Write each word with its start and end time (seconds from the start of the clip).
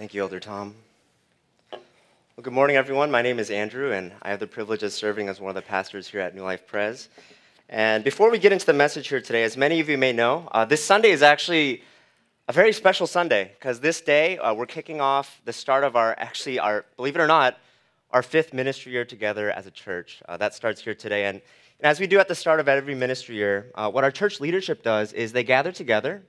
Thank 0.00 0.14
you, 0.14 0.22
Elder 0.22 0.40
Tom. 0.40 0.74
Well, 1.70 1.80
good 2.40 2.54
morning, 2.54 2.76
everyone. 2.76 3.10
My 3.10 3.20
name 3.20 3.38
is 3.38 3.50
Andrew, 3.50 3.92
and 3.92 4.12
I 4.22 4.30
have 4.30 4.40
the 4.40 4.46
privilege 4.46 4.82
of 4.82 4.94
serving 4.94 5.28
as 5.28 5.42
one 5.42 5.50
of 5.50 5.54
the 5.54 5.60
pastors 5.60 6.08
here 6.08 6.22
at 6.22 6.34
New 6.34 6.42
Life 6.42 6.66
Pres. 6.66 7.10
And 7.68 8.02
before 8.02 8.30
we 8.30 8.38
get 8.38 8.50
into 8.50 8.64
the 8.64 8.72
message 8.72 9.08
here 9.08 9.20
today, 9.20 9.44
as 9.44 9.58
many 9.58 9.78
of 9.78 9.90
you 9.90 9.98
may 9.98 10.14
know, 10.14 10.48
uh, 10.52 10.64
this 10.64 10.82
Sunday 10.82 11.10
is 11.10 11.22
actually 11.22 11.82
a 12.48 12.52
very 12.54 12.72
special 12.72 13.06
Sunday 13.06 13.52
because 13.58 13.80
this 13.80 14.00
day 14.00 14.38
uh, 14.38 14.54
we're 14.54 14.64
kicking 14.64 15.02
off 15.02 15.42
the 15.44 15.52
start 15.52 15.84
of 15.84 15.96
our, 15.96 16.14
actually, 16.16 16.58
our, 16.58 16.86
believe 16.96 17.14
it 17.14 17.20
or 17.20 17.26
not, 17.26 17.58
our 18.10 18.22
fifth 18.22 18.54
ministry 18.54 18.92
year 18.92 19.04
together 19.04 19.50
as 19.50 19.66
a 19.66 19.70
church. 19.70 20.22
Uh, 20.26 20.38
that 20.38 20.54
starts 20.54 20.80
here 20.80 20.94
today. 20.94 21.26
And, 21.26 21.42
and, 21.78 21.86
as 21.86 22.00
we 22.00 22.06
do 22.06 22.18
at 22.18 22.26
the 22.26 22.34
start 22.34 22.58
of 22.58 22.68
every 22.68 22.94
ministry 22.94 23.36
year, 23.36 23.70
uh, 23.74 23.90
what 23.90 24.02
our 24.02 24.10
church 24.10 24.40
leadership 24.40 24.82
does 24.82 25.12
is 25.12 25.32
they 25.32 25.44
gather 25.44 25.72
together 25.72 26.22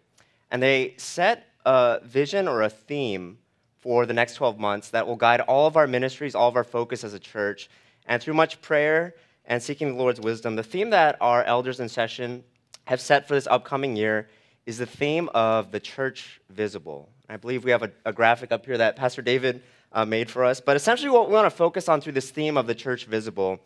and 0.52 0.62
they 0.62 0.94
set 0.98 1.48
a 1.66 2.02
vision 2.04 2.50
or 2.50 2.64
a 2.64 2.70
theme 2.70 3.38
for 3.82 4.06
the 4.06 4.14
next 4.14 4.36
12 4.36 4.60
months 4.60 4.90
that 4.92 5.06
will 5.06 5.16
guide 5.16 5.42
all 5.42 5.68
of 5.68 5.76
our 5.76 5.88
ministries, 5.88 6.36
all 6.36 6.48
of 6.48 6.56
our 6.56 6.64
focus 6.64 7.04
as 7.04 7.14
a 7.14 7.20
church. 7.20 7.70
And 8.06 8.22
through 8.22 8.36
much 8.36 8.62
prayer 8.62 9.16
and 9.46 9.62
seeking 9.62 9.90
the 9.90 9.96
Lord's 9.96 10.22
wisdom, 10.22 10.56
the 10.56 10.64
theme 10.64 10.92
that 10.92 11.18
our 11.20 11.44
elders 11.44 11.80
in 11.80 11.90
session 11.90 12.44
have 12.86 13.02
set 13.02 13.28
for 13.28 13.34
this 13.34 13.48
upcoming 13.48 13.96
year 13.96 14.30
is 14.66 14.78
the 14.78 14.86
theme 14.86 15.30
of 15.34 15.72
the 15.72 15.80
church 15.80 16.40
visible. 16.50 17.10
I 17.28 17.38
believe 17.38 17.64
we 17.64 17.72
have 17.72 17.84
a, 17.84 17.92
a 18.06 18.14
graphic 18.14 18.52
up 18.52 18.66
here 18.66 18.78
that 18.78 18.96
Pastor 18.96 19.22
David 19.22 19.64
uh, 19.92 20.06
made 20.06 20.30
for 20.30 20.46
us. 20.46 20.62
But 20.62 20.76
essentially, 20.76 21.10
what 21.10 21.28
we 21.28 21.34
want 21.34 21.46
to 21.46 21.56
focus 21.56 21.90
on 21.90 22.02
through 22.02 22.14
this 22.14 22.30
theme 22.30 22.58
of 22.58 22.68
the 22.68 22.76
church 22.76 23.06
visible 23.06 23.60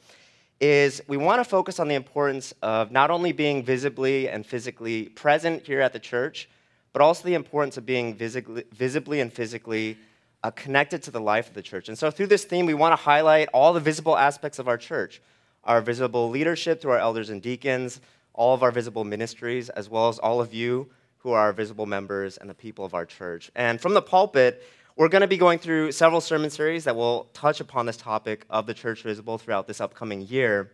is 0.62 1.02
we 1.08 1.18
want 1.18 1.40
to 1.42 1.44
focus 1.44 1.80
on 1.80 1.88
the 1.88 1.96
importance 1.96 2.54
of 2.62 2.92
not 2.92 3.12
only 3.12 3.34
being 3.34 3.64
visibly 3.64 4.30
and 4.30 4.46
physically 4.46 5.10
present 5.10 5.68
here 5.68 5.82
at 5.82 5.92
the 5.92 6.00
church, 6.00 6.50
but 6.96 7.02
also 7.02 7.26
the 7.26 7.34
importance 7.34 7.76
of 7.76 7.86
being 7.86 8.16
visibly, 8.16 8.64
visibly 8.72 9.20
and 9.20 9.34
physically 9.34 9.98
uh, 10.46 10.52
connected 10.52 11.04
to 11.04 11.12
the 11.12 11.20
life 11.20 11.50
of 11.50 11.54
the 11.54 11.62
church. 11.62 11.90
And 11.90 11.98
so, 11.98 12.10
through 12.10 12.28
this 12.28 12.46
theme, 12.46 12.66
we 12.66 12.74
want 12.74 12.94
to 12.94 12.96
highlight 12.96 13.50
all 13.54 13.74
the 13.74 13.82
visible 13.82 14.18
aspects 14.18 14.60
of 14.60 14.70
our 14.70 14.78
church 14.78 15.22
our 15.66 15.82
visible 15.82 16.30
leadership 16.30 16.80
through 16.80 16.92
our 16.92 17.00
elders 17.00 17.30
and 17.30 17.42
deacons, 17.42 18.00
all 18.34 18.54
of 18.54 18.64
our 18.64 18.72
visible 18.72 19.04
ministries, 19.04 19.68
as 19.72 19.90
well 19.90 20.08
as 20.08 20.20
all 20.20 20.40
of 20.40 20.54
you 20.54 20.90
who 21.18 21.32
are 21.32 21.42
our 21.42 21.52
visible 21.52 21.86
members 21.86 22.38
and 22.38 22.50
the 22.50 22.54
people 22.54 22.86
of 22.86 22.94
our 22.94 23.06
church. 23.06 23.52
And 23.56 23.82
from 23.82 23.94
the 23.94 24.02
pulpit, 24.02 24.64
we're 24.96 25.10
going 25.10 25.20
to 25.20 25.28
be 25.28 25.36
going 25.36 25.60
through 25.60 25.92
several 25.92 26.22
sermon 26.22 26.50
series 26.50 26.86
that 26.86 26.96
will 26.96 27.28
touch 27.34 27.60
upon 27.60 27.88
this 27.88 27.98
topic 27.98 28.46
of 28.50 28.68
the 28.68 28.74
church 28.74 29.02
visible 29.02 29.38
throughout 29.38 29.68
this 29.68 29.82
upcoming 29.82 30.22
year. 30.22 30.72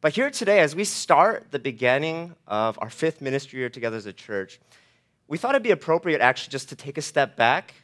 But 0.00 0.14
here 0.14 0.30
today, 0.30 0.58
as 0.58 0.74
we 0.74 0.82
start 0.82 1.52
the 1.52 1.60
beginning 1.60 2.34
of 2.48 2.76
our 2.82 2.90
fifth 2.90 3.20
ministry 3.20 3.60
year 3.60 3.68
together 3.68 3.96
as 3.96 4.06
a 4.06 4.12
church, 4.12 4.58
we 5.28 5.38
thought 5.38 5.54
it'd 5.54 5.62
be 5.62 5.70
appropriate 5.70 6.20
actually 6.20 6.50
just 6.50 6.68
to 6.68 6.76
take 6.76 6.98
a 6.98 7.02
step 7.02 7.36
back 7.36 7.74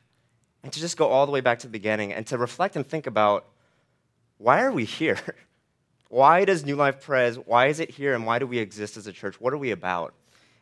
and 0.62 0.72
to 0.72 0.80
just 0.80 0.96
go 0.96 1.08
all 1.08 1.26
the 1.26 1.32
way 1.32 1.40
back 1.40 1.58
to 1.60 1.66
the 1.66 1.72
beginning 1.72 2.12
and 2.12 2.26
to 2.26 2.38
reflect 2.38 2.76
and 2.76 2.86
think 2.86 3.06
about 3.06 3.46
why 4.38 4.62
are 4.62 4.72
we 4.72 4.84
here? 4.84 5.18
Why 6.08 6.44
does 6.44 6.64
New 6.64 6.74
Life 6.74 7.02
Pres, 7.02 7.36
why 7.38 7.68
is 7.68 7.78
it 7.78 7.88
here, 7.88 8.14
and 8.14 8.26
why 8.26 8.40
do 8.40 8.46
we 8.48 8.58
exist 8.58 8.96
as 8.96 9.06
a 9.06 9.12
church? 9.12 9.40
What 9.40 9.52
are 9.52 9.58
we 9.58 9.70
about? 9.70 10.12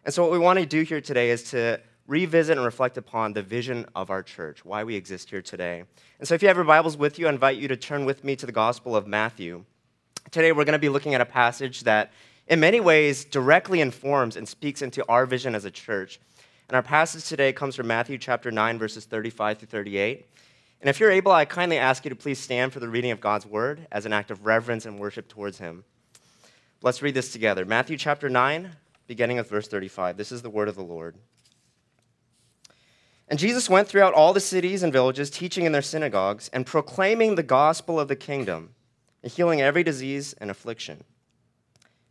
And 0.04 0.12
so, 0.12 0.22
what 0.22 0.30
we 0.30 0.38
want 0.38 0.58
to 0.58 0.66
do 0.66 0.82
here 0.82 1.00
today 1.00 1.30
is 1.30 1.42
to 1.52 1.80
revisit 2.06 2.58
and 2.58 2.66
reflect 2.66 2.98
upon 2.98 3.32
the 3.32 3.42
vision 3.42 3.86
of 3.94 4.10
our 4.10 4.22
church, 4.22 4.62
why 4.62 4.84
we 4.84 4.94
exist 4.94 5.30
here 5.30 5.40
today. 5.40 5.84
And 6.18 6.28
so, 6.28 6.34
if 6.34 6.42
you 6.42 6.48
have 6.48 6.58
your 6.58 6.66
Bibles 6.66 6.98
with 6.98 7.18
you, 7.18 7.28
I 7.28 7.30
invite 7.30 7.56
you 7.56 7.66
to 7.68 7.78
turn 7.78 8.04
with 8.04 8.24
me 8.24 8.36
to 8.36 8.44
the 8.44 8.52
Gospel 8.52 8.94
of 8.94 9.06
Matthew. 9.06 9.64
Today, 10.30 10.52
we're 10.52 10.66
going 10.66 10.74
to 10.74 10.78
be 10.78 10.90
looking 10.90 11.14
at 11.14 11.22
a 11.22 11.26
passage 11.26 11.84
that, 11.84 12.12
in 12.46 12.60
many 12.60 12.80
ways, 12.80 13.24
directly 13.24 13.80
informs 13.80 14.36
and 14.36 14.46
speaks 14.46 14.82
into 14.82 15.02
our 15.08 15.24
vision 15.24 15.54
as 15.54 15.64
a 15.64 15.70
church. 15.70 16.20
And 16.68 16.76
our 16.76 16.82
passage 16.82 17.24
today 17.24 17.54
comes 17.54 17.76
from 17.76 17.86
Matthew 17.86 18.18
chapter 18.18 18.50
9, 18.50 18.78
verses 18.78 19.06
35 19.06 19.58
through 19.58 19.68
38. 19.68 20.26
And 20.82 20.90
if 20.90 21.00
you're 21.00 21.10
able, 21.10 21.32
I 21.32 21.46
kindly 21.46 21.78
ask 21.78 22.04
you 22.04 22.10
to 22.10 22.16
please 22.16 22.38
stand 22.38 22.74
for 22.74 22.80
the 22.80 22.90
reading 22.90 23.10
of 23.10 23.22
God's 23.22 23.46
word 23.46 23.86
as 23.90 24.04
an 24.04 24.12
act 24.12 24.30
of 24.30 24.44
reverence 24.44 24.84
and 24.84 24.98
worship 24.98 25.28
towards 25.28 25.56
Him. 25.56 25.84
Let's 26.82 27.00
read 27.00 27.14
this 27.14 27.32
together. 27.32 27.64
Matthew 27.64 27.96
chapter 27.96 28.28
9, 28.28 28.70
beginning 29.06 29.38
with 29.38 29.48
verse 29.48 29.66
35. 29.66 30.18
This 30.18 30.30
is 30.30 30.42
the 30.42 30.50
word 30.50 30.68
of 30.68 30.76
the 30.76 30.82
Lord. 30.82 31.16
And 33.28 33.38
Jesus 33.38 33.70
went 33.70 33.88
throughout 33.88 34.12
all 34.12 34.34
the 34.34 34.38
cities 34.38 34.82
and 34.82 34.92
villages, 34.92 35.30
teaching 35.30 35.64
in 35.64 35.72
their 35.72 35.80
synagogues 35.80 36.50
and 36.52 36.66
proclaiming 36.66 37.34
the 37.34 37.42
gospel 37.42 37.98
of 37.98 38.08
the 38.08 38.16
kingdom 38.16 38.74
and 39.22 39.32
healing 39.32 39.62
every 39.62 39.82
disease 39.82 40.34
and 40.34 40.50
affliction. 40.50 41.02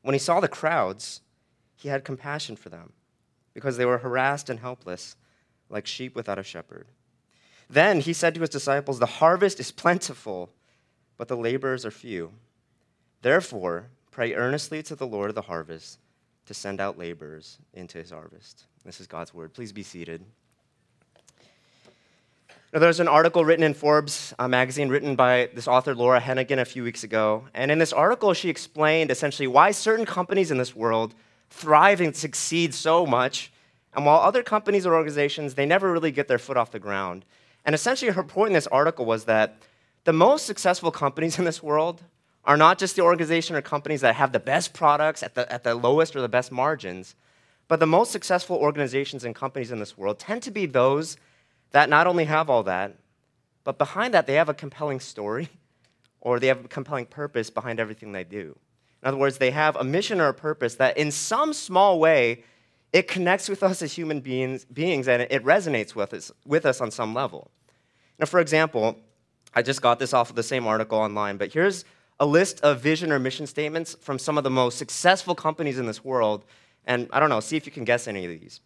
When 0.01 0.13
he 0.13 0.19
saw 0.19 0.39
the 0.39 0.47
crowds, 0.47 1.22
he 1.75 1.89
had 1.89 2.03
compassion 2.03 2.56
for 2.56 2.69
them 2.69 2.94
because 3.57 3.75
they 3.75 3.88
were 3.88 3.97
harassed 3.97 4.51
and 4.51 4.59
helpless, 4.59 5.16
like 5.68 5.88
sheep 5.88 6.13
without 6.16 6.38
a 6.38 6.44
shepherd. 6.44 6.85
Then 7.68 8.01
he 8.01 8.13
said 8.13 8.35
to 8.35 8.41
his 8.41 8.51
disciples, 8.51 9.00
The 9.00 9.07
harvest 9.07 9.59
is 9.59 9.72
plentiful, 9.72 10.51
but 11.18 11.28
the 11.28 11.35
laborers 11.35 11.84
are 11.84 11.90
few. 11.90 12.34
Therefore, 13.23 13.88
pray 14.12 14.35
earnestly 14.35 14.84
to 14.84 14.95
the 14.95 15.07
Lord 15.07 15.29
of 15.29 15.35
the 15.35 15.41
harvest 15.41 15.97
to 16.45 16.53
send 16.53 16.79
out 16.79 17.00
laborers 17.00 17.57
into 17.73 17.97
his 17.97 18.12
harvest. 18.12 18.66
This 18.85 19.01
is 19.01 19.07
God's 19.07 19.34
word. 19.34 19.56
Please 19.56 19.72
be 19.72 19.81
seated. 19.81 20.24
Now, 22.72 22.79
there's 22.79 23.00
an 23.00 23.07
article 23.07 23.44
written 23.44 23.63
in 23.63 23.74
Forbes 23.74 24.35
uh, 24.38 24.47
magazine 24.47 24.89
written 24.89 25.16
by 25.16 25.50
this 25.56 25.68
author, 25.68 25.95
Laura 25.95 26.22
Hennigan, 26.22 26.59
a 26.59 26.66
few 26.66 26.84
weeks 26.84 27.03
ago. 27.03 27.47
And 27.56 27.72
in 27.72 27.79
this 27.79 27.91
article, 27.91 28.35
she 28.35 28.50
explained 28.50 29.09
essentially 29.09 29.47
why 29.47 29.72
certain 29.72 30.06
companies 30.06 30.51
in 30.51 30.59
this 30.59 30.75
world 30.75 31.16
thrive 31.50 32.02
and 32.02 32.16
succeed 32.16 32.74
so 32.74 33.06
much. 33.06 33.52
And 33.94 34.06
while 34.06 34.19
other 34.19 34.44
companies 34.44 34.85
or 34.85 34.94
organizations, 34.94 35.56
they 35.56 35.66
never 35.66 35.91
really 35.91 36.12
get 36.12 36.28
their 36.28 36.38
foot 36.38 36.58
off 36.58 36.72
the 36.72 36.80
ground. 36.80 37.25
And 37.66 37.74
essentially, 37.74 38.12
her 38.12 38.24
point 38.24 38.50
in 38.50 38.53
this 38.53 38.68
article 38.68 39.06
was 39.06 39.25
that 39.25 39.57
the 40.03 40.13
most 40.13 40.46
successful 40.46 40.91
companies 40.91 41.38
in 41.38 41.46
this 41.46 41.62
world 41.62 42.03
are 42.46 42.56
not 42.56 42.80
just 42.80 42.96
the 42.96 43.02
organization 43.02 43.56
or 43.56 43.62
companies 43.62 44.02
that 44.02 44.16
have 44.16 44.31
the 44.31 44.40
best 44.40 44.74
products 44.74 45.22
at 45.22 45.36
the, 45.36 45.52
at 45.52 45.63
the 45.66 45.75
lowest 45.75 46.16
or 46.16 46.22
the 46.22 46.30
best 46.30 46.50
margins, 46.52 47.13
but 47.68 47.81
the 47.81 47.86
most 47.86 48.12
successful 48.12 48.56
organizations 48.56 49.25
and 49.25 49.36
companies 49.36 49.72
in 49.72 49.80
this 49.80 49.97
world 49.97 50.18
tend 50.18 50.41
to 50.44 50.52
be 50.52 50.66
those 50.66 51.18
that 51.72 51.90
not 51.90 52.07
only 52.07 52.24
have 52.24 52.50
all 52.50 52.63
that, 52.63 52.96
but 53.66 53.78
behind 53.78 54.13
that, 54.13 54.28
they 54.28 54.36
have 54.36 54.47
a 54.47 54.53
compelling 54.53 55.02
story 55.02 55.50
or 56.22 56.40
they 56.40 56.47
have 56.47 56.63
a 56.63 56.69
compelling 56.69 57.06
purpose 57.06 57.50
behind 57.50 57.80
everything 57.80 58.13
they 58.13 58.24
do. 58.24 58.57
In 59.02 59.08
other 59.08 59.18
words, 59.18 59.38
they 59.38 59.52
have 59.52 59.75
a 59.75 59.84
mission 59.84 60.19
or 60.19 60.28
a 60.28 60.34
purpose 60.34 60.75
that, 60.75 60.97
in 60.97 61.12
some 61.12 61.53
small 61.53 62.00
way, 62.00 62.44
it 62.94 63.08
connects 63.08 63.50
with 63.50 63.63
us 63.63 63.81
as 63.81 63.94
human 63.94 64.22
beings, 64.22 64.66
beings 64.66 65.08
and 65.08 65.22
it 65.22 65.44
resonates 65.44 65.94
with 65.94 66.13
us, 66.13 66.31
with 66.46 66.66
us 66.66 66.81
on 66.81 66.90
some 66.90 67.13
level. 67.13 67.52
Now, 68.19 68.25
for 68.25 68.40
example, 68.40 68.97
I 69.53 69.62
just 69.62 69.81
got 69.81 70.00
this 70.00 70.13
off 70.13 70.30
of 70.30 70.36
the 70.36 70.44
same 70.44 70.66
article 70.66 70.97
online, 70.97 71.38
but 71.38 71.53
here's 71.53 71.86
a 72.19 72.25
list 72.25 72.62
of 72.62 72.81
vision 72.81 73.12
or 73.12 73.19
mission 73.19 73.46
statements 73.46 73.96
from 74.00 74.18
some 74.18 74.38
of 74.38 74.44
the 74.44 74.50
most 74.50 74.78
successful 74.78 75.36
companies 75.36 75.78
in 75.78 75.86
this 75.86 76.03
world. 76.03 76.46
And 76.86 77.07
I 77.12 77.19
don't 77.19 77.30
know, 77.30 77.40
see 77.40 77.57
if 77.57 77.66
you 77.66 77.72
can 77.72 77.84
guess 77.84 78.07
any 78.07 78.25
of 78.25 78.31
these. 78.31 78.62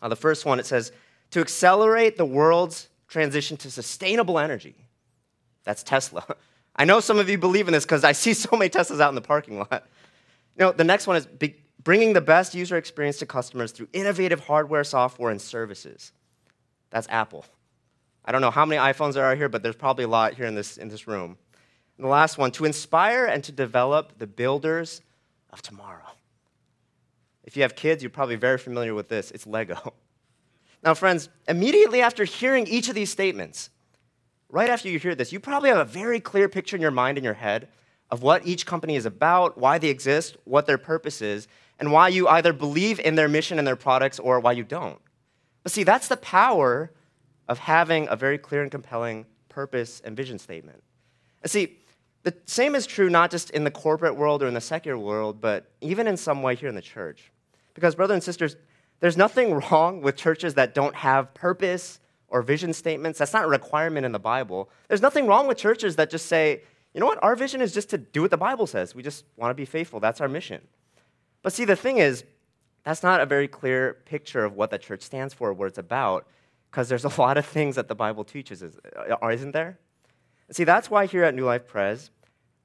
Uh, 0.00 0.08
the 0.08 0.16
first 0.16 0.46
one, 0.46 0.58
it 0.58 0.66
says, 0.66 0.92
to 1.32 1.40
accelerate 1.40 2.16
the 2.16 2.24
world's 2.24 2.88
transition 3.08 3.56
to 3.58 3.70
sustainable 3.70 4.38
energy. 4.38 4.74
That's 5.64 5.82
Tesla. 5.82 6.24
I 6.76 6.84
know 6.84 7.00
some 7.00 7.18
of 7.18 7.28
you 7.28 7.38
believe 7.38 7.68
in 7.68 7.72
this 7.72 7.84
because 7.84 8.04
I 8.04 8.12
see 8.12 8.34
so 8.34 8.56
many 8.56 8.68
Teslas 8.68 9.00
out 9.00 9.08
in 9.08 9.14
the 9.14 9.20
parking 9.22 9.58
lot. 9.58 9.86
You 10.58 10.66
know, 10.66 10.72
the 10.72 10.84
next 10.84 11.06
one 11.06 11.16
is 11.16 11.26
be- 11.26 11.56
bringing 11.82 12.12
the 12.12 12.20
best 12.20 12.54
user 12.54 12.76
experience 12.76 13.18
to 13.18 13.26
customers 13.26 13.72
through 13.72 13.88
innovative 13.92 14.40
hardware, 14.40 14.84
software, 14.84 15.30
and 15.30 15.40
services. 15.40 16.12
That's 16.90 17.08
Apple. 17.10 17.44
I 18.24 18.32
don't 18.32 18.40
know 18.40 18.50
how 18.50 18.66
many 18.66 18.80
iPhones 18.80 19.14
there 19.14 19.24
are 19.24 19.36
here, 19.36 19.48
but 19.48 19.62
there's 19.62 19.76
probably 19.76 20.04
a 20.04 20.08
lot 20.08 20.34
here 20.34 20.46
in 20.46 20.54
this, 20.54 20.76
in 20.76 20.88
this 20.88 21.06
room. 21.06 21.38
And 21.96 22.04
the 22.04 22.10
last 22.10 22.38
one, 22.38 22.50
to 22.52 22.64
inspire 22.64 23.24
and 23.24 23.42
to 23.44 23.52
develop 23.52 24.18
the 24.18 24.26
builders 24.26 25.00
of 25.50 25.62
tomorrow. 25.62 26.04
If 27.44 27.56
you 27.56 27.62
have 27.62 27.76
kids, 27.76 28.02
you're 28.02 28.10
probably 28.10 28.36
very 28.36 28.58
familiar 28.58 28.94
with 28.94 29.08
this. 29.08 29.30
It's 29.30 29.46
Lego. 29.46 29.94
Now, 30.82 30.94
friends, 30.94 31.30
immediately 31.48 32.00
after 32.00 32.22
hearing 32.22 32.68
each 32.68 32.88
of 32.88 32.94
these 32.94 33.10
statements, 33.10 33.70
right 34.56 34.70
after 34.70 34.88
you 34.88 34.98
hear 34.98 35.14
this, 35.14 35.34
you 35.34 35.38
probably 35.38 35.68
have 35.68 35.78
a 35.78 35.84
very 35.84 36.18
clear 36.18 36.48
picture 36.48 36.76
in 36.76 36.80
your 36.80 36.90
mind 36.90 37.18
and 37.18 37.24
your 37.26 37.34
head 37.34 37.68
of 38.10 38.22
what 38.22 38.46
each 38.46 38.64
company 38.64 38.96
is 38.96 39.04
about, 39.04 39.58
why 39.58 39.76
they 39.76 39.90
exist, 39.90 40.34
what 40.44 40.64
their 40.64 40.78
purpose 40.78 41.20
is, 41.20 41.46
and 41.78 41.92
why 41.92 42.08
you 42.08 42.26
either 42.26 42.54
believe 42.54 42.98
in 42.98 43.16
their 43.16 43.28
mission 43.28 43.58
and 43.58 43.68
their 43.68 43.76
products 43.76 44.18
or 44.18 44.40
why 44.40 44.52
you 44.52 44.64
don't. 44.64 44.98
But 45.62 45.72
see, 45.72 45.84
that's 45.84 46.08
the 46.08 46.16
power 46.16 46.90
of 47.48 47.58
having 47.58 48.08
a 48.08 48.16
very 48.16 48.38
clear 48.38 48.62
and 48.62 48.70
compelling 48.70 49.26
purpose 49.50 50.00
and 50.02 50.16
vision 50.16 50.38
statement. 50.38 50.82
And 51.42 51.50
see, 51.50 51.76
the 52.22 52.34
same 52.46 52.74
is 52.74 52.86
true 52.86 53.10
not 53.10 53.30
just 53.30 53.50
in 53.50 53.62
the 53.62 53.70
corporate 53.70 54.16
world 54.16 54.42
or 54.42 54.46
in 54.46 54.54
the 54.54 54.62
secular 54.62 54.96
world, 54.96 55.38
but 55.38 55.70
even 55.82 56.06
in 56.06 56.16
some 56.16 56.40
way 56.40 56.54
here 56.54 56.70
in 56.70 56.74
the 56.74 56.80
church. 56.80 57.30
Because, 57.74 57.94
brothers 57.94 58.14
and 58.14 58.24
sisters, 58.24 58.56
there's 59.00 59.18
nothing 59.18 59.52
wrong 59.70 60.00
with 60.00 60.16
churches 60.16 60.54
that 60.54 60.72
don't 60.72 60.94
have 60.94 61.34
purpose 61.34 62.00
or 62.28 62.42
vision 62.42 62.72
statements. 62.72 63.18
That's 63.18 63.32
not 63.32 63.44
a 63.44 63.48
requirement 63.48 64.06
in 64.06 64.12
the 64.12 64.18
Bible. 64.18 64.70
There's 64.88 65.02
nothing 65.02 65.26
wrong 65.26 65.46
with 65.46 65.58
churches 65.58 65.96
that 65.96 66.10
just 66.10 66.26
say, 66.26 66.62
you 66.92 67.00
know 67.00 67.06
what, 67.06 67.22
our 67.22 67.36
vision 67.36 67.60
is 67.60 67.72
just 67.72 67.90
to 67.90 67.98
do 67.98 68.22
what 68.22 68.30
the 68.30 68.36
Bible 68.36 68.66
says. 68.66 68.94
We 68.94 69.02
just 69.02 69.24
want 69.36 69.50
to 69.50 69.54
be 69.54 69.66
faithful. 69.66 70.00
That's 70.00 70.20
our 70.20 70.28
mission. 70.28 70.66
But 71.42 71.52
see, 71.52 71.64
the 71.64 71.76
thing 71.76 71.98
is, 71.98 72.24
that's 72.84 73.02
not 73.02 73.20
a 73.20 73.26
very 73.26 73.48
clear 73.48 73.94
picture 74.04 74.44
of 74.44 74.54
what 74.54 74.70
the 74.70 74.78
church 74.78 75.02
stands 75.02 75.34
for, 75.34 75.52
what 75.52 75.66
it's 75.66 75.78
about. 75.78 76.26
because 76.70 76.88
there's 76.88 77.04
a 77.04 77.08
lot 77.20 77.36
of 77.36 77.44
things 77.44 77.76
that 77.76 77.88
the 77.88 77.94
Bible 77.94 78.24
teaches, 78.24 78.62
uh, 78.62 79.28
isn't 79.28 79.52
there? 79.52 79.78
See, 80.50 80.64
that's 80.64 80.90
why 80.90 81.06
here 81.06 81.24
at 81.24 81.34
New 81.34 81.44
Life 81.44 81.66
Pres, 81.66 82.10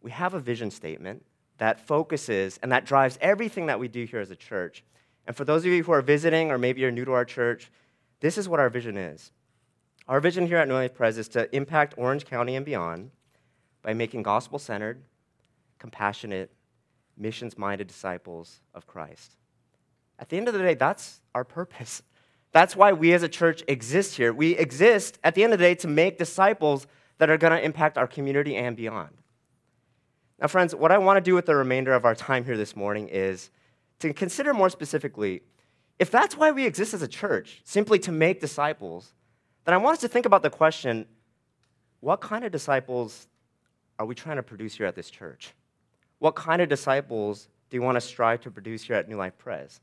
we 0.01 0.11
have 0.11 0.33
a 0.33 0.39
vision 0.39 0.71
statement 0.71 1.25
that 1.57 1.79
focuses 1.79 2.59
and 2.63 2.71
that 2.71 2.85
drives 2.85 3.17
everything 3.21 3.67
that 3.67 3.79
we 3.79 3.87
do 3.87 4.05
here 4.05 4.19
as 4.19 4.31
a 4.31 4.35
church. 4.35 4.83
And 5.27 5.35
for 5.35 5.45
those 5.45 5.65
of 5.65 5.71
you 5.71 5.83
who 5.83 5.91
are 5.91 6.01
visiting 6.01 6.51
or 6.51 6.57
maybe 6.57 6.81
you're 6.81 6.91
new 6.91 7.05
to 7.05 7.13
our 7.13 7.25
church, 7.25 7.71
this 8.19 8.37
is 8.37 8.47
what 8.47 8.59
our 8.59 8.69
vision 8.69 8.97
is. 8.97 9.31
Our 10.11 10.19
vision 10.19 10.45
here 10.45 10.57
at 10.57 10.67
New 10.67 10.73
Life 10.73 10.93
Pres 10.93 11.17
is 11.17 11.29
to 11.29 11.55
impact 11.55 11.93
Orange 11.95 12.25
County 12.25 12.57
and 12.57 12.65
beyond 12.65 13.11
by 13.81 13.93
making 13.93 14.23
gospel 14.23 14.59
centered, 14.59 15.03
compassionate, 15.79 16.51
missions 17.17 17.57
minded 17.57 17.87
disciples 17.87 18.59
of 18.75 18.85
Christ. 18.85 19.37
At 20.19 20.27
the 20.27 20.35
end 20.35 20.49
of 20.49 20.53
the 20.53 20.59
day, 20.59 20.73
that's 20.73 21.21
our 21.33 21.45
purpose. 21.45 22.03
That's 22.51 22.75
why 22.75 22.91
we 22.91 23.13
as 23.13 23.23
a 23.23 23.29
church 23.29 23.63
exist 23.69 24.17
here. 24.17 24.33
We 24.33 24.57
exist 24.57 25.17
at 25.23 25.35
the 25.35 25.45
end 25.45 25.53
of 25.53 25.59
the 25.59 25.63
day 25.63 25.75
to 25.75 25.87
make 25.87 26.17
disciples 26.17 26.85
that 27.17 27.29
are 27.29 27.37
going 27.37 27.53
to 27.53 27.63
impact 27.63 27.97
our 27.97 28.07
community 28.07 28.57
and 28.57 28.75
beyond. 28.75 29.11
Now, 30.37 30.47
friends, 30.47 30.75
what 30.75 30.91
I 30.91 30.97
want 30.97 31.15
to 31.15 31.21
do 31.21 31.33
with 31.33 31.45
the 31.45 31.55
remainder 31.55 31.93
of 31.93 32.03
our 32.03 32.13
time 32.13 32.43
here 32.43 32.57
this 32.57 32.75
morning 32.75 33.07
is 33.07 33.51
to 33.99 34.11
consider 34.11 34.53
more 34.53 34.69
specifically 34.69 35.43
if 35.97 36.11
that's 36.11 36.35
why 36.35 36.51
we 36.51 36.65
exist 36.65 36.93
as 36.93 37.01
a 37.01 37.07
church, 37.07 37.61
simply 37.63 37.99
to 37.99 38.11
make 38.11 38.41
disciples, 38.41 39.13
then 39.65 39.73
I 39.73 39.77
want 39.77 39.95
us 39.95 40.01
to 40.01 40.07
think 40.07 40.25
about 40.25 40.43
the 40.43 40.49
question 40.49 41.05
what 41.99 42.19
kind 42.19 42.43
of 42.43 42.51
disciples 42.51 43.27
are 43.99 44.05
we 44.05 44.15
trying 44.15 44.37
to 44.37 44.43
produce 44.43 44.75
here 44.75 44.87
at 44.87 44.95
this 44.95 45.09
church? 45.09 45.53
What 46.17 46.35
kind 46.35 46.61
of 46.61 46.67
disciples 46.69 47.47
do 47.69 47.77
you 47.77 47.83
want 47.83 47.95
to 47.95 48.01
strive 48.01 48.41
to 48.41 48.51
produce 48.51 48.83
here 48.83 48.95
at 48.95 49.07
New 49.07 49.17
Life 49.17 49.37
Pres? 49.37 49.79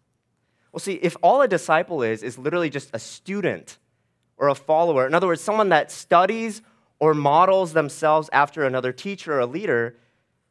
Well, 0.72 0.80
see, 0.80 0.94
if 0.94 1.16
all 1.22 1.40
a 1.42 1.48
disciple 1.48 2.02
is, 2.02 2.22
is 2.22 2.36
literally 2.36 2.70
just 2.70 2.90
a 2.92 2.98
student 2.98 3.78
or 4.36 4.48
a 4.48 4.54
follower, 4.54 5.06
in 5.06 5.14
other 5.14 5.28
words, 5.28 5.40
someone 5.40 5.68
that 5.70 5.90
studies 5.90 6.60
or 6.98 7.14
models 7.14 7.72
themselves 7.72 8.28
after 8.32 8.64
another 8.64 8.92
teacher 8.92 9.34
or 9.34 9.40
a 9.40 9.46
leader, 9.46 9.96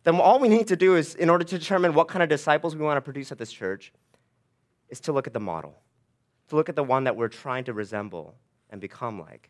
then 0.04 0.16
all 0.16 0.40
we 0.40 0.48
need 0.48 0.68
to 0.68 0.78
do 0.78 0.96
is, 0.96 1.16
in 1.16 1.30
order 1.30 1.44
to 1.44 1.60
determine 1.60 1.94
what 1.94 2.08
kind 2.08 2.24
of 2.24 2.30
disciples 2.30 2.76
we 2.76 2.84
want 2.84 2.98
to 2.98 3.02
produce 3.02 3.32
at 3.32 3.38
this 3.38 3.52
church, 3.52 3.92
is 4.90 5.02
to 5.02 5.12
look 5.12 5.28
at 5.28 5.34
the 5.34 5.40
model, 5.40 5.76
to 6.48 6.56
look 6.56 6.70
at 6.70 6.78
the 6.78 6.84
one 6.84 7.04
that 7.04 7.18
we're 7.18 7.28
trying 7.28 7.66
to 7.66 7.74
resemble 7.74 8.34
and 8.70 8.82
become 8.82 9.20
like. 9.20 9.50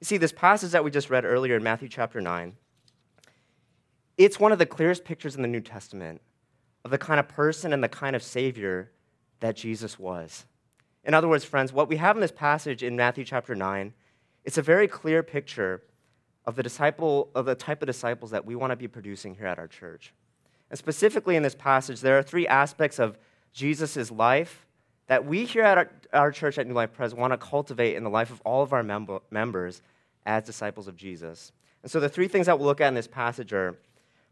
You 0.00 0.04
see, 0.04 0.16
this 0.16 0.32
passage 0.32 0.72
that 0.72 0.84
we 0.84 0.90
just 0.90 1.10
read 1.10 1.24
earlier 1.24 1.56
in 1.56 1.62
Matthew 1.62 1.88
chapter 1.88 2.20
9, 2.20 2.56
it's 4.18 4.40
one 4.40 4.52
of 4.52 4.58
the 4.58 4.66
clearest 4.66 5.04
pictures 5.04 5.36
in 5.36 5.42
the 5.42 5.48
New 5.48 5.60
Testament 5.60 6.20
of 6.84 6.90
the 6.90 6.98
kind 6.98 7.20
of 7.20 7.28
person 7.28 7.72
and 7.72 7.82
the 7.82 7.88
kind 7.88 8.16
of 8.16 8.22
Savior 8.22 8.90
that 9.40 9.56
Jesus 9.56 9.98
was. 9.98 10.46
In 11.04 11.14
other 11.14 11.28
words, 11.28 11.44
friends, 11.44 11.72
what 11.72 11.88
we 11.88 11.96
have 11.96 12.16
in 12.16 12.20
this 12.20 12.32
passage 12.32 12.82
in 12.82 12.96
Matthew 12.96 13.24
chapter 13.24 13.54
9, 13.54 13.92
it's 14.44 14.58
a 14.58 14.62
very 14.62 14.88
clear 14.88 15.22
picture 15.22 15.82
of 16.44 16.56
the 16.56 16.62
disciple 16.62 17.30
of 17.34 17.44
the 17.44 17.54
type 17.54 17.82
of 17.82 17.86
disciples 17.86 18.30
that 18.32 18.44
we 18.44 18.54
want 18.54 18.70
to 18.70 18.76
be 18.76 18.88
producing 18.88 19.34
here 19.34 19.46
at 19.46 19.58
our 19.58 19.68
church. 19.68 20.12
And 20.70 20.78
specifically 20.78 21.36
in 21.36 21.42
this 21.42 21.54
passage, 21.54 22.00
there 22.00 22.18
are 22.18 22.22
three 22.22 22.46
aspects 22.46 22.98
of 22.98 23.18
Jesus' 23.52 24.10
life 24.10 24.66
that 25.06 25.26
we 25.26 25.44
here 25.44 25.62
at 25.62 25.78
our, 25.78 25.90
our, 26.12 26.32
church 26.32 26.58
at 26.58 26.66
New 26.66 26.74
Life 26.74 26.92
Pres 26.92 27.14
want 27.14 27.32
to 27.32 27.36
cultivate 27.36 27.96
in 27.96 28.04
the 28.04 28.10
life 28.10 28.30
of 28.30 28.40
all 28.42 28.62
of 28.62 28.72
our 28.72 28.82
mem- 28.82 29.20
members 29.30 29.82
as 30.24 30.44
disciples 30.44 30.88
of 30.88 30.96
Jesus. 30.96 31.52
And 31.82 31.90
so 31.90 32.00
the 32.00 32.08
three 32.08 32.28
things 32.28 32.46
that 32.46 32.58
we'll 32.58 32.68
look 32.68 32.80
at 32.80 32.88
in 32.88 32.94
this 32.94 33.08
passage 33.08 33.52
are 33.52 33.76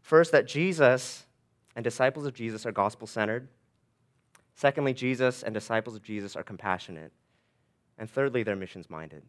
first, 0.01 0.31
that 0.31 0.47
Jesus 0.47 1.25
and 1.75 1.83
disciples 1.83 2.25
of 2.25 2.33
Jesus 2.33 2.65
are 2.65 2.71
gospel 2.71 3.07
centered. 3.07 3.47
Secondly, 4.55 4.93
Jesus 4.93 5.43
and 5.43 5.53
disciples 5.53 5.95
of 5.95 6.03
Jesus 6.03 6.35
are 6.35 6.43
compassionate. 6.43 7.11
And 7.97 8.09
thirdly, 8.09 8.43
they're 8.43 8.55
missions 8.55 8.89
minded. 8.89 9.23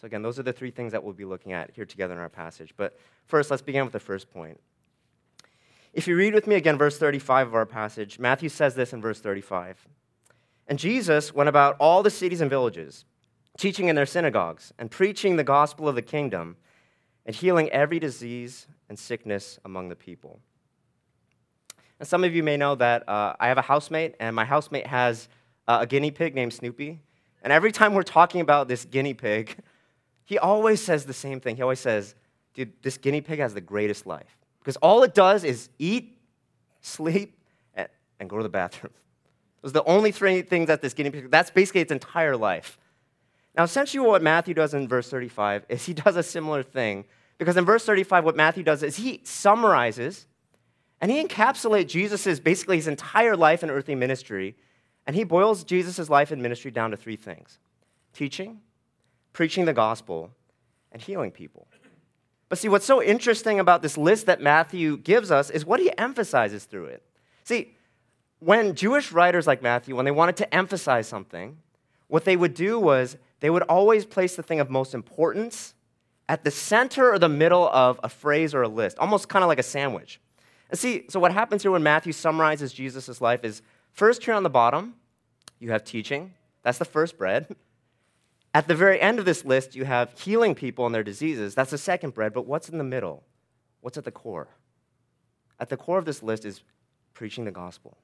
So, 0.00 0.06
again, 0.06 0.22
those 0.22 0.38
are 0.38 0.42
the 0.42 0.52
three 0.52 0.70
things 0.70 0.92
that 0.92 1.02
we'll 1.02 1.14
be 1.14 1.24
looking 1.24 1.52
at 1.52 1.70
here 1.70 1.86
together 1.86 2.14
in 2.14 2.20
our 2.20 2.28
passage. 2.28 2.74
But 2.76 2.98
first, 3.26 3.50
let's 3.50 3.62
begin 3.62 3.84
with 3.84 3.92
the 3.92 4.00
first 4.00 4.30
point. 4.30 4.60
If 5.94 6.06
you 6.06 6.16
read 6.16 6.34
with 6.34 6.46
me 6.46 6.56
again 6.56 6.76
verse 6.76 6.98
35 6.98 7.48
of 7.48 7.54
our 7.54 7.64
passage, 7.64 8.18
Matthew 8.18 8.50
says 8.50 8.74
this 8.74 8.92
in 8.92 9.00
verse 9.00 9.20
35. 9.20 9.86
And 10.68 10.78
Jesus 10.78 11.34
went 11.34 11.48
about 11.48 11.76
all 11.78 12.02
the 12.02 12.10
cities 12.10 12.40
and 12.40 12.50
villages, 12.50 13.04
teaching 13.56 13.88
in 13.88 13.96
their 13.96 14.06
synagogues 14.06 14.72
and 14.78 14.90
preaching 14.90 15.36
the 15.36 15.44
gospel 15.44 15.88
of 15.88 15.94
the 15.94 16.02
kingdom 16.02 16.56
and 17.24 17.34
healing 17.34 17.70
every 17.70 17.98
disease 17.98 18.66
and 18.88 18.98
sickness 18.98 19.58
among 19.64 19.88
the 19.88 19.96
people. 19.96 20.40
And 21.98 22.08
some 22.08 22.24
of 22.24 22.34
you 22.34 22.42
may 22.42 22.56
know 22.56 22.74
that 22.74 23.08
uh, 23.08 23.34
I 23.40 23.48
have 23.48 23.58
a 23.58 23.62
housemate, 23.62 24.14
and 24.20 24.36
my 24.36 24.44
housemate 24.44 24.86
has 24.86 25.28
uh, 25.66 25.78
a 25.80 25.86
guinea 25.86 26.10
pig 26.10 26.34
named 26.34 26.52
Snoopy. 26.52 27.00
And 27.42 27.52
every 27.52 27.72
time 27.72 27.94
we're 27.94 28.02
talking 28.02 28.40
about 28.40 28.68
this 28.68 28.84
guinea 28.84 29.14
pig, 29.14 29.56
he 30.24 30.38
always 30.38 30.82
says 30.82 31.06
the 31.06 31.14
same 31.14 31.40
thing. 31.40 31.56
He 31.56 31.62
always 31.62 31.80
says, 31.80 32.14
dude, 32.54 32.72
this 32.82 32.98
guinea 32.98 33.20
pig 33.20 33.38
has 33.38 33.54
the 33.54 33.60
greatest 33.60 34.06
life. 34.06 34.36
Because 34.58 34.76
all 34.76 35.02
it 35.04 35.14
does 35.14 35.44
is 35.44 35.68
eat, 35.78 36.18
sleep, 36.80 37.38
and, 37.74 37.88
and 38.20 38.28
go 38.28 38.36
to 38.36 38.42
the 38.42 38.48
bathroom. 38.48 38.92
Are 39.66 39.70
the 39.70 39.84
only 39.84 40.12
three 40.12 40.42
things 40.42 40.68
that 40.68 40.80
this 40.80 40.94
guinea 40.94 41.10
pig, 41.10 41.30
that's 41.30 41.50
basically 41.50 41.80
its 41.80 41.92
entire 41.92 42.36
life. 42.36 42.78
Now, 43.56 43.64
essentially, 43.64 44.06
what 44.06 44.22
Matthew 44.22 44.54
does 44.54 44.74
in 44.74 44.86
verse 44.86 45.08
35 45.08 45.66
is 45.68 45.86
he 45.86 45.94
does 45.94 46.16
a 46.16 46.22
similar 46.22 46.62
thing. 46.62 47.04
Because 47.38 47.56
in 47.56 47.64
verse 47.64 47.84
35, 47.84 48.24
what 48.24 48.36
Matthew 48.36 48.62
does 48.62 48.82
is 48.82 48.96
he 48.96 49.20
summarizes 49.24 50.26
and 51.00 51.10
he 51.10 51.22
encapsulates 51.22 51.88
Jesus' 51.88 52.40
basically 52.40 52.76
his 52.76 52.86
entire 52.86 53.36
life 53.36 53.62
and 53.62 53.70
earthly 53.70 53.94
ministry. 53.94 54.56
And 55.06 55.16
he 55.16 55.24
boils 55.24 55.64
Jesus' 55.64 56.08
life 56.08 56.30
and 56.30 56.40
ministry 56.40 56.70
down 56.70 56.90
to 56.92 56.96
three 56.96 57.16
things 57.16 57.58
teaching, 58.12 58.60
preaching 59.32 59.66
the 59.66 59.74
gospel, 59.74 60.30
and 60.92 61.02
healing 61.02 61.30
people. 61.30 61.66
But 62.48 62.58
see, 62.58 62.68
what's 62.68 62.86
so 62.86 63.02
interesting 63.02 63.60
about 63.60 63.82
this 63.82 63.98
list 63.98 64.26
that 64.26 64.40
Matthew 64.40 64.96
gives 64.96 65.30
us 65.30 65.50
is 65.50 65.66
what 65.66 65.80
he 65.80 65.96
emphasizes 65.98 66.64
through 66.64 66.86
it. 66.86 67.02
See, 67.44 67.75
when 68.40 68.74
Jewish 68.74 69.12
writers 69.12 69.46
like 69.46 69.62
Matthew, 69.62 69.96
when 69.96 70.04
they 70.04 70.10
wanted 70.10 70.36
to 70.36 70.54
emphasize 70.54 71.06
something, 71.08 71.58
what 72.08 72.24
they 72.24 72.36
would 72.36 72.54
do 72.54 72.78
was 72.78 73.16
they 73.40 73.50
would 73.50 73.62
always 73.64 74.04
place 74.04 74.36
the 74.36 74.42
thing 74.42 74.60
of 74.60 74.70
most 74.70 74.94
importance 74.94 75.74
at 76.28 76.44
the 76.44 76.50
center 76.50 77.12
or 77.12 77.18
the 77.18 77.28
middle 77.28 77.68
of 77.68 78.00
a 78.02 78.08
phrase 78.08 78.54
or 78.54 78.62
a 78.62 78.68
list, 78.68 78.98
almost 78.98 79.28
kind 79.28 79.42
of 79.42 79.48
like 79.48 79.58
a 79.58 79.64
sandwich. 79.64 80.20
And 80.70 80.78
see, 80.78 81.06
so 81.08 81.20
what 81.20 81.32
happens 81.32 81.62
here 81.62 81.70
when 81.70 81.82
Matthew 81.82 82.12
summarizes 82.12 82.72
Jesus' 82.72 83.20
life 83.20 83.44
is 83.44 83.62
first 83.92 84.24
here 84.24 84.34
on 84.34 84.42
the 84.42 84.50
bottom, 84.50 84.94
you 85.58 85.70
have 85.70 85.84
teaching. 85.84 86.34
That's 86.62 86.78
the 86.78 86.84
first 86.84 87.16
bread. 87.16 87.54
At 88.52 88.68
the 88.68 88.74
very 88.74 89.00
end 89.00 89.18
of 89.18 89.24
this 89.24 89.44
list, 89.44 89.76
you 89.76 89.84
have 89.84 90.18
healing 90.18 90.54
people 90.54 90.86
and 90.86 90.94
their 90.94 91.04
diseases. 91.04 91.54
That's 91.54 91.70
the 91.70 91.78
second 91.78 92.14
bread, 92.14 92.32
but 92.32 92.46
what's 92.46 92.68
in 92.68 92.78
the 92.78 92.84
middle? 92.84 93.22
What's 93.80 93.98
at 93.98 94.04
the 94.04 94.10
core? 94.10 94.48
At 95.60 95.68
the 95.68 95.76
core 95.76 95.98
of 95.98 96.04
this 96.04 96.22
list 96.22 96.44
is 96.44 96.62
preaching 97.14 97.44
the 97.44 97.50
gospel. 97.50 97.96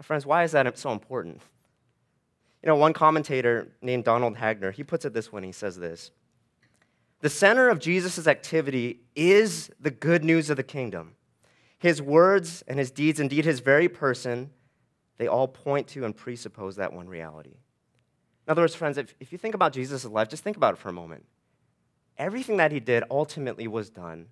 Friends, 0.00 0.26
why 0.26 0.44
is 0.44 0.52
that 0.52 0.78
so 0.78 0.90
important? 0.92 1.42
You 2.62 2.68
know, 2.68 2.76
one 2.76 2.92
commentator 2.92 3.68
named 3.82 4.04
Donald 4.04 4.36
Hagner, 4.36 4.70
he 4.70 4.84
puts 4.84 5.04
it 5.04 5.12
this 5.12 5.32
way, 5.32 5.44
he 5.44 5.52
says 5.52 5.76
this. 5.76 6.10
The 7.20 7.28
center 7.28 7.68
of 7.68 7.78
Jesus' 7.78 8.26
activity 8.26 9.00
is 9.14 9.70
the 9.80 9.90
good 9.90 10.24
news 10.24 10.50
of 10.50 10.56
the 10.56 10.62
kingdom. 10.62 11.14
His 11.78 12.00
words 12.00 12.62
and 12.66 12.78
his 12.78 12.90
deeds, 12.90 13.20
indeed 13.20 13.44
his 13.44 13.60
very 13.60 13.88
person, 13.88 14.50
they 15.18 15.28
all 15.28 15.46
point 15.48 15.88
to 15.88 16.04
and 16.04 16.16
presuppose 16.16 16.76
that 16.76 16.92
one 16.92 17.08
reality. 17.08 17.56
In 18.46 18.50
other 18.50 18.62
words, 18.62 18.74
friends, 18.74 18.98
if, 18.98 19.14
if 19.20 19.30
you 19.30 19.38
think 19.38 19.54
about 19.54 19.72
Jesus' 19.72 20.04
life, 20.04 20.28
just 20.28 20.42
think 20.42 20.56
about 20.56 20.74
it 20.74 20.78
for 20.78 20.88
a 20.88 20.92
moment. 20.92 21.24
Everything 22.18 22.56
that 22.56 22.72
he 22.72 22.80
did 22.80 23.04
ultimately 23.10 23.68
was 23.68 23.88
done 23.88 24.26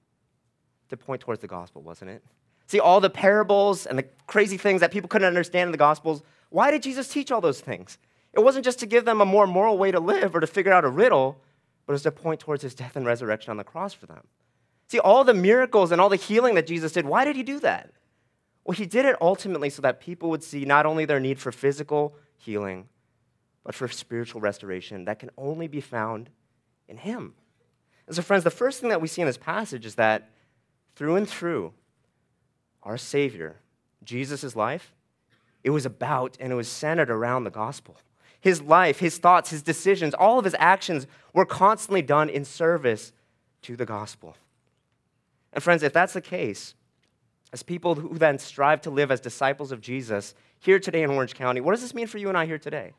to 0.89 0.97
point 0.97 1.21
towards 1.21 1.41
the 1.41 1.47
gospel, 1.47 1.83
wasn't 1.83 2.11
it? 2.11 2.25
See, 2.71 2.79
all 2.79 3.01
the 3.01 3.11
parables 3.11 3.85
and 3.85 3.99
the 3.99 4.05
crazy 4.29 4.57
things 4.57 4.81
that 4.81 4.93
people 4.93 5.09
couldn't 5.09 5.27
understand 5.27 5.67
in 5.67 5.73
the 5.73 5.77
gospels, 5.77 6.23
why 6.51 6.71
did 6.71 6.85
Jesus 6.85 7.09
teach 7.09 7.33
all 7.33 7.41
those 7.41 7.61
things? 7.61 7.99
It 8.33 8.39
wasn't 8.39 8.65
just 8.65 8.79
to 8.79 8.87
give 8.87 9.05
them 9.05 9.21
a 9.21 9.27
more 9.27 9.49
moral 9.49 9.77
way 9.77 9.91
to 9.91 9.99
live 9.99 10.37
or 10.37 10.41
to 10.41 10.47
figure 10.47 10.73
out 10.73 10.85
a 10.85 10.89
riddle, 10.89 11.41
but 11.85 11.93
it 11.93 11.95
was 11.95 12.03
to 12.03 12.13
point 12.13 12.39
towards 12.39 12.63
his 12.63 12.77
death 12.77 12.95
and 12.95 13.05
resurrection 13.05 13.51
on 13.51 13.57
the 13.57 13.65
cross 13.65 13.93
for 13.93 14.07
them. 14.07 14.25
See, 14.87 15.01
all 15.01 15.25
the 15.25 15.35
miracles 15.35 15.91
and 15.91 16.01
all 16.01 16.09
the 16.09 16.15
healing 16.15 16.55
that 16.55 16.69
Jesus 16.69 16.93
did, 16.93 17.07
why 17.07 17.25
did 17.25 17.35
he 17.35 17.43
do 17.43 17.59
that? 17.59 17.91
Well, 18.63 18.77
he 18.77 18.87
did 18.87 19.05
it 19.05 19.17
ultimately 19.21 19.69
so 19.69 19.83
that 19.83 20.01
people 20.01 20.31
would 20.31 20.45
see 20.45 20.65
not 20.65 20.87
only 20.87 21.05
their 21.05 21.19
need 21.19 21.41
for 21.41 21.51
physical 21.51 22.15
healing, 22.37 22.89
but 23.65 23.75
for 23.75 23.89
spiritual 23.89 24.41
restoration 24.41 25.07
that 25.07 25.19
can 25.19 25.31
only 25.37 25.67
be 25.67 25.81
found 25.81 26.31
in 26.89 26.99
Him. 26.99 27.35
And 28.07 28.15
so, 28.15 28.23
friends, 28.23 28.45
the 28.45 28.51
first 28.51 28.81
thing 28.81 28.91
that 28.91 29.01
we 29.01 29.09
see 29.09 29.23
in 29.23 29.27
this 29.27 29.37
passage 29.37 29.85
is 29.85 29.97
that 29.97 30.31
through 30.95 31.17
and 31.17 31.29
through, 31.29 31.73
our 32.83 32.97
Savior, 32.97 33.57
Jesus' 34.05 34.57
life, 34.57 34.93
it 35.63 35.71
was 35.71 35.85
about 35.85 36.37
and 36.41 36.53
it 36.53 36.57
was 36.57 36.69
centered 36.69 37.11
around 37.11 37.45
the 37.45 37.51
gospel. 37.51 37.97
His 38.41 38.63
life, 38.63 39.01
his 39.01 39.19
thoughts, 39.19 39.51
his 39.51 39.63
decisions, 39.63 40.15
all 40.15 40.39
of 40.39 40.45
his 40.45 40.57
actions 40.59 41.07
were 41.35 41.45
constantly 41.45 42.01
done 42.01 42.31
in 42.31 42.45
service 42.45 43.13
to 43.63 43.77
the 43.77 43.85
gospel. 43.85 44.37
And, 45.53 45.63
friends, 45.63 45.83
if 45.83 45.93
that's 45.93 46.15
the 46.15 46.21
case, 46.21 46.75
as 47.53 47.63
people 47.63 47.97
who 47.97 48.17
then 48.17 48.39
strive 48.39 48.81
to 48.83 48.91
live 48.91 49.11
as 49.11 49.21
disciples 49.21 49.73
of 49.73 49.81
Jesus 49.81 50.35
here 50.59 50.79
today 50.79 51.03
in 51.03 51.11
Orange 51.11 51.35
County, 51.35 51.61
what 51.61 51.73
does 51.73 51.83
this 51.83 51.95
mean 51.95 52.07
for 52.07 52.19
you 52.19 52.29
and 52.29 52.39
I 52.39 52.47
here 52.47 52.59
today? 52.59 52.93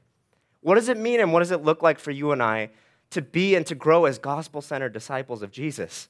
What 0.61 0.75
does 0.75 0.89
it 0.89 0.97
mean 0.97 1.19
and 1.19 1.33
what 1.33 1.39
does 1.39 1.51
it 1.51 1.63
look 1.63 1.81
like 1.81 1.97
for 1.97 2.11
you 2.11 2.31
and 2.31 2.43
I 2.43 2.69
to 3.11 3.21
be 3.21 3.55
and 3.55 3.65
to 3.65 3.75
grow 3.75 4.05
as 4.05 4.19
gospel 4.19 4.61
centered 4.61 4.93
disciples 4.93 5.41
of 5.41 5.51
Jesus? 5.51 6.07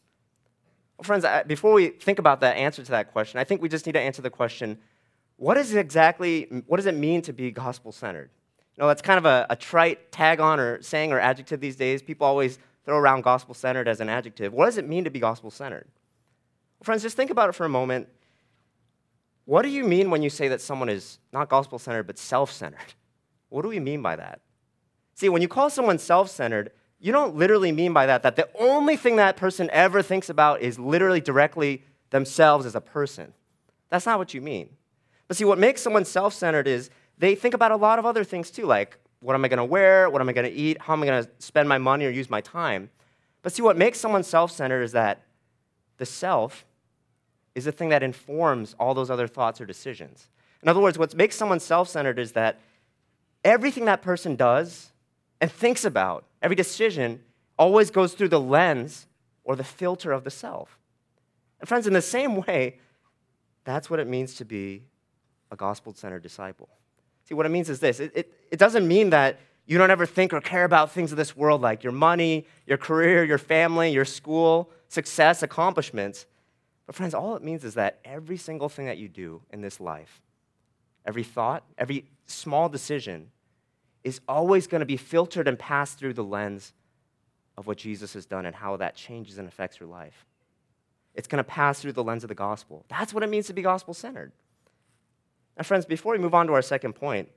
Well, 1.01 1.19
friends, 1.19 1.25
before 1.47 1.73
we 1.73 1.87
think 1.87 2.19
about 2.19 2.41
that 2.41 2.57
answer 2.57 2.83
to 2.83 2.91
that 2.91 3.11
question, 3.11 3.39
I 3.39 3.43
think 3.43 3.59
we 3.59 3.69
just 3.69 3.87
need 3.87 3.93
to 3.93 3.99
answer 3.99 4.21
the 4.21 4.29
question 4.29 4.77
what 5.37 5.57
is 5.57 5.73
exactly, 5.73 6.43
what 6.67 6.77
does 6.77 6.85
it 6.85 6.93
mean 6.93 7.23
to 7.23 7.33
be 7.33 7.49
gospel 7.49 7.91
centered? 7.91 8.29
You 8.77 8.83
know, 8.83 8.87
that's 8.87 9.01
kind 9.01 9.17
of 9.17 9.25
a, 9.25 9.47
a 9.49 9.55
trite 9.55 10.11
tag 10.11 10.39
on 10.39 10.59
or 10.59 10.79
saying 10.83 11.11
or 11.11 11.19
adjective 11.19 11.59
these 11.59 11.75
days. 11.75 12.03
People 12.03 12.27
always 12.27 12.59
throw 12.85 12.99
around 12.99 13.23
gospel 13.23 13.55
centered 13.55 13.87
as 13.87 13.99
an 13.99 14.09
adjective. 14.09 14.53
What 14.53 14.67
does 14.67 14.77
it 14.77 14.87
mean 14.87 15.03
to 15.05 15.09
be 15.09 15.19
gospel 15.19 15.49
centered? 15.49 15.87
Well, 16.77 16.83
friends, 16.83 17.01
just 17.01 17.17
think 17.17 17.31
about 17.31 17.49
it 17.49 17.53
for 17.53 17.65
a 17.65 17.69
moment. 17.69 18.07
What 19.45 19.63
do 19.63 19.69
you 19.69 19.83
mean 19.83 20.11
when 20.11 20.21
you 20.21 20.29
say 20.29 20.49
that 20.49 20.61
someone 20.61 20.87
is 20.89 21.17
not 21.33 21.49
gospel 21.49 21.79
centered 21.79 22.03
but 22.03 22.19
self 22.19 22.51
centered? 22.51 22.93
What 23.49 23.63
do 23.63 23.69
we 23.69 23.79
mean 23.79 24.03
by 24.03 24.17
that? 24.17 24.41
See, 25.15 25.29
when 25.29 25.41
you 25.41 25.47
call 25.47 25.71
someone 25.71 25.97
self 25.97 26.29
centered, 26.29 26.71
you 27.01 27.11
don't 27.11 27.35
literally 27.35 27.71
mean 27.71 27.93
by 27.93 28.05
that 28.05 28.23
that 28.23 28.35
the 28.35 28.47
only 28.59 28.95
thing 28.95 29.15
that 29.15 29.35
person 29.35 29.69
ever 29.73 30.01
thinks 30.01 30.29
about 30.29 30.61
is 30.61 30.77
literally 30.77 31.19
directly 31.19 31.83
themselves 32.11 32.65
as 32.65 32.75
a 32.75 32.81
person. 32.81 33.33
That's 33.89 34.05
not 34.05 34.19
what 34.19 34.33
you 34.33 34.41
mean. 34.41 34.69
But 35.27 35.35
see, 35.35 35.43
what 35.43 35.57
makes 35.57 35.81
someone 35.81 36.05
self 36.05 36.33
centered 36.33 36.67
is 36.67 36.89
they 37.17 37.35
think 37.35 37.53
about 37.53 37.71
a 37.71 37.75
lot 37.75 37.99
of 37.99 38.05
other 38.05 38.23
things 38.23 38.51
too, 38.51 38.65
like 38.65 38.97
what 39.21 39.35
am 39.35 39.45
I 39.45 39.47
to 39.49 39.63
wear? 39.63 40.09
What 40.09 40.21
am 40.21 40.29
I 40.29 40.33
to 40.33 40.51
eat? 40.51 40.81
How 40.81 40.93
am 40.93 41.03
I 41.03 41.07
to 41.07 41.29
spend 41.39 41.69
my 41.69 41.77
money 41.77 42.05
or 42.05 42.09
use 42.09 42.29
my 42.29 42.41
time? 42.41 42.89
But 43.43 43.53
see, 43.53 43.61
what 43.61 43.77
makes 43.77 43.99
someone 43.99 44.23
self 44.23 44.51
centered 44.51 44.81
is 44.83 44.91
that 44.91 45.23
the 45.97 46.05
self 46.05 46.65
is 47.55 47.65
the 47.65 47.71
thing 47.71 47.89
that 47.89 48.03
informs 48.03 48.75
all 48.79 48.93
those 48.93 49.09
other 49.09 49.27
thoughts 49.27 49.59
or 49.59 49.65
decisions. 49.65 50.27
In 50.63 50.69
other 50.69 50.79
words, 50.79 50.97
what 50.97 51.15
makes 51.15 51.35
someone 51.35 51.59
self 51.59 51.89
centered 51.89 52.19
is 52.19 52.33
that 52.33 52.59
everything 53.43 53.85
that 53.85 54.01
person 54.01 54.35
does 54.35 54.91
and 55.39 55.51
thinks 55.51 55.85
about, 55.85 56.25
every 56.41 56.55
decision, 56.55 57.21
always 57.57 57.91
goes 57.91 58.13
through 58.13 58.29
the 58.29 58.39
lens 58.39 59.07
or 59.43 59.55
the 59.55 59.63
filter 59.63 60.11
of 60.11 60.23
the 60.23 60.31
self. 60.31 60.77
And 61.59 61.67
friends, 61.67 61.87
in 61.87 61.93
the 61.93 62.01
same 62.01 62.37
way, 62.37 62.79
that's 63.63 63.89
what 63.89 63.99
it 63.99 64.07
means 64.07 64.35
to 64.35 64.45
be 64.45 64.83
a 65.51 65.55
gospel 65.55 65.93
centered 65.93 66.23
disciple. 66.23 66.69
See, 67.25 67.35
what 67.35 67.45
it 67.45 67.49
means 67.49 67.69
is 67.69 67.79
this 67.79 67.99
it, 67.99 68.11
it, 68.15 68.33
it 68.51 68.59
doesn't 68.59 68.87
mean 68.87 69.11
that 69.11 69.39
you 69.65 69.77
don't 69.77 69.91
ever 69.91 70.05
think 70.05 70.33
or 70.33 70.41
care 70.41 70.63
about 70.63 70.91
things 70.91 71.11
of 71.11 71.17
this 71.17 71.35
world 71.35 71.61
like 71.61 71.83
your 71.83 71.93
money, 71.93 72.47
your 72.65 72.77
career, 72.77 73.23
your 73.23 73.37
family, 73.37 73.91
your 73.91 74.05
school, 74.05 74.71
success, 74.87 75.43
accomplishments. 75.43 76.25
But, 76.87 76.95
friends, 76.95 77.13
all 77.13 77.35
it 77.35 77.43
means 77.43 77.63
is 77.63 77.75
that 77.75 77.99
every 78.03 78.37
single 78.37 78.69
thing 78.69 78.87
that 78.87 78.97
you 78.97 79.07
do 79.07 79.41
in 79.51 79.61
this 79.61 79.79
life, 79.79 80.21
every 81.05 81.23
thought, 81.23 81.63
every 81.77 82.05
small 82.25 82.69
decision, 82.69 83.29
is 84.03 84.21
always 84.27 84.67
going 84.67 84.79
to 84.79 84.85
be 84.85 84.97
filtered 84.97 85.47
and 85.47 85.57
passed 85.57 85.97
through 85.97 86.13
the 86.13 86.23
lens 86.23 86.73
of 87.57 87.67
what 87.67 87.77
Jesus 87.77 88.13
has 88.13 88.25
done 88.25 88.45
and 88.45 88.55
how 88.55 88.77
that 88.77 88.95
changes 88.95 89.37
and 89.37 89.47
affects 89.47 89.79
your 89.79 89.89
life. 89.89 90.25
It's 91.13 91.27
going 91.27 91.37
to 91.37 91.43
pass 91.43 91.81
through 91.81 91.93
the 91.93 92.03
lens 92.03 92.23
of 92.23 92.29
the 92.29 92.35
gospel. 92.35 92.85
That's 92.89 93.13
what 93.13 93.23
it 93.23 93.29
means 93.29 93.47
to 93.47 93.53
be 93.53 93.61
gospel 93.61 93.93
centered. 93.93 94.31
Now, 95.57 95.63
friends, 95.63 95.85
before 95.85 96.13
we 96.13 96.19
move 96.19 96.33
on 96.33 96.47
to 96.47 96.53
our 96.53 96.61
second 96.61 96.93
point, 96.93 97.29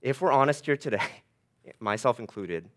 if 0.00 0.20
we're 0.20 0.32
honest 0.32 0.64
here 0.64 0.76
today, 0.76 1.02
myself 1.80 2.20
included, 2.20 2.68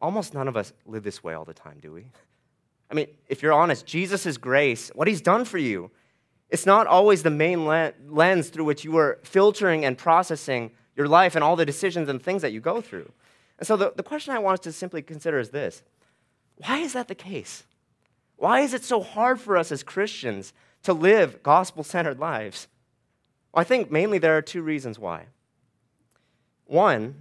almost 0.00 0.34
none 0.34 0.48
of 0.48 0.56
us 0.56 0.72
live 0.86 1.02
this 1.02 1.22
way 1.24 1.34
all 1.34 1.44
the 1.44 1.54
time, 1.54 1.78
do 1.80 1.92
we? 1.92 2.06
I 2.90 2.94
mean, 2.94 3.08
if 3.28 3.42
you're 3.42 3.52
honest, 3.52 3.84
Jesus' 3.86 4.36
grace, 4.36 4.90
what 4.94 5.08
he's 5.08 5.20
done 5.20 5.44
for 5.44 5.58
you, 5.58 5.90
it's 6.48 6.64
not 6.64 6.86
always 6.86 7.22
the 7.22 7.30
main 7.30 7.66
lens 7.66 8.48
through 8.48 8.64
which 8.64 8.84
you 8.84 8.96
are 8.96 9.18
filtering 9.22 9.84
and 9.84 9.98
processing 9.98 10.70
your 10.98 11.08
life 11.08 11.36
and 11.36 11.44
all 11.44 11.56
the 11.56 11.64
decisions 11.64 12.08
and 12.08 12.20
things 12.20 12.42
that 12.42 12.52
you 12.52 12.60
go 12.60 12.80
through. 12.82 13.10
And 13.58 13.66
so 13.66 13.76
the, 13.76 13.92
the 13.96 14.02
question 14.02 14.34
I 14.34 14.40
want 14.40 14.58
us 14.58 14.64
to 14.64 14.72
simply 14.72 15.00
consider 15.00 15.38
is 15.38 15.50
this 15.50 15.82
why 16.56 16.78
is 16.78 16.92
that 16.92 17.08
the 17.08 17.14
case? 17.14 17.62
Why 18.36 18.60
is 18.60 18.74
it 18.74 18.84
so 18.84 19.00
hard 19.00 19.40
for 19.40 19.56
us 19.56 19.72
as 19.72 19.82
Christians 19.82 20.52
to 20.82 20.92
live 20.92 21.42
gospel 21.42 21.84
centered 21.84 22.18
lives? 22.18 22.66
Well, 23.52 23.60
I 23.60 23.64
think 23.64 23.90
mainly 23.90 24.18
there 24.18 24.36
are 24.36 24.42
two 24.42 24.62
reasons 24.62 24.98
why. 24.98 25.26
One, 26.66 27.14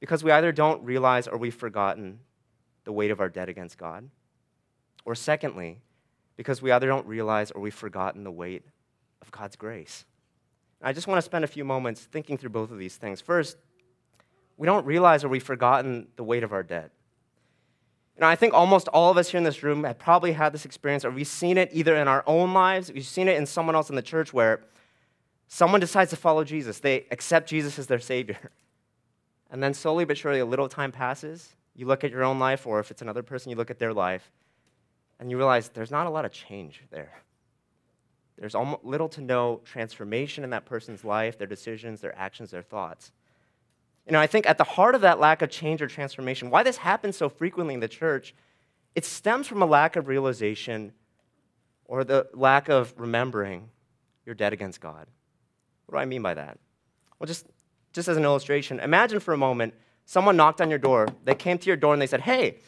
because 0.00 0.24
we 0.24 0.30
either 0.30 0.52
don't 0.52 0.82
realize 0.82 1.28
or 1.28 1.38
we've 1.38 1.54
forgotten 1.54 2.20
the 2.84 2.92
weight 2.92 3.10
of 3.10 3.20
our 3.20 3.28
debt 3.28 3.48
against 3.48 3.78
God. 3.78 4.08
Or 5.04 5.14
secondly, 5.14 5.80
because 6.36 6.60
we 6.60 6.70
either 6.72 6.86
don't 6.86 7.06
realize 7.06 7.50
or 7.50 7.60
we've 7.60 7.74
forgotten 7.74 8.24
the 8.24 8.30
weight 8.30 8.64
of 9.22 9.30
God's 9.30 9.56
grace. 9.56 10.04
I 10.82 10.92
just 10.92 11.06
want 11.06 11.18
to 11.18 11.22
spend 11.22 11.44
a 11.44 11.48
few 11.48 11.64
moments 11.64 12.02
thinking 12.02 12.36
through 12.36 12.50
both 12.50 12.70
of 12.70 12.78
these 12.78 12.96
things. 12.96 13.20
First, 13.20 13.56
we 14.56 14.66
don't 14.66 14.86
realize 14.86 15.24
or 15.24 15.28
we've 15.28 15.42
forgotten 15.42 16.08
the 16.16 16.24
weight 16.24 16.42
of 16.42 16.52
our 16.52 16.62
debt. 16.62 16.90
Know, 18.18 18.26
I 18.26 18.36
think 18.36 18.54
almost 18.54 18.88
all 18.88 19.10
of 19.10 19.18
us 19.18 19.28
here 19.28 19.38
in 19.38 19.44
this 19.44 19.62
room 19.62 19.84
have 19.84 19.98
probably 19.98 20.32
had 20.32 20.52
this 20.52 20.64
experience, 20.64 21.04
or 21.04 21.10
we've 21.10 21.26
seen 21.26 21.58
it 21.58 21.68
either 21.72 21.94
in 21.96 22.08
our 22.08 22.24
own 22.26 22.54
lives, 22.54 22.90
we've 22.90 23.04
seen 23.04 23.28
it 23.28 23.36
in 23.36 23.44
someone 23.44 23.74
else 23.74 23.90
in 23.90 23.96
the 23.96 24.02
church 24.02 24.32
where 24.32 24.60
someone 25.48 25.80
decides 25.80 26.10
to 26.10 26.16
follow 26.16 26.42
Jesus. 26.42 26.80
They 26.80 27.06
accept 27.10 27.48
Jesus 27.48 27.78
as 27.78 27.86
their 27.86 27.98
Savior. 27.98 28.38
And 29.48 29.62
then 29.62 29.74
slowly 29.74 30.04
but 30.04 30.18
surely, 30.18 30.40
a 30.40 30.44
little 30.44 30.68
time 30.68 30.90
passes. 30.90 31.54
You 31.76 31.86
look 31.86 32.02
at 32.02 32.10
your 32.10 32.24
own 32.24 32.40
life, 32.40 32.66
or 32.66 32.80
if 32.80 32.90
it's 32.90 33.00
another 33.00 33.22
person, 33.22 33.48
you 33.48 33.56
look 33.56 33.70
at 33.70 33.78
their 33.78 33.92
life, 33.92 34.32
and 35.20 35.30
you 35.30 35.36
realize 35.36 35.68
there's 35.68 35.92
not 35.92 36.08
a 36.08 36.10
lot 36.10 36.24
of 36.24 36.32
change 36.32 36.82
there. 36.90 37.12
There's 38.38 38.54
little 38.82 39.08
to 39.10 39.20
no 39.20 39.60
transformation 39.64 40.44
in 40.44 40.50
that 40.50 40.66
person's 40.66 41.04
life, 41.04 41.38
their 41.38 41.46
decisions, 41.46 42.00
their 42.00 42.16
actions, 42.18 42.50
their 42.50 42.62
thoughts. 42.62 43.12
You 44.06 44.12
know, 44.12 44.20
I 44.20 44.26
think 44.26 44.46
at 44.46 44.58
the 44.58 44.64
heart 44.64 44.94
of 44.94 45.00
that 45.00 45.18
lack 45.18 45.42
of 45.42 45.50
change 45.50 45.80
or 45.82 45.88
transformation, 45.88 46.50
why 46.50 46.62
this 46.62 46.76
happens 46.76 47.16
so 47.16 47.28
frequently 47.28 47.74
in 47.74 47.80
the 47.80 47.88
church, 47.88 48.34
it 48.94 49.04
stems 49.04 49.46
from 49.46 49.62
a 49.62 49.66
lack 49.66 49.96
of 49.96 50.06
realization 50.06 50.92
or 51.86 52.04
the 52.04 52.28
lack 52.34 52.68
of 52.68 52.94
remembering 52.96 53.70
your 54.24 54.34
debt 54.34 54.52
against 54.52 54.80
God. 54.80 55.06
What 55.86 55.96
do 55.96 56.02
I 56.02 56.04
mean 56.04 56.22
by 56.22 56.34
that? 56.34 56.58
Well, 57.18 57.26
just, 57.26 57.46
just 57.92 58.08
as 58.08 58.16
an 58.16 58.24
illustration, 58.24 58.80
imagine 58.80 59.20
for 59.20 59.32
a 59.32 59.38
moment 59.38 59.74
someone 60.04 60.36
knocked 60.36 60.60
on 60.60 60.68
your 60.68 60.78
door. 60.78 61.08
They 61.24 61.34
came 61.34 61.58
to 61.58 61.66
your 61.66 61.76
door 61.76 61.92
and 61.92 62.02
they 62.02 62.06
said, 62.06 62.20
Hey, 62.20 62.58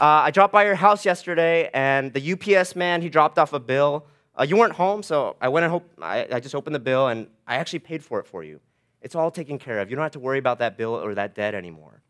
uh, 0.00 0.04
I 0.04 0.30
dropped 0.30 0.52
by 0.52 0.64
your 0.64 0.76
house 0.76 1.04
yesterday, 1.04 1.70
and 1.74 2.12
the 2.12 2.32
UPS 2.32 2.76
man, 2.76 3.02
he 3.02 3.08
dropped 3.08 3.36
off 3.36 3.52
a 3.52 3.58
bill. 3.58 4.06
Uh, 4.38 4.44
you 4.44 4.56
weren't 4.56 4.74
home, 4.74 5.02
so 5.02 5.36
I 5.40 5.48
went 5.48 5.64
and 5.64 5.72
hope, 5.72 5.90
I, 6.00 6.26
I 6.30 6.40
just 6.40 6.54
opened 6.54 6.74
the 6.74 6.80
bill, 6.80 7.08
and 7.08 7.26
I 7.46 7.56
actually 7.56 7.80
paid 7.80 8.04
for 8.04 8.20
it 8.20 8.26
for 8.26 8.44
you. 8.44 8.60
It's 9.02 9.16
all 9.16 9.30
taken 9.32 9.58
care 9.58 9.80
of. 9.80 9.90
You 9.90 9.96
don't 9.96 10.04
have 10.04 10.12
to 10.12 10.20
worry 10.20 10.38
about 10.38 10.60
that 10.60 10.76
bill 10.76 10.94
or 10.94 11.14
that 11.14 11.34
debt 11.34 11.54
anymore. 11.54 12.02